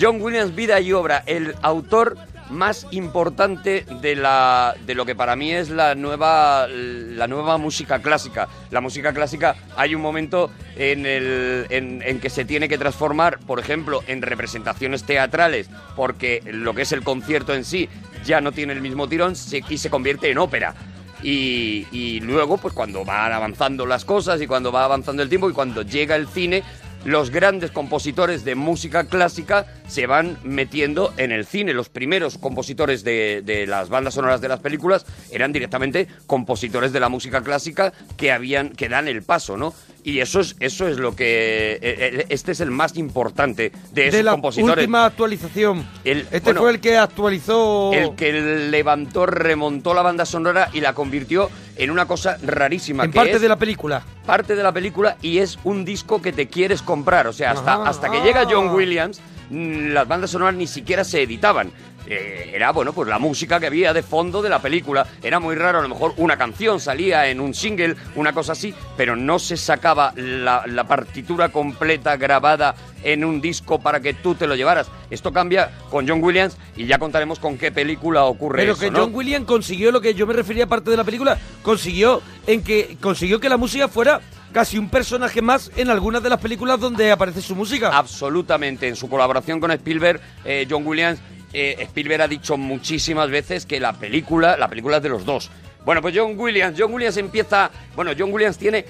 [0.00, 2.16] John Williams vida y obra, el autor
[2.50, 8.00] más importante de la de lo que para mí es la nueva la nueva música
[8.00, 8.48] clásica.
[8.70, 13.58] La música clásica hay un momento en el en, que se tiene que transformar, por
[13.58, 17.88] ejemplo, en representaciones teatrales, porque lo que es el concierto en sí
[18.24, 19.34] ya no tiene el mismo tirón
[19.68, 20.74] y se convierte en ópera.
[21.22, 25.48] Y, y luego, pues cuando van avanzando las cosas y cuando va avanzando el tiempo
[25.48, 26.62] y cuando llega el cine,
[27.04, 31.74] los grandes compositores de música clásica se van metiendo en el cine.
[31.74, 37.00] Los primeros compositores de, de las bandas sonoras de las películas eran directamente compositores de
[37.00, 39.74] la música clásica que habían que dan el paso, ¿no?
[40.06, 44.02] Y eso es eso es lo que eh, eh, este es el más importante de
[44.08, 44.76] esos de la compositores.
[44.76, 45.86] última actualización.
[46.04, 47.90] El- este bueno, fue el que actualizó...
[47.94, 48.30] el que
[48.70, 53.04] levantó, remontó la banda sonora y la convirtió en una cosa rarísima.
[53.04, 54.04] en que parte es de la película.
[54.26, 57.26] parte de la película y es un disco que te quieres comprar.
[57.26, 61.22] O sea, hasta, hasta que llega John Williams, mm, las bandas sonoras ni siquiera se
[61.22, 61.70] editaban.
[62.06, 65.06] Eh, era, bueno, pues la música que había de fondo de la película.
[65.22, 68.74] Era muy raro, a lo mejor una canción salía en un single, una cosa así,
[68.96, 74.34] pero no se sacaba la, la partitura completa grabada en un disco para que tú
[74.34, 74.90] te lo llevaras.
[75.10, 78.90] Esto cambia con John Williams y ya contaremos con qué película ocurre Pero eso, que
[78.90, 79.00] ¿no?
[79.00, 82.96] John Williams consiguió lo que yo me refería parte de la película, consiguió en que
[83.00, 84.20] consiguió que la música fuera
[84.52, 87.90] casi un personaje más en algunas de las películas donde aparece su música.
[87.96, 88.88] Absolutamente.
[88.88, 91.18] En su colaboración con Spielberg, eh, John Williams,
[91.54, 95.50] eh, Spielberg ha dicho muchísimas veces que la película, la película es de los dos.
[95.84, 98.84] Bueno, pues John Williams, John Williams empieza, bueno, John Williams tiene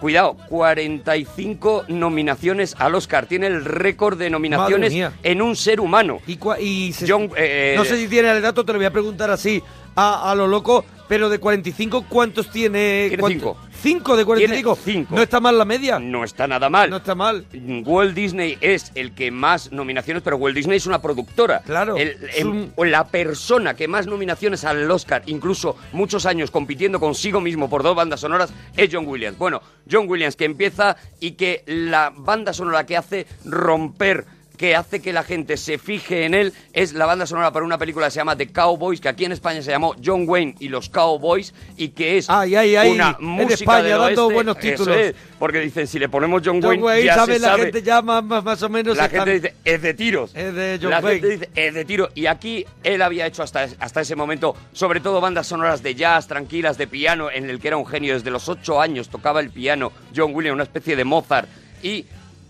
[0.00, 3.26] Cuidado, 45 nominaciones al Oscar.
[3.26, 4.92] Tiene el récord de nominaciones
[5.22, 6.20] en un ser humano.
[6.26, 8.86] Y, cua- y se- John, eh, no sé si tiene el dato, te lo voy
[8.86, 9.62] a preguntar así
[9.96, 13.06] a, a lo loco, pero de 45, ¿cuántos tiene?
[13.08, 13.56] Tiene ¿Cuánto- cinco.
[13.84, 14.76] ¿Cinco de 45?
[14.82, 15.14] Tiene cinco.
[15.14, 15.98] ¿No está mal la media?
[15.98, 16.88] No está nada mal.
[16.88, 17.44] No está mal.
[17.84, 21.60] Walt Disney es el que más nominaciones, pero Walt Disney es una productora.
[21.60, 22.16] Claro, El-
[22.46, 27.82] un- la persona que más nominaciones al Oscar, incluso muchos años compitiendo consigo mismo por
[27.82, 29.36] dos bandas sonoras, es John Williams.
[29.36, 34.24] Bueno, John Williams que empieza y que la banda sonora que hace romper
[34.56, 37.76] que hace que la gente se fije en él es la banda sonora para una
[37.78, 40.68] película que se llama The Cowboys, que aquí en España se llamó John Wayne y
[40.68, 44.58] los Cowboys, y que es Ay, ay, ay, una en música España del dando buenos
[44.58, 44.96] títulos.
[44.96, 47.34] es, porque dicen, si le ponemos John John Wayne, Wayne, ya ¿sabe?
[47.34, 47.62] se La sabe.
[47.64, 50.30] gente ya más, más, o menos La gente dice, es de tiros.
[50.34, 51.20] Es de John la Wayne.
[51.20, 52.08] gente dice, es de tiro.
[52.14, 56.28] Y aquí él había hecho hasta, hasta ese momento, sobre todo bandas sonoras de jazz,
[56.28, 58.14] tranquilas, de piano, en el que era un genio.
[58.14, 61.48] Desde los ocho años tocaba el piano John Williams, una especie de Mozart.
[61.82, 62.06] Y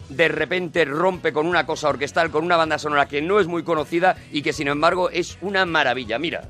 [0.08, 3.62] de repente rompe con una cosa orquestal, con una banda sonora que no es muy
[3.62, 6.18] conocida y que sin embargo es una maravilla.
[6.18, 6.42] Mira.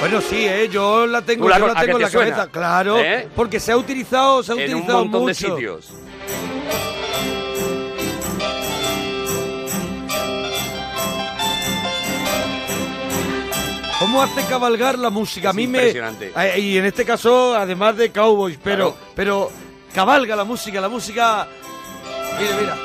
[0.00, 0.68] Bueno, sí, ¿eh?
[0.70, 2.30] yo la tengo, ¿Tú la yo la tengo en la te suena?
[2.30, 3.28] cabeza, claro, ¿Eh?
[3.34, 5.54] porque se ha utilizado, se ha En un utilizado montón de mucho.
[5.56, 5.90] sitios.
[13.98, 15.50] ¿Cómo hace cabalgar la música?
[15.50, 16.32] A mí me impresionante.
[16.36, 19.12] Eh, y en este caso, además de cowboys, pero Claro.
[19.14, 19.50] pero
[19.94, 21.48] cabalga la música, la música.
[22.38, 22.76] Mira, mira.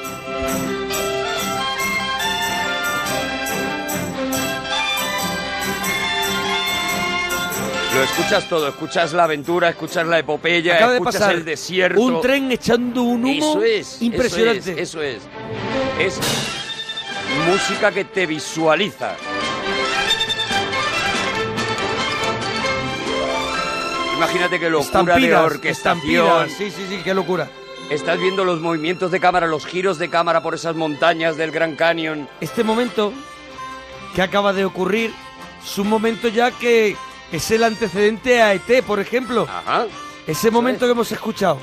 [7.93, 11.99] Lo escuchas todo, escuchas la aventura, escuchas la epopeya, Acaba de escuchas pasar el desierto.
[12.01, 14.81] un tren echando un humo Eso es, impresionante.
[14.81, 15.21] Eso es, eso
[15.99, 16.17] es.
[16.17, 16.19] Es
[17.49, 19.15] música que te visualiza.
[24.21, 26.27] Imagínate qué locura de Estampidas, orquestación.
[26.27, 27.49] estampidas, Sí, sí, sí, qué locura.
[27.89, 31.75] Estás viendo los movimientos de cámara, los giros de cámara por esas montañas del Gran
[31.75, 32.29] Canyon.
[32.39, 33.13] Este momento
[34.13, 35.11] que acaba de ocurrir
[35.65, 36.95] es un momento ya que
[37.31, 39.47] es el antecedente a ET, por ejemplo.
[39.49, 39.87] Ajá.
[40.27, 41.57] Ese momento que hemos escuchado.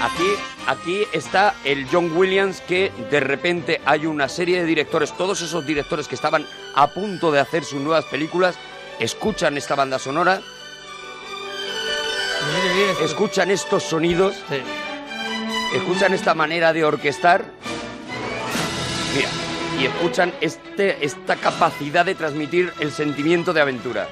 [0.00, 0.34] Aquí,
[0.68, 5.66] aquí está el John Williams que de repente hay una serie de directores, todos esos
[5.66, 6.46] directores que estaban
[6.76, 8.54] a punto de hacer sus nuevas películas,
[9.00, 10.40] escuchan esta banda sonora,
[13.02, 14.36] escuchan estos sonidos,
[15.74, 17.44] escuchan esta manera de orquestar,
[19.14, 19.28] mira,
[19.80, 24.08] y escuchan este, esta capacidad de transmitir el sentimiento de aventura.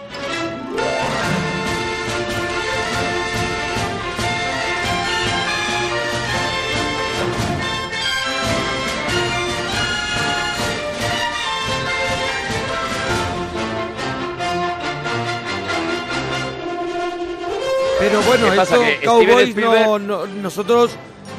[18.02, 19.54] Pero bueno, esto, Cowboys,
[20.02, 20.90] no, nosotros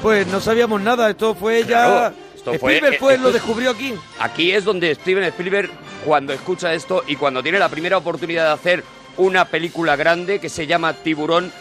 [0.02, 1.10] pues no sabíamos nada.
[1.10, 2.14] Esto fue Claro, ya...
[2.36, 3.94] esto fue- Spielberg fue, esto lo es- descubrió aquí.
[4.20, 5.70] Aquí es donde Steven Spielberg,
[6.06, 8.84] cuando escucha esto y cuando tiene la primera oportunidad de hacer
[9.18, 11.52] una película grande que se llama Tiburón,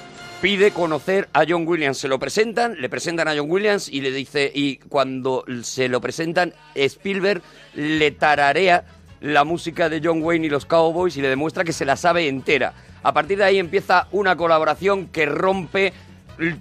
[0.40, 1.98] pide conocer a John Williams.
[1.98, 6.00] Se lo presentan, le presentan a John Williams y le dice, y cuando se lo
[6.00, 7.42] presentan, Spielberg
[7.74, 8.84] le tararea
[9.20, 12.28] la música de John Wayne y los Cowboys y le demuestra que se la sabe
[12.28, 12.72] entera.
[13.03, 15.92] A partir de ahí empieza una colaboración que rompe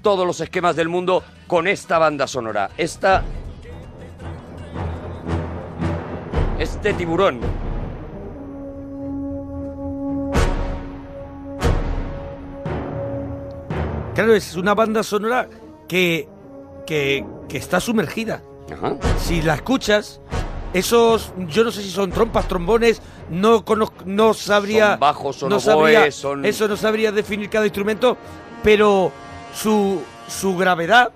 [0.01, 2.69] todos los esquemas del mundo con esta banda sonora.
[2.77, 3.23] Esta
[6.59, 7.39] este tiburón.
[14.13, 15.47] Claro, es una banda sonora
[15.87, 16.27] que,
[16.85, 18.43] que, que está sumergida.
[19.17, 20.21] Si la escuchas,
[20.73, 24.91] esos, yo no sé si son trompas, trombones, no conozco, no sabría...
[24.91, 28.17] Son bajos, son no oboes, sabría, son- Eso no sabría definir cada instrumento,
[28.63, 29.11] pero
[29.53, 31.11] su, su gravedad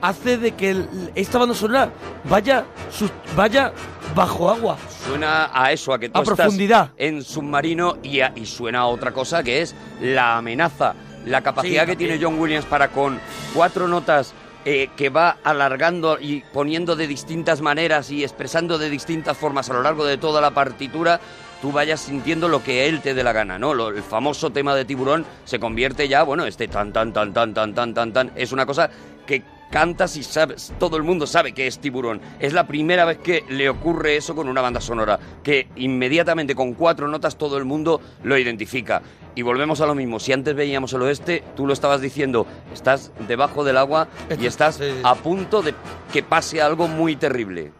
[0.00, 1.90] hace de que el- esta banda sonora
[2.24, 3.72] vaya, sus- vaya
[4.14, 4.76] bajo agua.
[5.06, 6.90] Suena a eso, a que tú A estás profundidad.
[6.98, 10.94] en submarino y, a- y suena a otra cosa que es la amenaza,
[11.24, 12.18] la capacidad Sí, que tiene.
[12.22, 13.18] John Williams para con
[13.54, 14.34] cuatro notas
[14.70, 19.72] eh, que va alargando y poniendo de distintas maneras y expresando de distintas formas a
[19.72, 21.20] lo largo de toda la partitura,
[21.62, 23.72] tú vayas sintiendo lo que él te dé la gana, ¿no?
[23.72, 27.54] Lo- el famoso tema de tiburón se convierte ya, bueno, este tan, tan, tan, tan,
[27.54, 28.90] tan, tan, tan, tan, es una cosa
[29.26, 32.20] que cantas y sabes, todo el mundo sabe que es tiburón.
[32.40, 36.74] Es la primera vez que le ocurre eso con una banda sonora, que inmediatamente con
[36.74, 39.02] cuatro notas todo el mundo lo identifica.
[39.34, 43.12] Y volvemos a lo mismo, si antes veíamos el oeste, tú lo estabas diciendo, estás
[43.28, 44.08] debajo del agua
[44.40, 45.74] y estás a punto de
[46.12, 47.70] que pase algo muy terrible.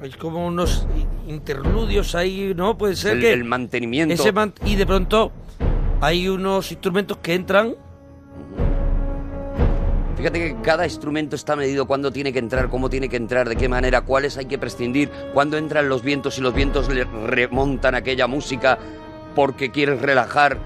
[0.00, 0.86] Hay como unos
[1.26, 2.76] interludios ahí, ¿no?
[2.76, 3.32] Puede ser El- que...
[3.32, 4.14] el mantenimiento.
[4.14, 5.32] ese man- y de pronto
[6.00, 7.74] hay unos instrumentos que entran
[10.16, 13.56] Fíjate que cada instrumento está medido cuándo tiene que entrar, cómo tiene que entrar, de
[13.56, 17.94] qué manera, cuáles hay que prescindir, cuándo entran los vientos y los vientos le remontan
[17.94, 18.78] aquella música
[19.34, 20.58] porque quieres relajar.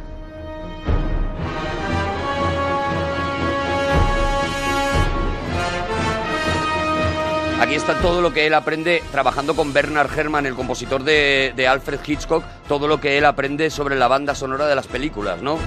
[7.60, 11.68] Aquí está todo lo que él aprende trabajando con Bernard Herrmann, el compositor de, de
[11.68, 15.58] Alfred Hitchcock, todo lo que él aprende sobre la banda sonora de las películas, ¿no?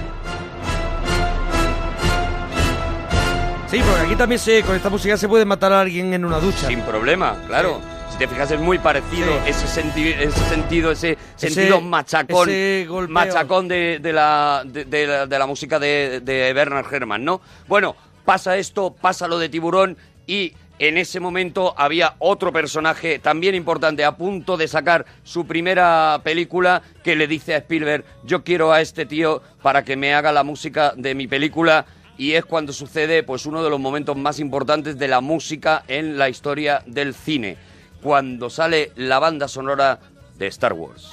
[3.74, 6.38] Sí, porque aquí también se, con esta música se puede matar a alguien en una
[6.38, 6.68] ducha.
[6.68, 7.80] Sin problema, claro.
[8.08, 9.50] Si te fijas es muy parecido Sí.
[9.50, 15.26] ese, senti- ese sentido, ese sentido machacón, ese machacón de, de la, de, de la,
[15.26, 17.40] de la música de, de Bernard Herrmann, ¿no?
[17.66, 23.56] Bueno, pasa esto, pasa lo de Tiburón y en ese momento había otro personaje también
[23.56, 28.72] importante a punto de sacar su primera película que le dice a Spielberg, yo quiero
[28.72, 31.84] a este tío para que me haga la música de mi película
[32.16, 36.18] y es cuando sucede pues uno de los momentos más importantes de la música en
[36.18, 37.56] la historia del cine,
[38.02, 39.98] cuando sale la banda sonora
[40.36, 41.10] de Star Wars.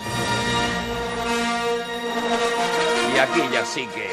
[3.15, 4.10] Y aquí ya sí que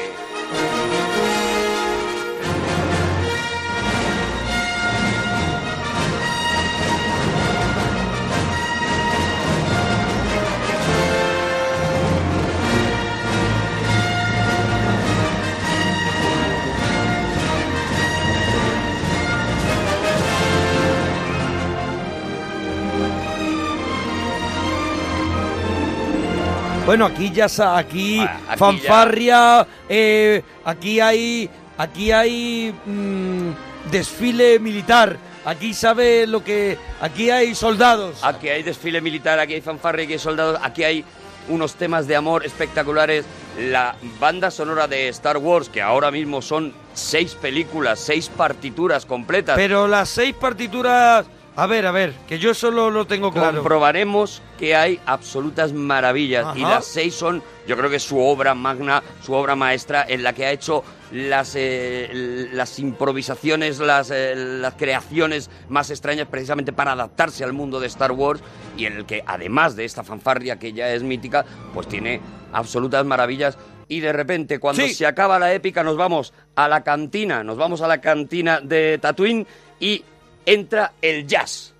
[26.89, 27.45] Bueno, aquí ya
[27.77, 31.47] aquí, aquí fanfarria, eh, aquí hay
[31.77, 35.15] aquí hay mm, desfile militar.
[35.45, 38.23] Aquí sabe lo que aquí hay soldados.
[38.23, 41.05] Aquí hay desfile militar, aquí hay fanfarria, aquí hay soldados, aquí hay
[41.47, 43.23] unos temas de amor espectaculares.
[43.59, 49.57] La banda sonora de Star Wars, que ahora mismo son seis películas, seis partituras completas.
[49.57, 53.57] Pero las seis partituras, a ver, a ver, que yo solo lo tengo claro.
[53.57, 59.03] comprobaremos que hay absolutas maravillas y las seis son, yo creo que su obra magna,
[59.21, 64.75] su obra maestra, en la que ha hecho las, eh, las improvisaciones, las, eh, las
[64.75, 68.41] creaciones más extrañas precisamente para adaptarse al mundo de Star Wars
[68.77, 71.43] y en el que además de esta fanfarria que ya es mítica,
[71.73, 72.21] pues tiene
[72.53, 73.57] absolutas maravillas.
[73.87, 74.93] Y de repente, cuando Sí.
[74.93, 78.99] se acaba la épica, nos vamos a la cantina, nos vamos a la cantina de
[79.01, 79.47] Tatooine
[79.79, 80.03] y
[80.45, 81.73] entra el jazz.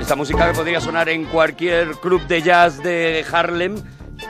[0.00, 3.76] Esta música que podría sonar en cualquier club de jazz de Harlem,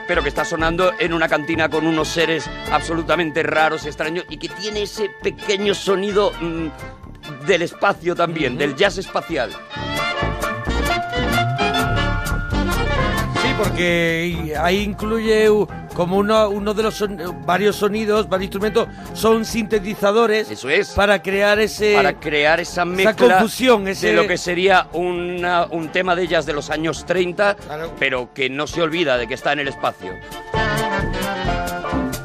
[0.06, 4.48] pero que está sonando en una cantina con unos seres absolutamente raros, extraños, y que
[4.48, 6.68] tiene ese pequeño sonido mm,
[7.46, 9.50] del espacio también, del jazz espacial.
[13.68, 15.48] Porque ahí incluye
[15.94, 20.50] como uno, uno de los son- varios sonidos, varios instrumentos, son sintetizadores.
[20.50, 20.90] Eso es.
[20.90, 21.94] Para crear ese.
[21.94, 26.46] Para crear esa mezcla confusión, ese- de lo que sería una- un tema de jazz
[26.46, 27.56] de los años 30,
[27.98, 30.12] pero que no se olvida de que está en el espacio.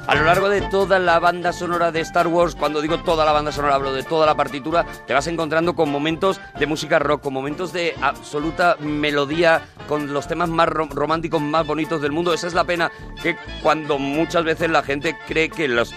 [0.10, 3.32] A lo largo de toda la banda sonora de Star Wars, cuando digo toda la
[3.32, 7.22] banda sonora, hablo de toda la partitura, te vas encontrando con momentos de música rock,
[7.22, 12.34] con momentos de absoluta melodía, con los temas más ro- románticos, más bonitos del mundo.
[12.34, 12.90] Esa es la pena
[13.22, 15.94] que cuando muchas veces la gente cree que las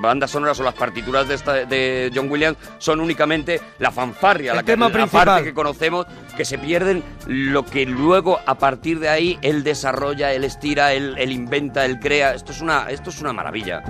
[0.00, 4.56] bandas sonoras o las partituras de, esta- de John Williams son únicamente la fanfarria, El
[4.56, 5.24] la, que- tema la principal.
[5.26, 6.06] parte que conocemos,
[6.38, 11.16] que se pierden lo que luego a partir de ahí él desarrolla, él estira, él,
[11.18, 12.32] él inventa, él crea.
[12.34, 13.82] Esto es una, esto es una maravilla.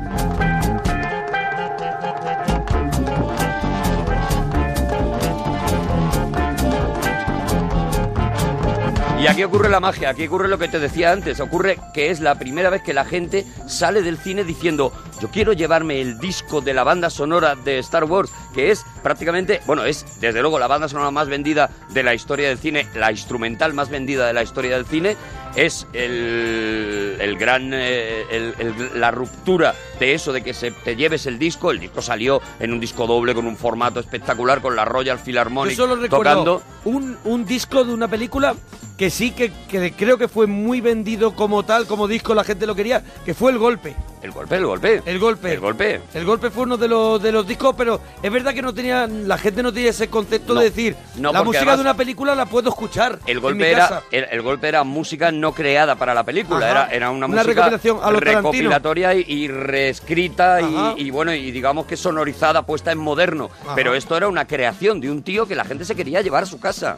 [9.21, 12.19] Y aquí ocurre la magia, aquí ocurre lo que te decía antes, ocurre que es
[12.19, 16.61] la primera vez que la gente sale del cine diciendo, yo quiero llevarme el disco
[16.61, 20.67] de la banda sonora de Star Wars, que es prácticamente, bueno, es desde luego la
[20.67, 24.43] banda sonora más vendida de la historia del cine, la instrumental más vendida de la
[24.43, 25.17] historia del cine,
[25.57, 30.97] es el, el gran, eh, el- el- la ruptura de eso, de que se, te
[30.97, 34.75] lleves el disco, el disco salió en un disco doble con un formato espectacular, con
[34.77, 36.63] la Royal Philharmonic Yo solo recuerdo tocando.
[36.85, 38.55] un, un disco de una película
[38.97, 42.67] que sí que, que creo que fue muy vendido como tal, como disco, la gente
[42.67, 43.95] lo quería, que fue El Golpe.
[44.23, 45.03] El golpe, el golpe.
[45.05, 45.53] El golpe.
[45.53, 46.01] El golpe.
[46.15, 49.07] El golpe fue uno de los, de los discos, pero es verdad que no tenía,
[49.09, 51.95] la gente no tenía ese concepto No, de decir, no, la música además- de una
[51.97, 53.19] película la puedo escuchar.
[53.27, 54.03] El en mi golpe, era, casa.
[54.13, 56.71] el, el golpe era música no creada para la película, Ajá.
[56.71, 61.87] era, era una, Una música a recopilatoria y, y reescrita y, y bueno, y digamos
[61.87, 63.51] que sonorizada, puesta en moderno.
[63.65, 63.75] Ajá.
[63.75, 66.47] Pero esto era una creación de un tío que la gente se quería llevar a
[66.47, 66.97] su casa.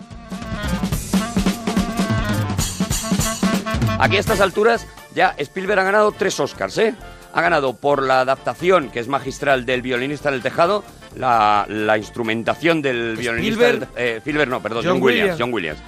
[3.99, 6.95] Aquí a estas alturas ya Spielberg ha ganado tres Oscars, ¿eh?
[7.35, 10.85] Ha ganado por la adaptación, que es magistral, del violinista en el tejado,
[11.17, 13.67] la, la instrumentación del violinista...
[13.67, 13.89] Spielberg.
[13.97, 15.41] en el- eh, no, perdón, John John, Williams, Williams.
[15.41, 15.81] John Williams.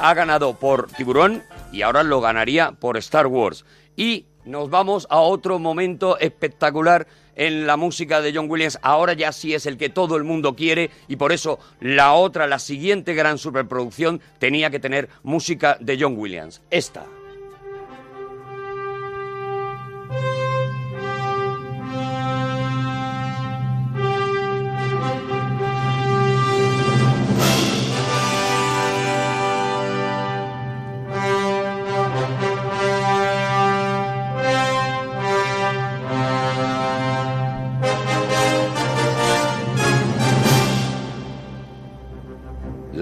[0.00, 1.42] Ha ganado por Tiburón
[1.72, 3.64] y ahora lo ganaría por Star Wars.
[3.96, 7.06] Y nos vamos a otro momento espectacular
[7.36, 8.78] en la música de John Williams.
[8.82, 12.46] Ahora ya sí es el que todo el mundo quiere y por eso la otra,
[12.48, 16.60] la siguiente gran superproducción tenía que tener música de John Williams.
[16.70, 17.04] Esta.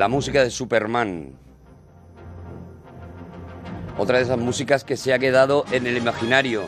[0.07, 1.33] La música de Superman.
[3.99, 6.63] Otra de esas músicas que se ha quedado en el imaginario.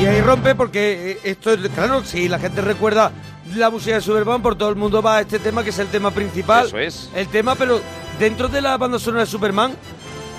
[0.00, 3.12] Y ahí rompe porque eh, esto es, claro, si la gente recuerda
[3.54, 5.86] la música de Superman, por todo el mundo va a este tema que es el
[5.86, 6.66] tema principal.
[6.66, 7.08] Eso es.
[7.14, 7.80] El tema, pero
[8.18, 9.76] dentro de la banda sonora de Superman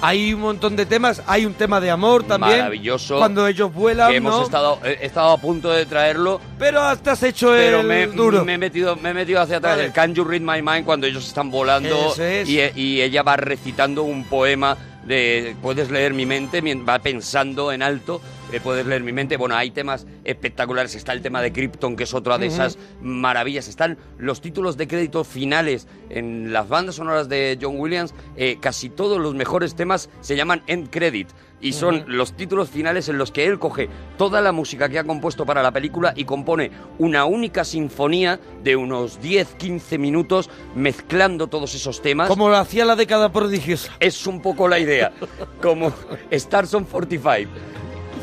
[0.01, 1.21] hay un montón de temas.
[1.27, 2.57] Hay un tema de amor también.
[2.59, 3.17] Maravilloso.
[3.17, 4.43] Cuando ellos vuelan, que hemos ¿no?
[4.43, 6.39] estado, he estado a punto de traerlo.
[6.59, 8.43] Pero hasta has hecho Pero el me, duro.
[8.45, 9.75] me he metido, me he metido hacia atrás.
[9.75, 9.85] Vale.
[9.87, 12.47] El Can You Read My Mind cuando ellos están volando es.
[12.47, 17.81] y, y ella va recitando un poema de puedes leer mi mente, va pensando en
[17.81, 18.21] alto,
[18.51, 19.37] eh, puedes leer mi mente.
[19.37, 20.95] Bueno, hay temas espectaculares.
[20.95, 22.55] Está el tema de Krypton, que es otra de Ujú.
[22.55, 23.67] esas maravillas.
[23.67, 28.13] Están los títulos de crédito finales en las bandas sonoras de John Williams.
[28.35, 31.27] eh, casi todos los mejores temas se llaman end credit.
[31.59, 32.09] Y son Ujú.
[32.09, 35.63] los títulos finales en los que él coge toda la música que ha compuesto para
[35.63, 36.69] la película y compone
[36.99, 42.27] una única sinfonía de unos 10-15 minutos mezclando todos esos temas.
[42.27, 43.91] Como lo hacía la década prodigiosa.
[43.99, 45.11] Es un poco la idea.
[45.59, 45.91] Como
[46.29, 47.49] Stars on 45.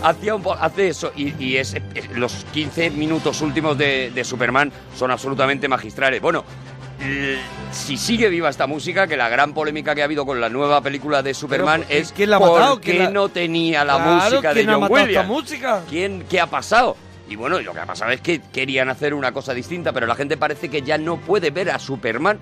[0.05, 1.75] Hacía un hace eso y, y es,
[2.15, 6.21] los 15 minutos últimos de, de Superman son absolutamente magistrales.
[6.21, 6.45] Bueno,
[7.73, 10.81] si sigue viva esta música, que la gran polémica que ha habido con la nueva
[10.81, 14.31] película de Superman Pero, es ¿quién la por qué ¿Quién la- no tenía la Claro,
[14.31, 15.29] música de ¿quién ha John Williams.
[15.29, 15.83] música?
[15.89, 16.97] ¿Quién, ¿Qué ha pasado?
[17.29, 20.15] Y bueno, lo que ha pasado es que querían hacer una cosa distinta, pero la
[20.15, 22.39] gente parece que ya no puede ver a Superman.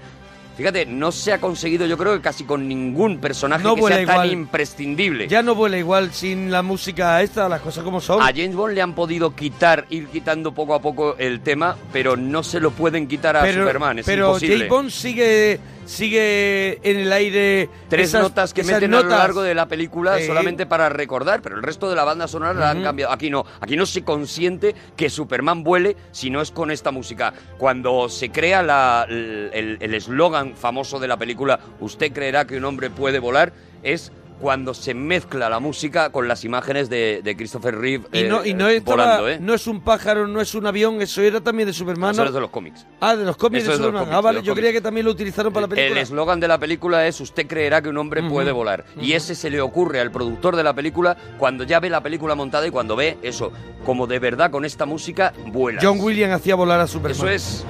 [0.56, 4.06] Fíjate, no se ha conseguido, yo creo que casi con ningún personaje No que sea
[4.06, 5.26] tan imprescindible.
[5.28, 8.20] Ya no vuela igual sin la música esta, las cosas como son.
[8.20, 12.16] A James Bond le han podido quitar, ir quitando poco a poco el tema, pero
[12.16, 14.56] no se lo pueden quitar a pero, Superman, es pero imposible.
[14.56, 17.68] James Bond sigue, sigue en el aire.
[17.88, 20.26] Tres esas- notas que meten a lo largo de la película Sí.
[20.26, 23.12] solamente para recordar, pero el resto de la banda sonora la han cambiado.
[23.12, 27.32] Aquí no, aquí no se consiente que Superman vuele si no es con esta música.
[27.58, 32.90] Cuando se crea la- el eslogan famoso de la película, usted creerá que un hombre
[32.90, 33.52] puede volar,
[33.82, 34.12] es
[34.42, 38.48] cuando se mezcla la música con las imágenes de, de Christopher Reeve Y no, eh,
[38.50, 39.38] y no, estaba- volando, ¿eh?
[39.40, 42.10] no es un pájaro, no es un avión, eso era también de Superman.
[42.10, 42.28] Eso ¿no?
[42.28, 42.84] es de los cómics.
[43.00, 44.04] Ah, de los cómics Eso de es de los Superman.
[44.04, 44.60] cómics, ah, de vale, los yo cómics.
[44.62, 46.00] creía que también lo utilizaron para la El película.
[46.00, 48.84] eslogan de la película es usted creerá que un hombre puede volar.
[49.00, 52.34] Y ese se le ocurre al productor de la película cuando ya ve la película
[52.34, 53.52] montada y cuando ve eso,
[53.86, 55.80] como de verdad con esta música vuela.
[55.82, 57.12] John Williams hacía volar a Superman.
[57.16, 57.64] Eso es.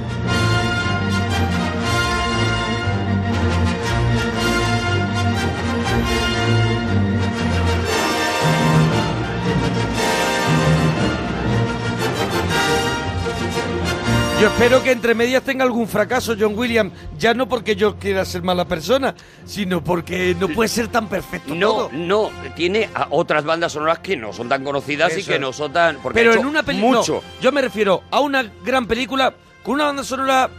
[14.43, 18.24] Yo espero que entre medias tenga algún fracaso John Williams, ya no porque yo quiera
[18.24, 19.14] ser mala persona,
[19.44, 21.90] sino porque no puede ser tan perfecto No, todo.
[21.93, 25.40] no, tiene a otras bandas sonoras que no son tan conocidas y Eso que es.
[25.40, 25.98] no son tan...
[25.98, 26.98] Porque Pero hecho en una película.
[26.98, 27.23] Mucho.
[27.40, 29.32] yo me refiero a una gran película
[29.62, 30.51] con una banda sonora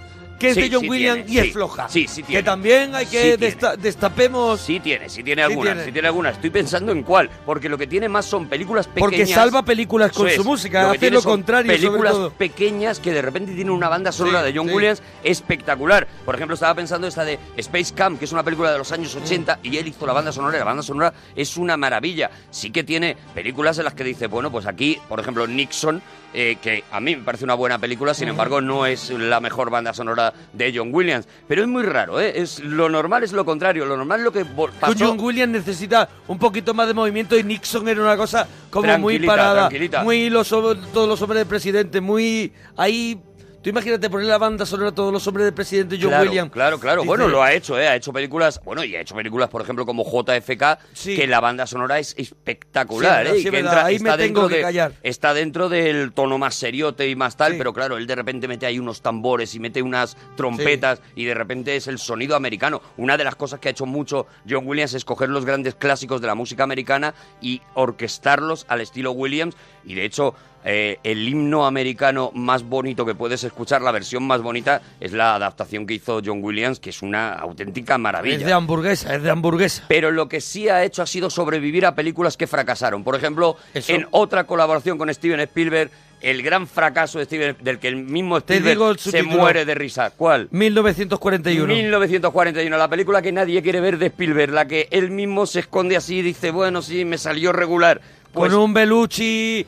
[0.44, 1.90] que es Sí, de John sí Williams tiene, y es floja.
[1.90, 2.40] Sí, sí tiene.
[2.41, 4.60] Que también hay que desta- destapemos.
[4.61, 5.86] Sí tiene, sí tiene Sí alguna, tiene.
[5.86, 6.30] sí tiene alguna.
[6.32, 9.10] Estoy pensando en cuál, porque lo que tiene más son películas pequeñas.
[9.10, 12.30] Porque salva películas con su música, que hace lo contrario, sobre Películas todo.
[12.32, 14.70] pequeñas que de repente tienen una banda sonora de John.
[14.70, 16.07] Williams espectacular.
[16.26, 19.15] Por ejemplo, estaba pensando esta de Space Camp, que es una película de los años
[19.15, 20.57] 80 y él hizo la banda sonora.
[20.57, 22.30] y La banda sonora es una maravilla.
[22.52, 26.02] Sí que tiene películas en las que dice, bueno, pues aquí, por ejemplo, Nixon.
[26.36, 28.32] eh, que a mí me parece una buena película, sin Ujú.
[28.32, 32.41] embargo no es la mejor banda sonora de John Williams, pero es muy raro, ¿eh?
[32.41, 34.45] Es, lo normal es lo contrario, lo normal es lo que
[34.80, 38.97] pasó John Williams necesita un poquito más de movimiento y Nixon era una cosa como
[38.97, 39.69] muy parada,
[40.03, 43.19] muy los todos los hombres del presidente, muy ahí.
[43.64, 46.52] Tú imagínate poner la banda sonora a todos los hombres del presidente John claro, Williams.
[46.52, 47.02] Claro, claro.
[47.02, 47.88] Dice- Bueno, lo ha hecho, ¿eh?
[47.88, 51.15] Ha hecho películas, bueno, y ha hecho películas, por ejemplo, como JFK, Sí.
[51.15, 53.41] que la banda sonora es espectacular, Sí, ¿eh?
[53.41, 54.91] sí, Y que entra- ahí me tengo que de- callar.
[55.02, 58.65] Está dentro del tono más seriote y más tal, pero claro, él de repente mete
[58.65, 62.81] ahí unos tambores y mete unas trompetas y de repente es el sonido americano.
[62.98, 66.19] Una de las cosas que ha hecho mucho John Williams es coger los grandes clásicos
[66.19, 69.56] de la música americana y orquestarlos al estilo Williams.
[69.85, 70.35] Y de hecho,
[70.65, 75.35] eh, el himno americano más bonito que puedes escuchar, la versión más bonita, es la
[75.35, 78.38] adaptación que hizo John Williams, que es una auténtica maravilla.
[78.38, 79.85] Es de hamburguesa, es de hamburguesa.
[79.88, 83.03] Pero lo que sí ha hecho ha sido sobrevivir a películas que fracasaron.
[83.03, 83.94] Por ejemplo, Eso.
[83.94, 85.91] en otra colaboración con Steven Spielberg,
[86.23, 89.76] el gran fracaso de Steven, del que el mismo Te Spielberg digo se muere de
[89.76, 90.11] risa.
[90.11, 90.48] ¿Cuál?
[90.52, 91.68] 1941.
[91.68, 95.98] 1941, la película que nadie quiere ver de Spielberg, la que él mismo se esconde
[95.98, 98.02] así y dice, bueno, sí, me salió regular.
[98.34, 99.65] Pues con un Belucci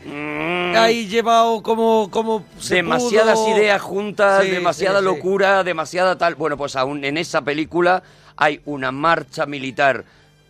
[0.75, 3.57] ahí llevado como, como se demasiadas pudo.
[3.57, 5.13] ideas juntas, Sí, demasiada sí, sí.
[5.13, 6.35] locura, demasiada tal.
[6.35, 8.01] Bueno, pues aún en esa película
[8.35, 10.03] hay una marcha militar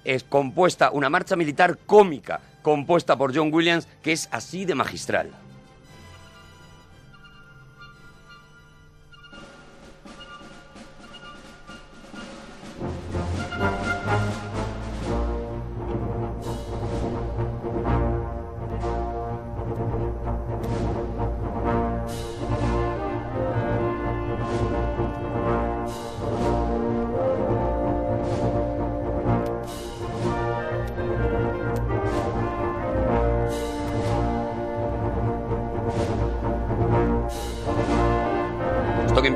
[0.05, 5.31] es compuesta, una marcha militar cómica compuesta por John Williams que es así de magistral.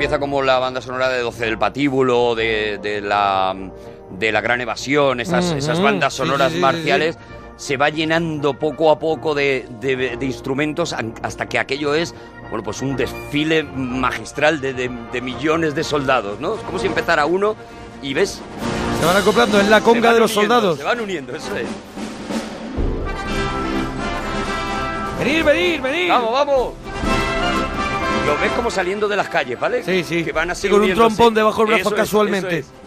[0.09, 3.55] Empieza como la banda sonora de 12 del patíbulo, de, de la,
[4.09, 7.17] de la gran evasión, esas, esas bandas Sí, sonoras sí, sí, sí, marciales,
[7.57, 12.15] se va llenando poco a poco de, de- de instrumentos hasta que aquello es,
[12.49, 16.55] bueno, pues un desfile magistral de, de- millones de soldados, ¿no?
[16.55, 17.55] Es como si empezara uno
[18.01, 18.41] y ves...
[18.99, 20.77] Se van acoplando, es la conga de los uniendo, soldados.
[20.79, 21.67] Se van uniendo, eso es.
[25.19, 26.09] Venir, venir, venir.
[26.09, 26.73] ¡Vamos, vamos!
[28.29, 29.83] Lo ves como saliendo de las calles, ¿vale?
[29.83, 30.23] Sí, sí.
[30.23, 32.59] Que van así Sí, con un trompón debajo del brazo Eso es, casualmente.
[32.59, 32.79] eso es.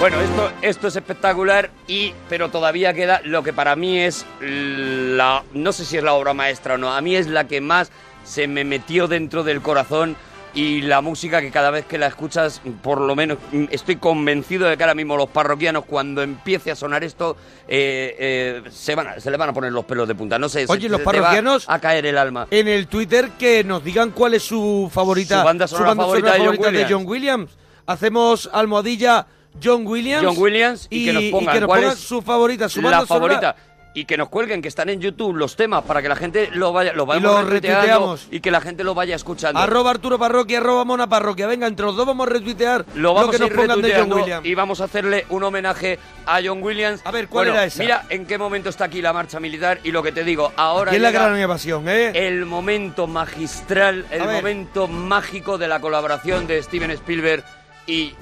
[0.00, 5.44] Bueno, esto, esto es espectacular y pero todavía queda lo que para mí es la
[5.52, 7.92] no sé si es la obra maestra o no, a mí es la que más
[8.24, 10.16] se me metió dentro del corazón
[10.54, 14.68] y la música que cada vez que la escuchas, por lo menos mm, estoy convencido
[14.68, 17.36] de que ahora mismo los parroquianos cuando empiece a sonar esto
[17.68, 20.48] eh, eh, se van a- se le van a poner los pelos de punta, no
[20.48, 22.46] sé, se- Oye, los se va parroquianos a caer el alma.
[22.50, 26.38] en el Twitter que nos digan cuál es su favorita, Su banda sonora favorita de
[26.38, 26.90] John Williams.
[26.90, 27.50] John Williams.
[27.86, 29.26] Hacemos almohadilla
[29.62, 30.24] John Williams.
[30.24, 33.56] John Williams y, que nos pongan, cuál pongan es su favorita, su la banda sonora.
[33.94, 36.72] Y que nos cuelguen, que están en YouTube los temas para que la gente lo
[36.72, 38.26] vaya, lo Y retuiteando retuiteamos.
[38.30, 39.60] y que la gente lo vaya escuchando.
[39.60, 41.46] Arroba Arturo Parroquia, arroba Mona Parroquia.
[41.46, 43.94] Venga, entre los dos vamos a retuitear lo vamos que a nos ir pongan de
[43.94, 44.46] John Williams.
[44.46, 47.02] y vamos a hacerle un homenaje a John Williams.
[47.04, 47.82] A ver, ¿cuál era esa?
[47.82, 50.92] Mira en qué momento está aquí la marcha militar y lo que te digo, ahora
[50.94, 52.12] es la gran evasión, ¿eh?
[52.14, 57.44] el momento magistral, el momento mágico de la colaboración de Steven Spielberg
[57.86, 58.14] y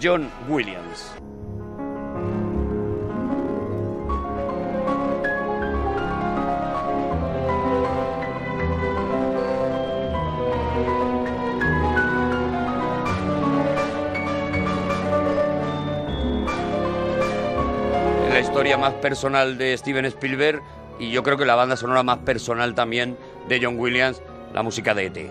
[0.00, 1.10] John Williams.
[18.54, 20.62] Historia más personal de Steven Spielberg
[21.00, 23.18] y yo creo que la banda sonora más personal también
[23.48, 24.22] de John Williams,
[24.52, 25.30] la música de E.T.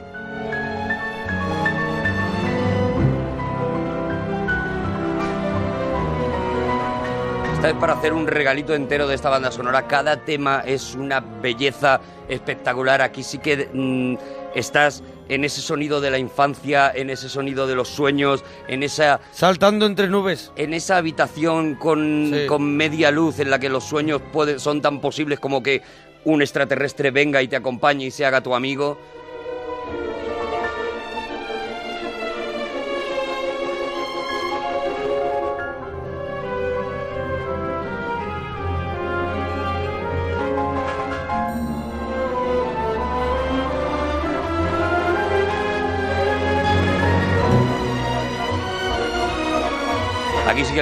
[7.53, 9.87] Esta es para hacer un regalito entero de esta banda sonora.
[9.87, 13.01] Cada tema es una belleza espectacular.
[13.01, 14.17] Aquí sí que mm,
[14.53, 19.19] estás en ese sonido de la infancia, en ese sonido de los sueños, en esa
[19.31, 20.51] Saltando entre nubes.
[20.55, 22.45] en esa habitación con, Sí.
[22.47, 24.21] con media luz en la que los sueños
[24.57, 25.81] son tan posibles como que
[26.25, 28.97] un extraterrestre venga y te acompañe y se haga tu amigo.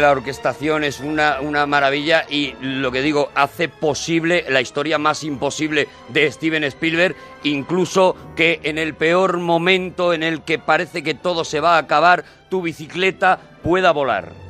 [0.01, 5.23] La orquestación es una, una maravilla y lo que digo, hace posible la historia más
[5.23, 11.13] imposible de Steven Spielberg, incluso que en el peor momento en el que parece que
[11.13, 14.40] todo se va a acabar, tu bicicleta pueda volar.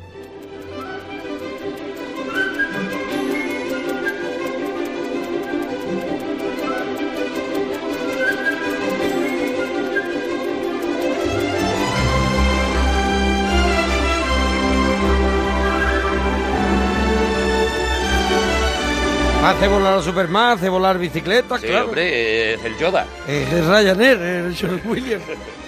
[19.43, 21.85] Hace volar a Superman, hace volar bicicletas, claro.
[21.85, 23.07] hombre, es el Yoda.
[23.27, 25.23] Es Ryanair, el John Williams.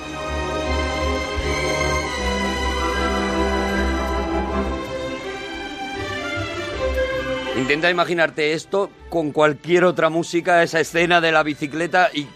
[7.57, 12.27] Intenta imaginarte esto con cualquier otra música, esa escena de la bicicleta y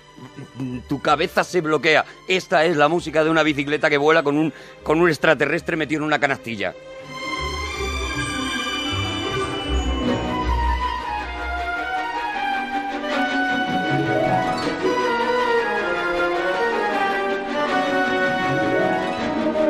[0.88, 2.06] tu cabeza se bloquea.
[2.28, 4.54] Esta es la música de una bicicleta que vuela con un,
[4.84, 6.74] con un extraterrestre metido en una canastilla.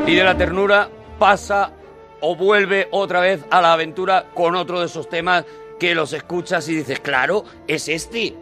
[0.07, 0.89] Y de la ternura
[1.19, 1.73] pasa
[2.21, 5.43] o vuelve otra vez a la aventura con otro de esos temas
[5.77, 8.33] que los escuchas y dices, claro, es este.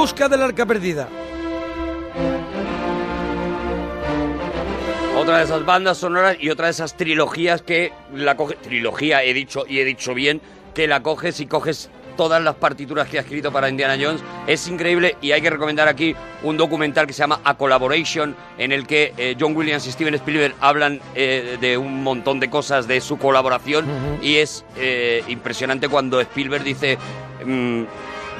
[0.00, 1.08] Busca del arca perdida.
[5.14, 8.54] Otra de esas bandas sonoras y otra de esas trilogías que la coge.
[8.54, 10.40] Trilogía, he dicho, y he dicho bien,
[10.72, 14.22] que la coges y coges todas las partituras que ha escrito para Indiana Jones.
[14.46, 18.72] Es increíble y hay que recomendar aquí un documental que se llama A Collaboration, en
[18.72, 22.88] el que eh, John Williams y Steven Spielberg hablan eh, de un montón de cosas
[22.88, 23.84] de su colaboración
[24.22, 26.96] y es eh, impresionante cuando Spielberg dice.
[27.44, 27.84] mm,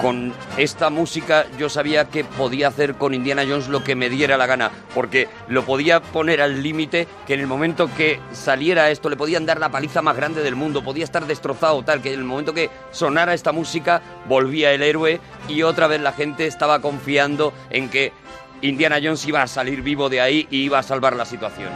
[0.00, 4.36] con esta música yo sabía que podía hacer con Indiana Jones lo que me diera
[4.36, 9.10] la gana, porque lo podía poner al límite que en el momento que saliera esto
[9.10, 12.20] le podían dar la paliza más grande del mundo, podía estar destrozado tal, que en
[12.20, 16.80] el momento que sonara esta música volvía el héroe y otra vez la gente estaba
[16.80, 18.12] confiando en que
[18.62, 21.70] Indiana Jones iba a salir vivo de ahí y iba a salvar la situación.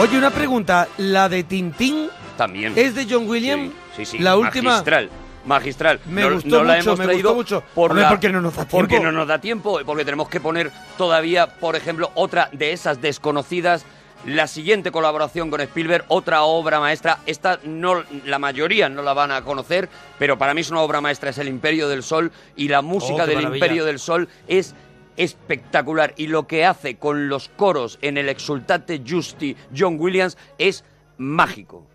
[0.00, 0.88] Oye, una pregunta.
[0.98, 2.72] ¿La de Tintín También.
[2.76, 3.72] es de John Williams?
[3.96, 4.70] Sí, sí, La última.
[4.70, 5.10] magistral.
[5.44, 6.00] Magistral.
[6.06, 7.64] Me No- gustó no la hemos me traído gustó mucho.
[7.74, 9.06] por Hombre, la- porque no nos da Porque tiempo.
[9.06, 13.84] no nos da tiempo, porque tenemos que poner todavía, por ejemplo, otra de esas desconocidas.
[14.26, 17.20] La siguiente colaboración con Spielberg, otra obra maestra.
[17.24, 19.88] Esta no, la mayoría no la van a conocer,
[20.18, 23.22] pero para mí es una obra maestra, es El Imperio del Sol y la música
[23.24, 23.56] Oh, del maravilla.
[23.64, 24.74] Imperio del Sol es
[25.16, 30.84] espectacular y lo que hace con los coros en el exultate Justi John Williams es
[31.16, 31.86] mágico.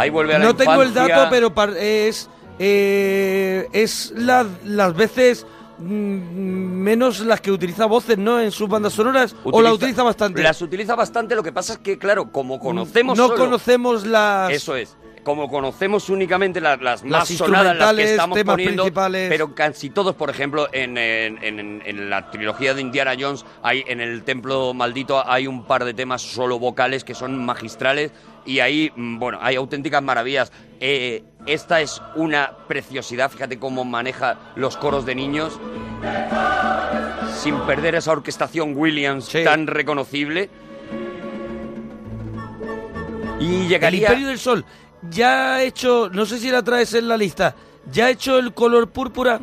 [0.00, 2.28] Ahí vuelve a la No tengo el dato, pero es
[2.58, 5.46] eh, es la- las veces
[5.78, 8.38] mm, menos las que utiliza voces, ¿no?
[8.38, 10.42] En sus bandas sonoras o la utiliza bastante.
[10.42, 14.52] Las utiliza bastante, lo que pasa es que, claro, como conocemos no solo- conocemos las
[14.52, 14.96] Eso es.
[15.22, 19.28] Como conocemos únicamente las, las más sonadas, las que estamos temas poniendo, principales.
[19.28, 23.84] pero casi todos, por ejemplo, en, en- en- en la trilogía de Indiana Jones, hay
[23.86, 28.12] en el Templo Maldito hay un par de temas solo vocales que son magistrales
[28.46, 30.52] y ahí, mm, bueno, hay auténticas maravillas.
[30.80, 35.60] Eh, esta es una preciosidad, fíjate cómo maneja los coros de niños
[37.36, 40.48] sin perder esa orquestación Williams tan reconocible.
[43.38, 43.98] Y llegaría...
[44.08, 44.64] El Imperio del Sol
[45.10, 47.54] ya ha hecho, no sé si la traes en la lista,
[47.90, 49.40] ya ha hecho el color púrpura.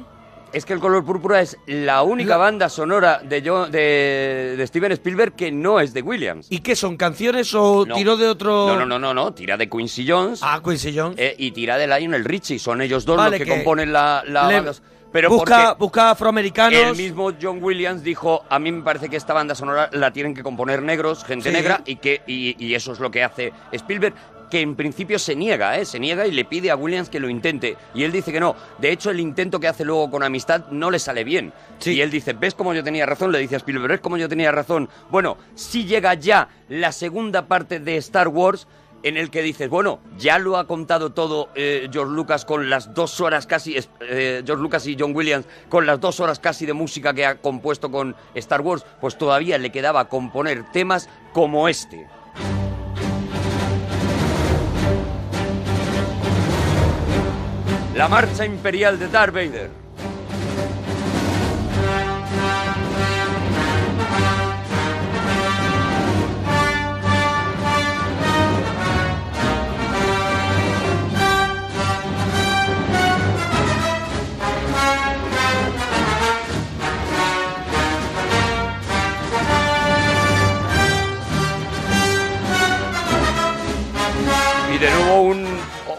[0.54, 5.36] Es que el color púrpura es la única banda sonora de, de, de Steven Spielberg
[5.36, 6.48] que no es de Williams.
[6.50, 7.96] ¿Y qué son canciones o No.
[7.96, 8.66] tiró de otro?
[8.68, 10.40] No, no, no, no, no, tira de Quincy Jones.
[10.42, 11.16] Ah, Quincy Jones.
[11.20, 14.24] eh, y tira de Lionel Richie, son ellos dos Vale, los que, que componen la,
[14.26, 14.72] la le-.
[15.12, 16.80] Pero busca, busca afroamericanos.
[16.80, 20.34] el mismo John Williams dijo, a mí me parece que esta banda sonora la tienen
[20.34, 21.56] que componer negros, gente Sí.
[21.56, 24.14] negra, y que y, y eso es lo que hace Spielberg
[24.50, 25.86] que en principio se niega, ¿eh?
[25.86, 27.78] se niega y le pide a Williams que lo intente.
[27.94, 28.56] Y él dice que no.
[28.80, 31.54] De hecho, el intento que hace luego con Amistad no le sale bien.
[31.86, 33.32] Y él dice, ¿ves cómo yo tenía razón?
[33.32, 34.90] Le dice a Spielberg, ¿ves cómo yo tenía razón?
[35.10, 38.68] Bueno, si llega ya la segunda parte de Star Wars,
[39.04, 42.94] en el que dices, bueno, ya lo ha contado todo eh, George Lucas con las
[42.94, 46.74] dos horas casi, eh, George Lucas y John Williams, con las dos horas casi de
[46.74, 52.08] música que ha compuesto con Star Wars, pues todavía le quedaba componer temas como este.
[57.98, 59.72] La marcha imperial de Darth Vader.
[84.72, 85.47] Y de nuevo un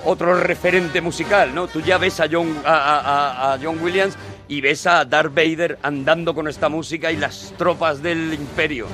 [0.09, 1.69] otro referente musical, ¿no?
[1.69, 4.17] Tú ya ves a John, a, John Williams
[4.49, 8.87] y ves a Darth Vader andando con esta música y las tropas del imperio.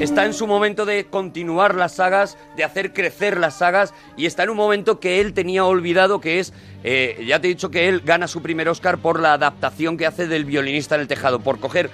[0.00, 4.42] Está en su momento de continuar las sagas, de hacer crecer las sagas, y está
[4.42, 6.52] en un momento que él tenía olvidado, que es,
[6.82, 10.04] eh, ya te he dicho que él gana su primer Oscar por la adaptación que
[10.04, 11.88] hace del violinista en el tejado, por coger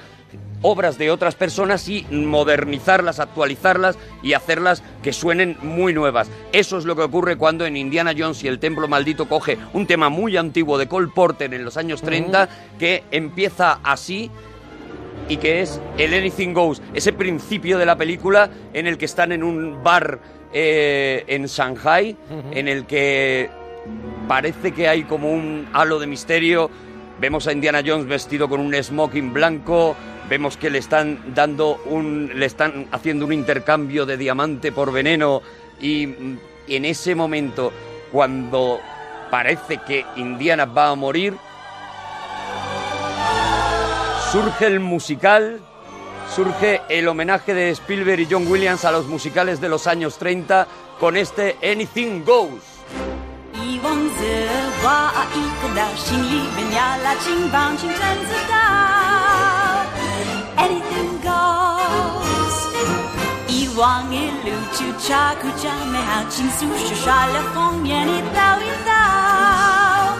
[0.62, 6.30] obras de otras personas y modernizarlas, actualizarlas y hacerlas que suenen muy nuevas.
[6.52, 9.86] Eso es lo que ocurre cuando en Indiana Jones y el Templo Maldito coge un
[9.86, 14.30] tema muy antiguo de Cole Porter en los años 30 que empieza así
[15.28, 19.30] y que es el Anything Goes, ese principio de la película en el que están
[19.32, 20.18] en un bar
[20.52, 22.16] eh, en Shanghai,
[22.50, 23.48] en el que
[24.26, 26.68] parece que hay como un halo de misterio.
[27.20, 29.94] Vemos a Indiana Jones vestido con un smoking blanco,
[30.30, 35.42] vemos que le están dando un, le están haciendo un intercambio de diamante por veneno
[35.80, 36.38] y mm,
[36.68, 37.72] en ese momento
[38.12, 38.80] cuando
[39.28, 41.36] parece que Indiana va a morir,
[44.30, 45.60] surge el musical,
[46.32, 50.68] surge el homenaje de Spielberg y John Williams a los musicales de los años 30
[51.00, 52.62] con este Anything Goes
[60.57, 62.57] ，anything goes。
[63.47, 70.15] 遗忘一路就查口家美好情愫是刷了封面一道一道，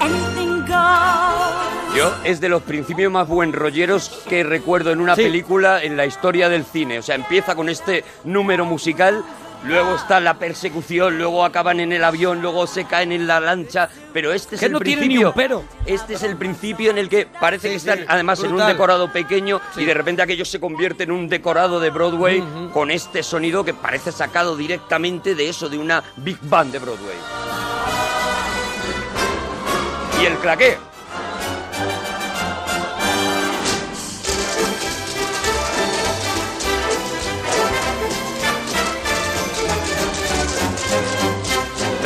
[0.00, 1.96] anything goes。
[1.96, 6.04] Yo es de los principios más buen rolleros que recuerdo en una película en la
[6.04, 6.98] historia del cine.
[6.98, 9.24] O sea, empieza con este número musical,
[9.63, 13.89] luego está la persecución, luego acaban en el avión, luego se caen en la lancha.
[14.13, 15.27] Pero este es Que el no tiene ni principio.
[15.29, 15.63] un pero.
[15.85, 19.61] Este es el principio en el que parece que están además en un decorado pequeño
[19.77, 22.43] y de repente aquello se convierte en un decorado de Broadway
[22.73, 27.15] con este sonido que parece sacado directamente de eso, de una Big Band de Broadway.
[30.21, 30.77] Y el claqué.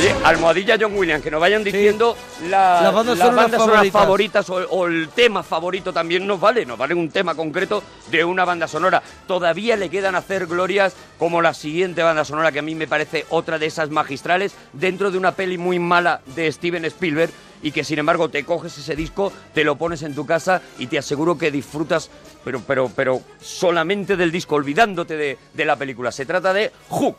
[0.06, 2.15] Oye, almohadilla John Williams, que nos vayan diciendo
[2.48, 4.45] la- Las bandas las sonoras bandas sonoras favoritas.
[4.45, 8.23] favoritas o, o el tema favorito también nos vale, nos vale un tema concreto de
[8.23, 9.02] una banda sonora.
[9.26, 13.26] Todavía le quedan hacer glorias como la siguiente banda sonora que a mí me parece
[13.30, 17.32] otra de esas magistrales dentro de una peli muy mala de Steven Spielberg
[17.64, 20.86] y que sin embargo te coges ese disco, te lo pones en tu casa y
[20.86, 22.11] te aseguro que disfrutas
[22.44, 26.11] pero pero pero solamente del disco, olvidándote de, de la película.
[26.11, 27.18] Se trata de Hook.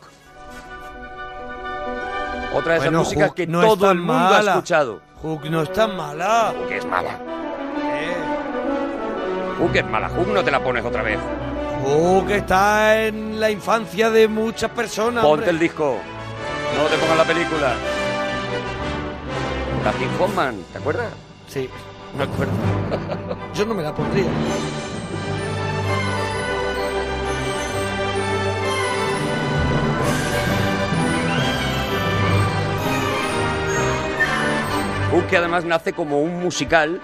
[2.57, 5.01] Otra de esas Bueno, músicas Hook que no todo el mundo ha escuchado.
[5.21, 6.55] Hook no es tan mala.
[6.59, 7.19] Hook es mala.
[9.59, 10.09] Hook es mala.
[10.09, 11.19] Hook no te la pones otra vez.
[11.85, 15.23] Hook está en la infancia de muchas personas.
[15.23, 15.51] Ponte hombre.
[15.51, 15.99] el disco.
[16.79, 17.75] No te pongas la película.
[19.85, 21.13] Dustin Hoffman, ¿te acuerdas?
[21.49, 21.69] Sí,
[22.17, 22.53] me acuerdo.
[23.55, 24.25] Yo no me la pondría.
[35.25, 37.01] Que además nace como un musical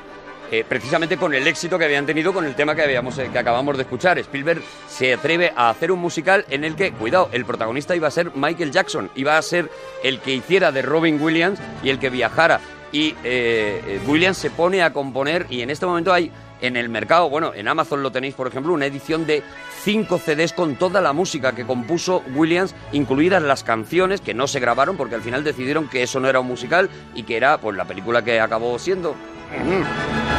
[0.53, 3.39] eh, precisamente con el éxito que habían tenido con el tema que, habíamos, eh, que
[3.39, 4.19] acabamos de escuchar.
[4.19, 8.13] Spielberg se atreve a hacer un musical en el que, cuidado, el protagonista iba a
[8.13, 9.71] ser Michael Jackson, iba a ser
[10.05, 12.61] el que hiciera de Robin Williams y el que viajara.
[12.93, 16.31] Y eh, Williams se pone a componer y en este momento hay
[16.63, 19.43] en el mercado, bueno, en Amazon lo tenéis, por ejemplo, una edición de
[19.83, 24.61] 5 CDs con toda la música que compuso Williams, incluidas las canciones que no se
[24.61, 27.77] grabaron porque al final decidieron que eso no era un musical y que era pues
[27.77, 29.15] la película que acabó siendo.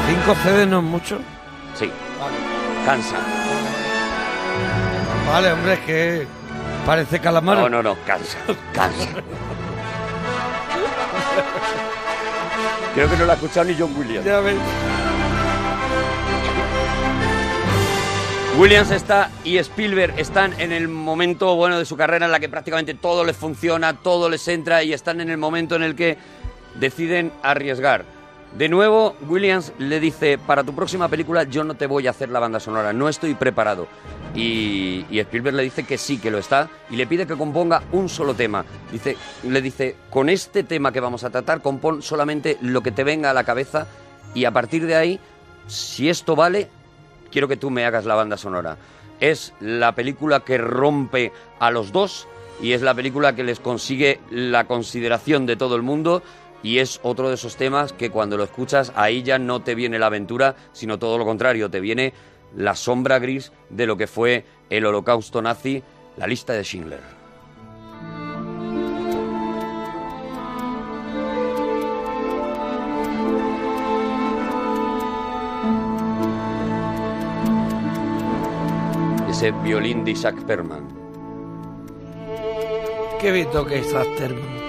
[0.07, 1.19] ¿Cinco CD no es mucho?
[1.75, 1.91] Sí.
[2.85, 3.17] Cansa.
[5.27, 6.27] Vale, hombre, es que
[6.85, 7.57] parece calamar.
[7.57, 8.37] No, no, no, cansa,
[8.73, 9.09] cansa.
[12.93, 14.25] Creo que no la ha escuchado ni John Williams.
[14.25, 14.55] Ya ves.
[18.59, 22.49] Williams está y Spielberg están en el momento bueno de su carrera en la que
[22.49, 26.17] prácticamente todo les funciona, todo les entra y están en el momento en el que
[26.75, 28.05] deciden arriesgar.
[28.55, 32.29] De nuevo, Williams le dice, para tu próxima película yo no te voy a hacer
[32.29, 33.87] la banda sonora, no estoy preparado.
[34.35, 37.81] Y, y Spielberg le dice que sí, que lo está, y le pide que componga
[37.91, 38.63] un solo tema.
[38.91, 43.03] Dice, le dice, con este tema que vamos a tratar, compón solamente lo que te
[43.03, 43.87] venga a la cabeza,
[44.35, 45.19] y a partir de ahí,
[45.67, 46.69] si esto vale,
[47.33, 48.77] quiero que tú me hagas la banda sonora.
[49.19, 52.27] Es la película que rompe a los dos
[52.61, 56.21] y es la película que les consigue la consideración de todo el mundo
[56.61, 59.99] y es otro de esos temas que cuando lo escuchas ahí ya no te viene
[59.99, 62.13] la aventura, sino todo lo contrario, te viene
[62.55, 65.81] la sombra gris de lo que fue el holocausto nazi,
[66.17, 67.22] la lista de Schindler.
[79.33, 80.87] Ese violín de Isaac Perman.
[83.19, 84.62] Qué bien toca esa termo.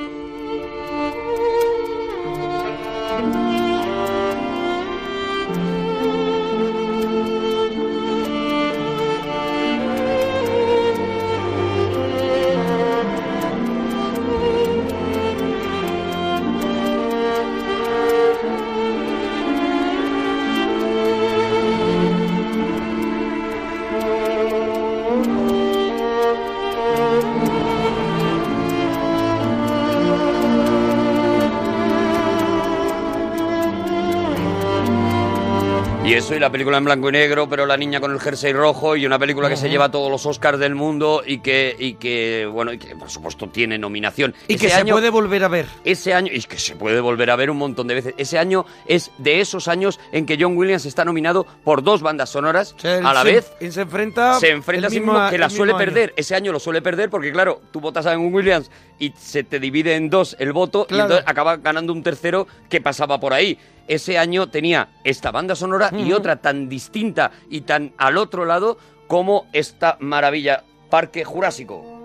[36.24, 38.96] Eso y la película en blanco y negro, pero la niña con el jersey rojo
[38.96, 42.48] y una película que se lleva todos los Oscars del mundo y que, y que
[42.50, 44.34] bueno, y que por supuesto tiene nominación.
[44.48, 45.66] Y Ese que se año- puede volver a ver.
[45.84, 48.64] Ese año, y que se puede volver a ver un montón de veces, ese año
[48.86, 53.12] es de esos años en que John Williams está nominado por dos bandas sonoras a
[53.12, 53.52] la se- vez.
[53.60, 54.38] él se enfrenta.
[54.40, 55.78] Se enfrenta a sí mismo que la el suele año.
[55.78, 56.14] perder.
[56.16, 59.60] Ese año lo suele perder porque, claro, tú votas a John Williams y se te
[59.60, 63.58] divide en dos el voto y entonces acaba ganando un tercero que pasaba por ahí.
[63.86, 68.78] Ese año tenía esta banda sonora y otra tan distinta y tan al otro lado
[69.06, 72.03] como esta maravilla, Parque Jurásico.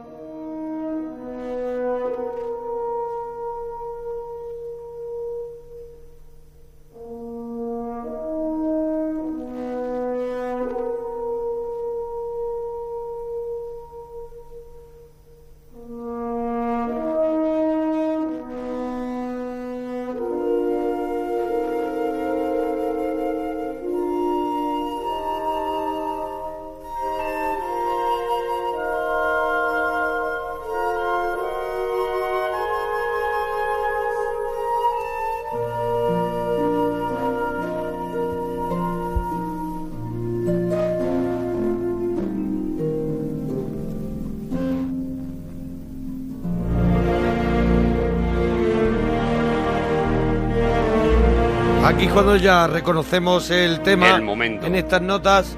[51.99, 54.65] Aquí cuando ya reconocemos el tema El momento.
[54.65, 55.57] en estas notas,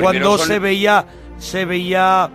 [0.00, 1.06] cuando son- se veía
[1.38, 2.28] se veía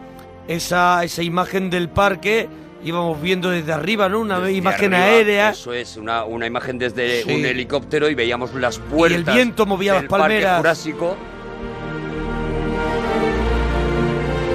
[0.47, 2.47] esa, esa imagen del parque,
[2.85, 4.21] íbamos viendo desde arriba, ¿no?
[4.21, 5.49] Una imagen arriba, aérea.
[5.49, 7.33] Eso es, una, una imagen desde Sí.
[7.35, 9.33] un helicóptero y veíamos las puertas.
[9.35, 10.57] viento movía las del Parque palmeras.
[10.59, 11.17] Jurásico.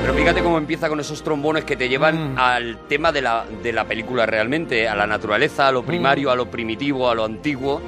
[0.01, 1.91] Pero fíjate cómo empieza con esos trombones que te Mm.
[1.91, 6.29] llevan al tema de la, de la película realmente, a la naturaleza, a lo primario,
[6.29, 6.33] Mm.
[6.33, 7.81] a lo primitivo, a lo antiguo.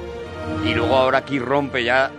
[0.63, 2.11] Y luego ahora aquí rompe ya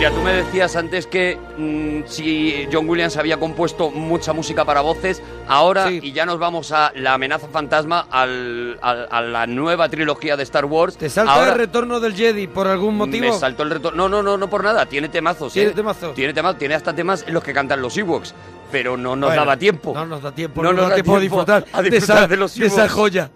[0.00, 4.80] Mira, tú me decías antes que mm, si John Williams había compuesto mucha música para
[4.80, 9.90] voces, ahora, y ya nos vamos a La amenaza fantasma, al- al- a la nueva
[9.90, 10.96] trilogía de Star Wars.
[10.96, 13.26] ¿Te salta ahora el retorno del Jedi por algún motivo?
[13.26, 14.08] Me saltó el retorno.
[14.08, 14.86] No, no, no, no por nada.
[14.86, 15.52] Tiene temazos.
[15.52, 15.74] ¿Tiene ¿eh?
[15.74, 16.14] temazos?
[16.14, 16.58] Tiene temazos.
[16.58, 18.34] Tiene hasta temas en los que cantan los Ewoks.
[18.72, 19.92] Pero no nos Bueno, daba tiempo.
[19.92, 22.16] No nos da tiempo, No no, nos da tiempo a tiempo disfrutar, a de, disfrutar
[22.20, 23.30] esa, de los de esa joya.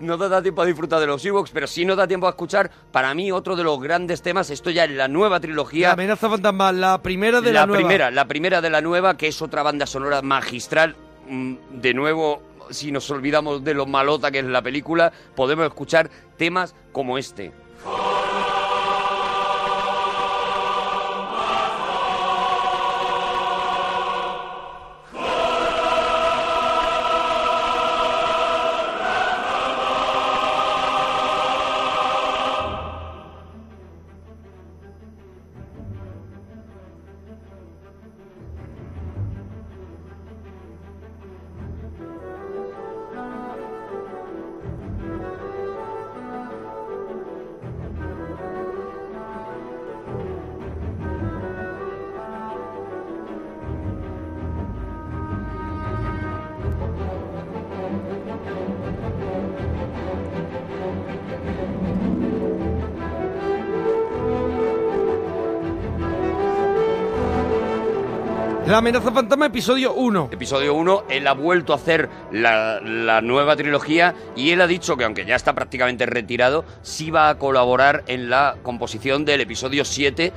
[0.00, 2.30] No te da tiempo a disfrutar de los Ewoks, pero sí nos da tiempo a
[2.30, 4.50] escuchar, para mí, otro de los grandes temas.
[4.50, 5.88] Esto ya en la nueva trilogía.
[5.88, 7.78] La amenaza fantasma, la primera de la, la nueva.
[7.80, 10.96] primera, la primera de la nueva, que es otra banda sonora magistral.
[11.28, 16.10] Mm, De nuevo, si nos olvidamos de lo malota que es la película, podemos escuchar
[16.36, 17.52] temas como este.
[68.68, 70.28] La amenaza fantasma, episodio 1.
[70.30, 74.94] Episodio 1, él ha vuelto a hacer la, la nueva trilogía y él ha dicho
[74.98, 79.86] que aunque ya está prácticamente retirado, sí va a colaborar en la composición del episodio
[79.86, 80.34] 7,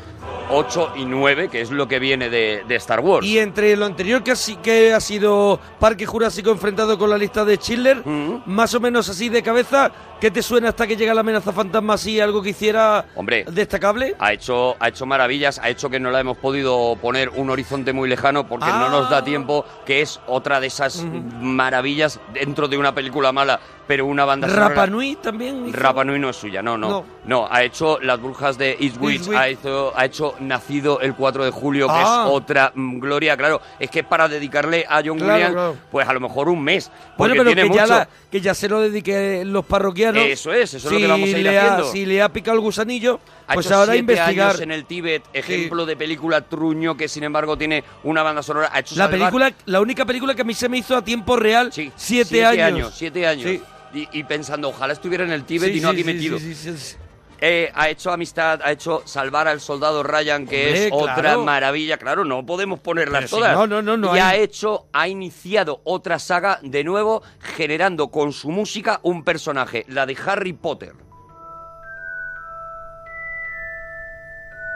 [0.50, 3.28] 8 y 9, que es lo que viene de, de Star Wars.
[3.28, 7.18] Y entre lo anterior que ha, si- que ha sido Parque Jurásico enfrentado con la
[7.18, 8.44] lista de Schindler, Mm.
[8.46, 9.92] más o menos así de cabeza,
[10.22, 14.16] ¿qué te suena hasta que llega la amenaza fantasma así, algo que hiciera Hombre, destacable?
[14.20, 17.92] ha hecho, ha hecho maravillas, ha hecho que no la hemos podido poner un horizonte
[17.92, 18.78] muy lejano porque Ah.
[18.80, 21.04] no nos da tiempo, que es otra de esas
[21.42, 25.68] maravillas dentro de una película mala, pero una banda Rapa Nui también.
[25.68, 27.06] hizo- Rapa Nui no es suya, no, no, No.
[27.26, 27.48] no.
[27.52, 29.38] ha hecho Las Brujas de Eastwich, Eastwich.
[29.38, 32.24] ha hecho, ha hecho Nacido el 4 de julio, que Ah.
[32.26, 33.60] es otra mm, gloria, claro.
[33.80, 35.76] Es que para dedicarle a John Claro, Williams, claro.
[35.92, 38.54] pues a lo mejor un mes, Bueno, porque pero tiene que ya, la- que ya
[38.54, 40.24] se lo dedique los parroquianos.
[40.24, 41.92] Eso es, eso es lo que vamos a ir ha- haciendo.
[41.92, 43.20] si le ha picado el gusanillo,
[43.52, 44.50] Ha pues hecho ahora siete investigar.
[44.50, 48.70] años en el Tíbet, ejemplo de película truño que sin embargo tiene una banda sonora.
[48.74, 51.04] Ha hecho La salvar- película, la única película que a mí se me hizo a
[51.04, 52.94] tiempo real, siete, siete años.
[52.96, 53.50] siete años.
[53.50, 53.62] Sí.
[53.94, 56.40] Y, y pensando, ojalá estuviera en el Tíbet Sí, y no sí, aquí sí, metido.
[56.40, 56.96] sí, sí, sí.
[57.44, 61.44] Eh, ha hecho amistad, ha hecho salvar al soldado Ryan, que Hombre, es otra claro.
[61.44, 61.98] maravilla.
[61.98, 63.54] Claro, no podemos ponerlas si todas.
[63.56, 68.32] no, no, no, no y ha hecho, ha iniciado otra saga de nuevo, generando con
[68.32, 70.94] su música un personaje, la de Harry Potter.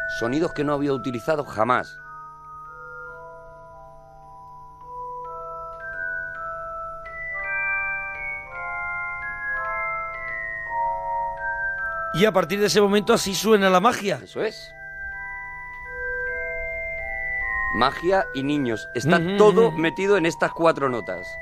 [0.08, 2.00] Sonidos que no había utilizado jamás.
[12.14, 14.22] Y a partir de ese momento así suena la magia.
[14.24, 14.74] Eso es.
[17.76, 18.88] Magia y niños.
[18.94, 21.38] Está todo metido en estas cuatro notas.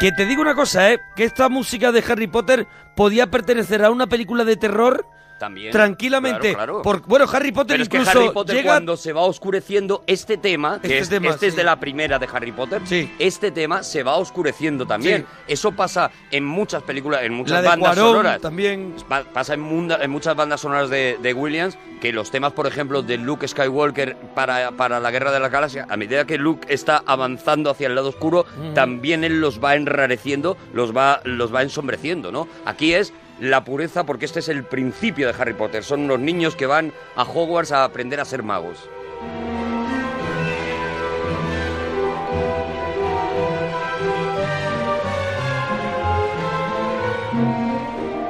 [0.00, 1.00] Que te digo una cosa, ¿eh?
[1.14, 2.66] Que esta música de Harry Potter
[2.96, 5.06] podía pertenecer a una película de terror
[5.38, 5.70] También.
[5.72, 6.54] tranquilamente.
[6.54, 6.82] Claro, claro.
[6.82, 8.72] Por- bueno, Harry Potter Pero es que incluso Harry Potter llega...
[8.72, 11.58] cuando se va oscureciendo este tema, que Este es, tema, este es sí.
[11.58, 12.80] de la primera de Harry Potter,
[13.18, 15.26] este tema se va oscureciendo también.
[15.46, 18.40] Eso pasa en muchas películas, en muchas La bandas Cuarón sonoras.
[18.40, 18.94] también.
[19.08, 22.66] Pa- Pasa en, munda- en muchas bandas sonoras de, de Williams que los temas, por
[22.66, 26.66] ejemplo, de Luke Skywalker para, para la Guerra de la Galaxia, a medida que Luke
[26.72, 28.44] está avanzando hacia el lado oscuro,
[28.74, 32.48] también él los va enrareciendo, los va, los va ensombreciendo, ¿no?
[32.64, 35.84] Aquí es la pureza porque este es el principio de Harry Potter.
[35.84, 38.88] Son unos niños que van a Hogwarts a aprender a ser magos.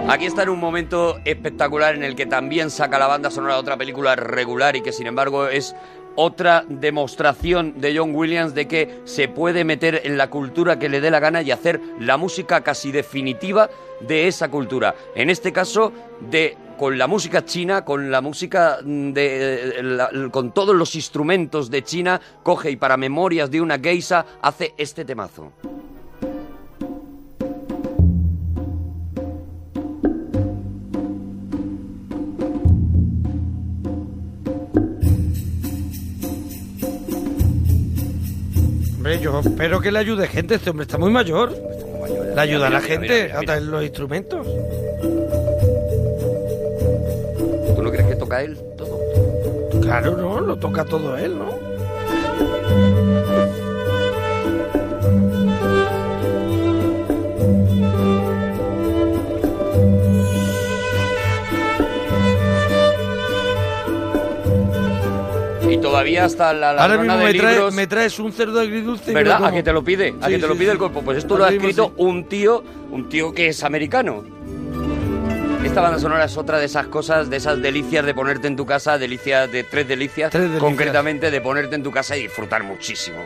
[0.09, 3.61] Aquí está en un momento espectacular en el que también saca la banda sonora de
[3.61, 5.75] otra película regular y que sin embargo es
[6.17, 11.01] otra demostración de John Williams de que se puede meter en la cultura que le
[11.01, 13.71] dé la gana y hacer la música casi definitiva
[14.01, 14.95] de esa cultura.
[15.15, 15.93] En este caso,
[16.31, 22.21] de con la música china, con la música de con todos los instrumentos de China,
[22.43, 25.53] coge y para memorias de una geisa hace este temazo.
[39.07, 40.57] Hombre, yo espero que le ayude gente.
[40.57, 41.53] Este hombre está muy mayor.
[42.35, 44.45] Le ayuda a la Mira, gente mira, mira, a traer los instrumentos.
[47.77, 48.99] ¿Tú no crees que toca él todo?
[49.81, 51.76] Claro, no, lo toca todo él, ¿no?
[66.25, 67.75] Hasta la Ahora ladrona mismo de me, trae- libros...
[67.75, 69.13] me traes un cerdo agridulce.
[69.13, 69.45] ¿Verdad?
[69.45, 70.15] ¿A que te lo pide?
[70.21, 70.73] ¿A Sí, que te lo pide sí.
[70.73, 71.03] el cuerpo?
[71.03, 74.25] Pues esto lo ha Ahora escrito un tío, un tío que es americano.
[75.65, 78.65] Esta banda sonora es otra de esas cosas, de esas delicias de ponerte en tu
[78.65, 80.63] casa, delicias de tres delicias, Tres delicias.
[80.63, 83.19] concretamente de ponerte en tu casa y disfrutar muchísimo.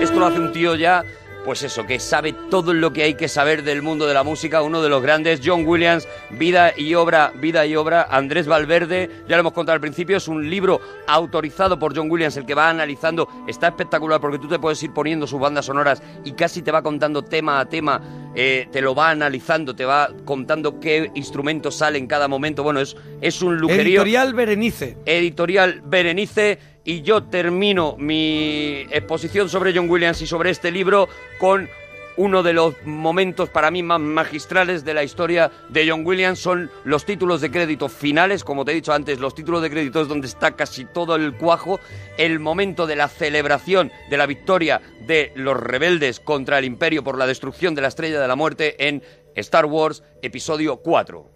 [0.00, 1.04] Esto lo hace un tío ya,
[1.44, 4.62] pues eso, que sabe todo lo que hay que saber del mundo de la música,
[4.62, 9.36] uno de los grandes, John Williams, vida y obra, vida y obra, Andrés Valverde, ya
[9.36, 12.70] lo hemos contado al principio, es un libro autorizado por John Williams, el que va
[12.70, 16.72] analizando, está espectacular porque tú te puedes ir poniendo sus bandas sonoras y casi te
[16.72, 18.00] va contando tema a tema,
[18.34, 22.80] eh, te lo va analizando, te va contando qué instrumentos salen en cada momento, bueno,
[22.80, 24.00] es, es un lujerío.
[24.00, 24.96] Editorial Berenice.
[25.06, 31.08] Editorial Berenice y yo termino mi exposición sobre John Williams y sobre este libro
[31.38, 31.68] con
[32.16, 36.70] uno de los momentos para mí más magistrales de la historia de John Williams son
[36.84, 40.08] los títulos de crédito finales, como te he dicho antes, los títulos de crédito es
[40.08, 41.80] donde está casi todo el cuajo,
[42.16, 47.18] el momento de la celebración de la victoria de los rebeldes contra el imperio por
[47.18, 49.02] la destrucción de la Estrella de la Muerte en
[49.34, 51.30] Star Wars episodio 4.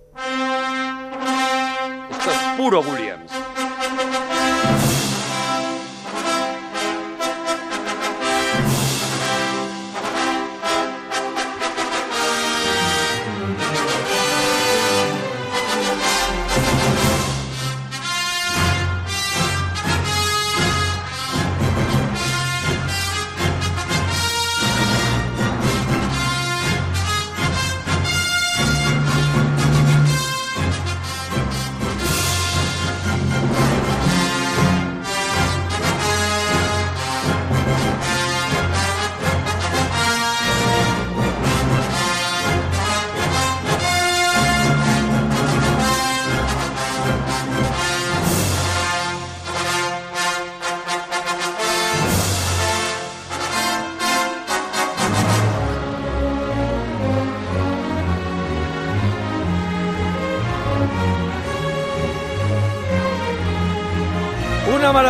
[2.11, 3.48] Esto es puro Williams.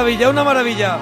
[0.09, 0.99] Maravilla, una maravilla.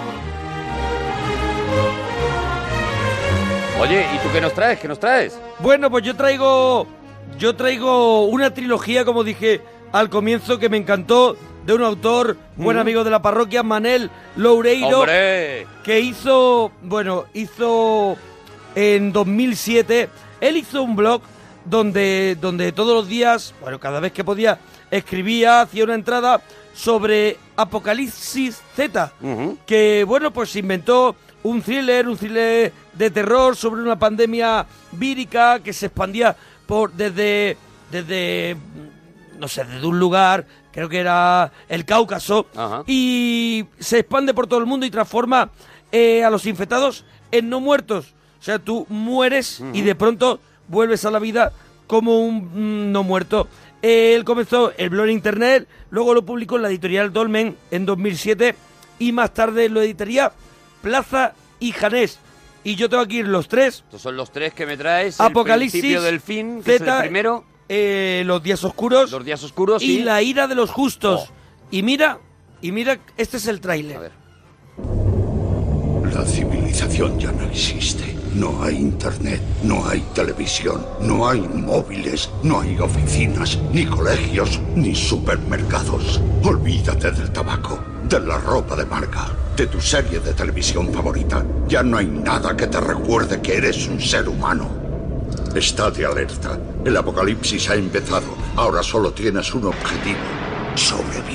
[3.81, 4.81] Oye, ¿y tú qué nos traes?
[4.81, 5.39] ¿Qué nos traes?
[5.61, 6.87] Bueno, pues yo traigo.
[7.39, 9.61] Yo traigo una trilogía, como dije
[9.93, 12.81] al comienzo, que me encantó, de un autor, buen Mm.
[12.81, 15.01] amigo de la parroquia, Manel Loureiro.
[15.01, 15.67] ¡Hombre!
[15.85, 16.73] Que hizo.
[16.83, 18.17] Bueno, hizo.
[18.75, 20.09] En 2007.
[20.41, 21.23] Él hizo un blog
[21.65, 24.59] donde, donde todos los días, bueno, cada vez que podía,
[24.91, 26.41] escribía, hacía una entrada
[26.75, 29.13] sobre Apocalipsis Z.
[29.67, 35.61] Que, bueno, pues se inventó un thriller, un thriller de terror sobre una pandemia vírica
[35.61, 36.37] que se expandía
[36.67, 37.57] por desde
[37.91, 38.57] desde
[39.39, 42.47] no sé, desde un lugar, creo que era el Cáucaso,
[42.87, 45.51] y se expande por todo el mundo y transforma
[45.93, 48.15] eh, a los infectados en no muertos.
[48.41, 51.53] O sea, tú mueres y de pronto vuelves a la vida
[51.87, 53.49] como un mm, no muerto.
[53.83, 58.55] Él comenzó el blog en internet, luego lo publicó en la editorial Dolmen en 2007
[58.99, 60.33] y más tarde lo editaría
[60.83, 62.19] Plaza y Janés.
[62.65, 63.85] Y yo tengo aquí los tres.
[63.85, 65.21] Estos son los tres que me traes.
[65.21, 67.45] Apocalipsis, El principio del fin, que es Z, el primero.
[67.69, 69.11] eh, los días oscuros.
[69.13, 70.03] Los días oscuros y sí.
[70.03, 71.29] la ira de los justos.
[71.29, 71.33] Oh.
[71.71, 72.19] Y mira,
[72.63, 74.11] y mira, este es el tráiler.
[76.13, 78.16] La civilización ya no existe.
[78.37, 84.95] No hay internet, no hay televisión, no hay móviles, no hay oficinas, ni colegios, ni
[84.95, 86.21] supermercados.
[86.45, 91.47] Olvídate del tabaco, de la ropa de marca, de tu serie de televisión favorita.
[91.67, 94.69] Ya no hay nada que te recuerde que eres un ser humano.
[95.55, 96.59] Estate alerta.
[96.85, 98.37] El apocalipsis ha empezado.
[98.55, 100.21] Ahora solo tienes un objetivo.
[100.75, 101.26] Sobrevivir.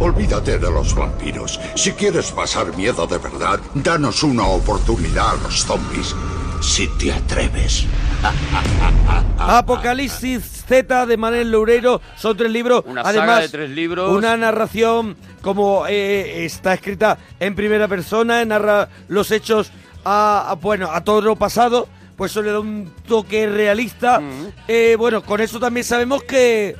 [0.00, 1.60] Olvídate de los vampiros.
[1.74, 6.16] Si quieres pasar miedo de verdad, danos una oportunidad a los zombies.
[6.62, 7.84] Si te atreves.
[9.38, 12.82] Apocalipsis Z de Manel Loureiro son tres libros.
[12.86, 14.10] Una Además, saga de tres libros.
[14.10, 19.70] Una narración como eh, está escrita en primera persona, narra los hechos
[20.04, 21.88] a, a, bueno a todo lo pasado.
[22.16, 24.22] Pues eso le da un toque realista.
[24.66, 26.74] Eh, bueno, con eso también sabemos que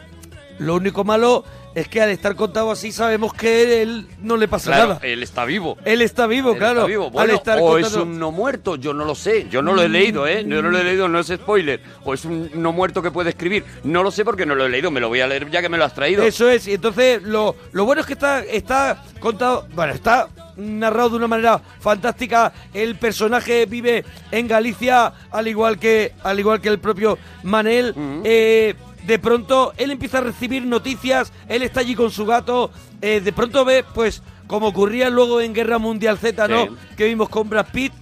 [0.59, 1.45] lo único malo
[1.75, 5.01] es que al estar contado así sabemos que él no le pasa Claro, nada.
[5.03, 5.77] él está vivo.
[5.85, 6.81] Él está vivo, Él claro.
[6.81, 7.21] está vivo.
[7.21, 9.47] al estar o es un no muerto, yo no lo sé.
[9.51, 10.45] Yo no lo he leído, ¿eh?
[10.47, 11.81] Yo no lo he leído, no es spoiler.
[12.05, 13.65] O es un no muerto que puede escribir.
[13.85, 14.91] No lo sé porque no lo he leído.
[14.91, 16.23] Me lo voy a leer ya que me lo has traído.
[16.25, 21.11] Eso es, y entonces lo, lo bueno es que está, está contado, bueno, está narrado
[21.11, 22.53] de una manera fantástica.
[22.75, 27.95] El personaje vive en Galicia, al igual que, al igual que el propio Manel.
[28.25, 28.75] Eh,
[29.07, 32.71] de pronto él empieza a recibir noticias, él está allí con su gato,
[33.01, 36.65] eh, de pronto ve, pues, como ocurría luego en Guerra Mundial Z, ¿no?
[36.65, 36.71] Sí.
[36.97, 37.93] Que vimos con Brad Pitt,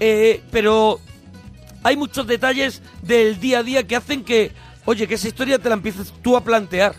[0.00, 1.00] eh, pero
[1.82, 4.52] hay muchos detalles del día a día que hacen que,
[4.84, 6.94] oye, que esa historia te la empieces tú a plantear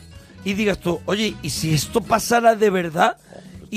[0.46, 3.18] y digas tú, oye, ¿y si esto pasara de verdad?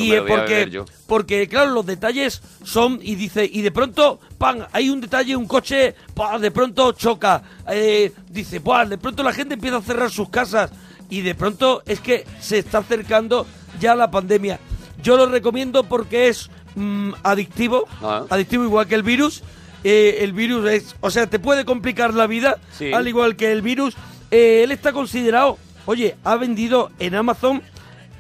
[0.02, 4.66] Y porque, porque, claro, los detalles son, y dice, y de pronto, ¡pam!
[4.72, 6.40] Hay un detalle, un coche, ¡pam!
[6.40, 7.42] De pronto choca.
[7.68, 8.88] eh, dice, ¡pam!
[8.88, 10.70] De pronto la gente empieza a cerrar sus casas.
[11.08, 13.46] Y de pronto es que se está acercando
[13.80, 14.58] ya la pandemia.
[15.02, 18.24] Yo lo recomiendo porque es mm, adictivo, Ah.
[18.28, 19.42] adictivo igual que el virus.
[19.84, 22.92] Eh, el virus es, o sea, te puede complicar la vida, Sí.
[22.92, 23.94] al igual que el virus.
[24.32, 27.62] Eh, él está considerado, oye, ha vendido en Amazon,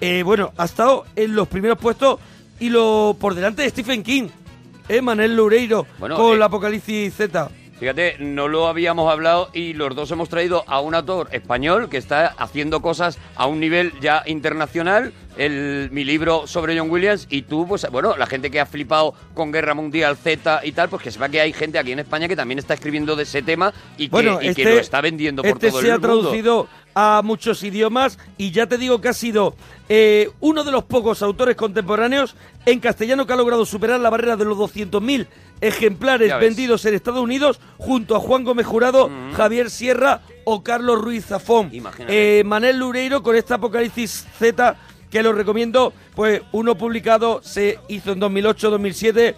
[0.00, 2.20] eh, bueno, ha estado en los primeros puestos
[2.60, 4.28] y lo por delante de Stephen King,
[4.88, 7.50] eh, Manel Loureiro, Bueno, con eh, la Apocalipsis Z.
[7.78, 11.98] Fíjate, no lo habíamos hablado y los dos hemos traído a un autor español que
[11.98, 15.12] está haciendo cosas a un nivel ya internacional.
[15.36, 19.14] El, mi libro sobre John Williams y tú, pues bueno, la gente que ha flipado
[19.34, 22.26] con Guerra Mundial Z y tal, pues que sepa que hay gente aquí en España
[22.28, 25.00] que también está escribiendo de ese tema y que, Bueno, y que este- lo está
[25.00, 26.20] vendiendo por este todo se el ha mundo.
[26.22, 29.54] traducido a muchos idiomas y ya te digo que ha sido
[29.90, 32.34] eh, uno de los pocos autores contemporáneos
[32.64, 35.26] en castellano que ha logrado superar la barrera de los 200.000
[35.60, 41.26] ejemplares vendidos en Estados Unidos junto a Juan Gómez Jurado, Javier Sierra o Carlos Ruiz
[41.26, 41.70] Zafón.
[42.08, 44.76] Eh, Manel Lureiro con esta Apocalipsis Z
[45.16, 49.34] que lo recomiendo, pues uno publicado se hizo en 2008-2007,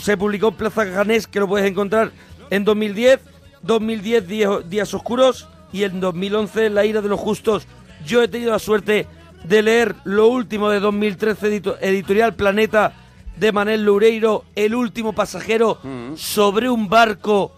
[0.00, 2.12] se publicó en Plaza Ganés que lo puedes encontrar
[2.50, 3.20] en 2010,
[3.62, 7.66] 2010 Días, Días Oscuros y en 2011 La Ira de los Justos.
[8.04, 9.06] Yo he tenido la suerte
[9.42, 12.92] de leer lo último de 2013 edito- editorial Planeta
[13.36, 15.78] de Manel Loureiro, El último pasajero,
[16.16, 17.52] sobre un barco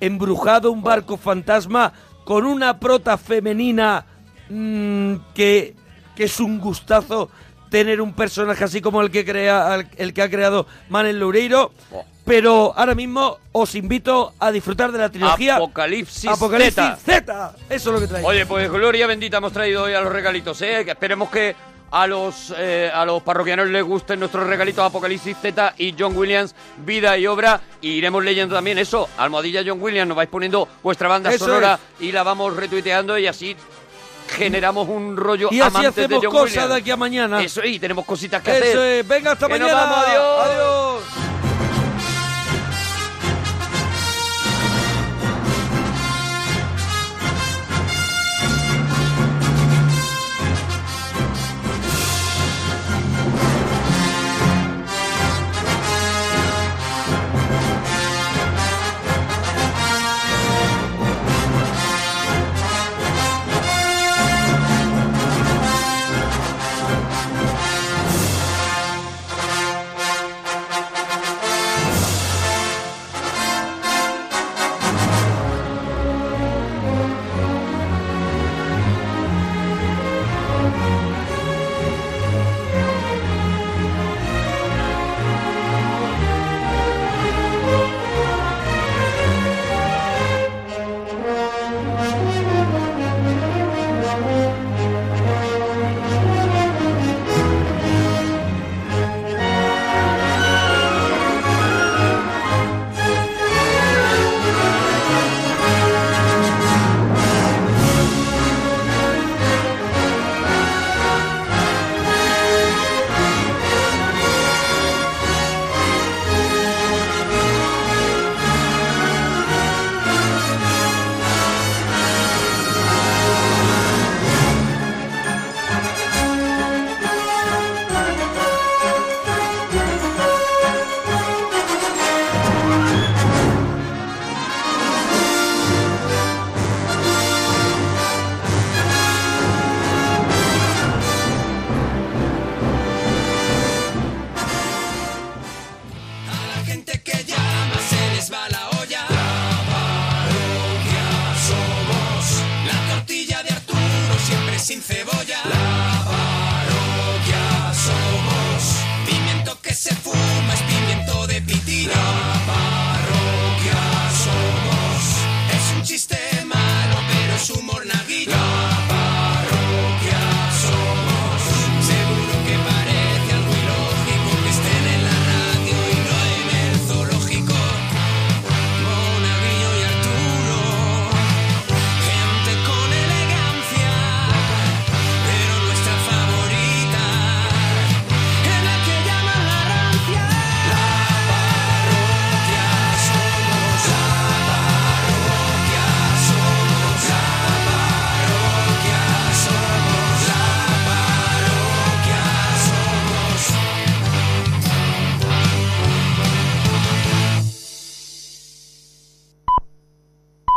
[0.00, 1.92] embrujado, un barco fantasma
[2.24, 4.04] con una prota femenina
[4.50, 5.74] mm, que,
[6.14, 7.30] que es un gustazo
[7.70, 11.72] tener un personaje así como el que crea el que ha creado Manel Loureiro.
[12.24, 16.96] pero ahora mismo os invito a disfrutar de la trilogía Apocalipsis Apocalipsis Z.
[17.04, 17.56] Z.
[17.68, 18.28] Eso es lo que traigo.
[18.28, 20.84] Oye, pues gloria bendita hemos traído hoy a los regalitos, ¿eh?
[20.84, 21.54] Que esperemos que
[21.92, 26.54] a los, eh, a los parroquianos les gusten nuestros regalitos Apocalipsis Z y John Williams,
[26.84, 27.60] Vida y Obra.
[27.80, 31.78] Y iremos leyendo también eso, Almohadilla John Williams, nos vais poniendo vuestra banda Eso sonora
[31.98, 33.56] y la vamos retuiteando y así
[34.30, 36.68] generamos un rollo y así amantes de hacemos John cosas Williams.
[36.70, 37.42] de aquí a mañana.
[37.42, 39.00] Eso, y tenemos cositas que Eso hacer.
[39.00, 39.08] es.
[39.08, 39.80] Venga, hasta Que nos mañana.
[39.86, 40.46] vamos, adiós.
[40.46, 41.02] adiós.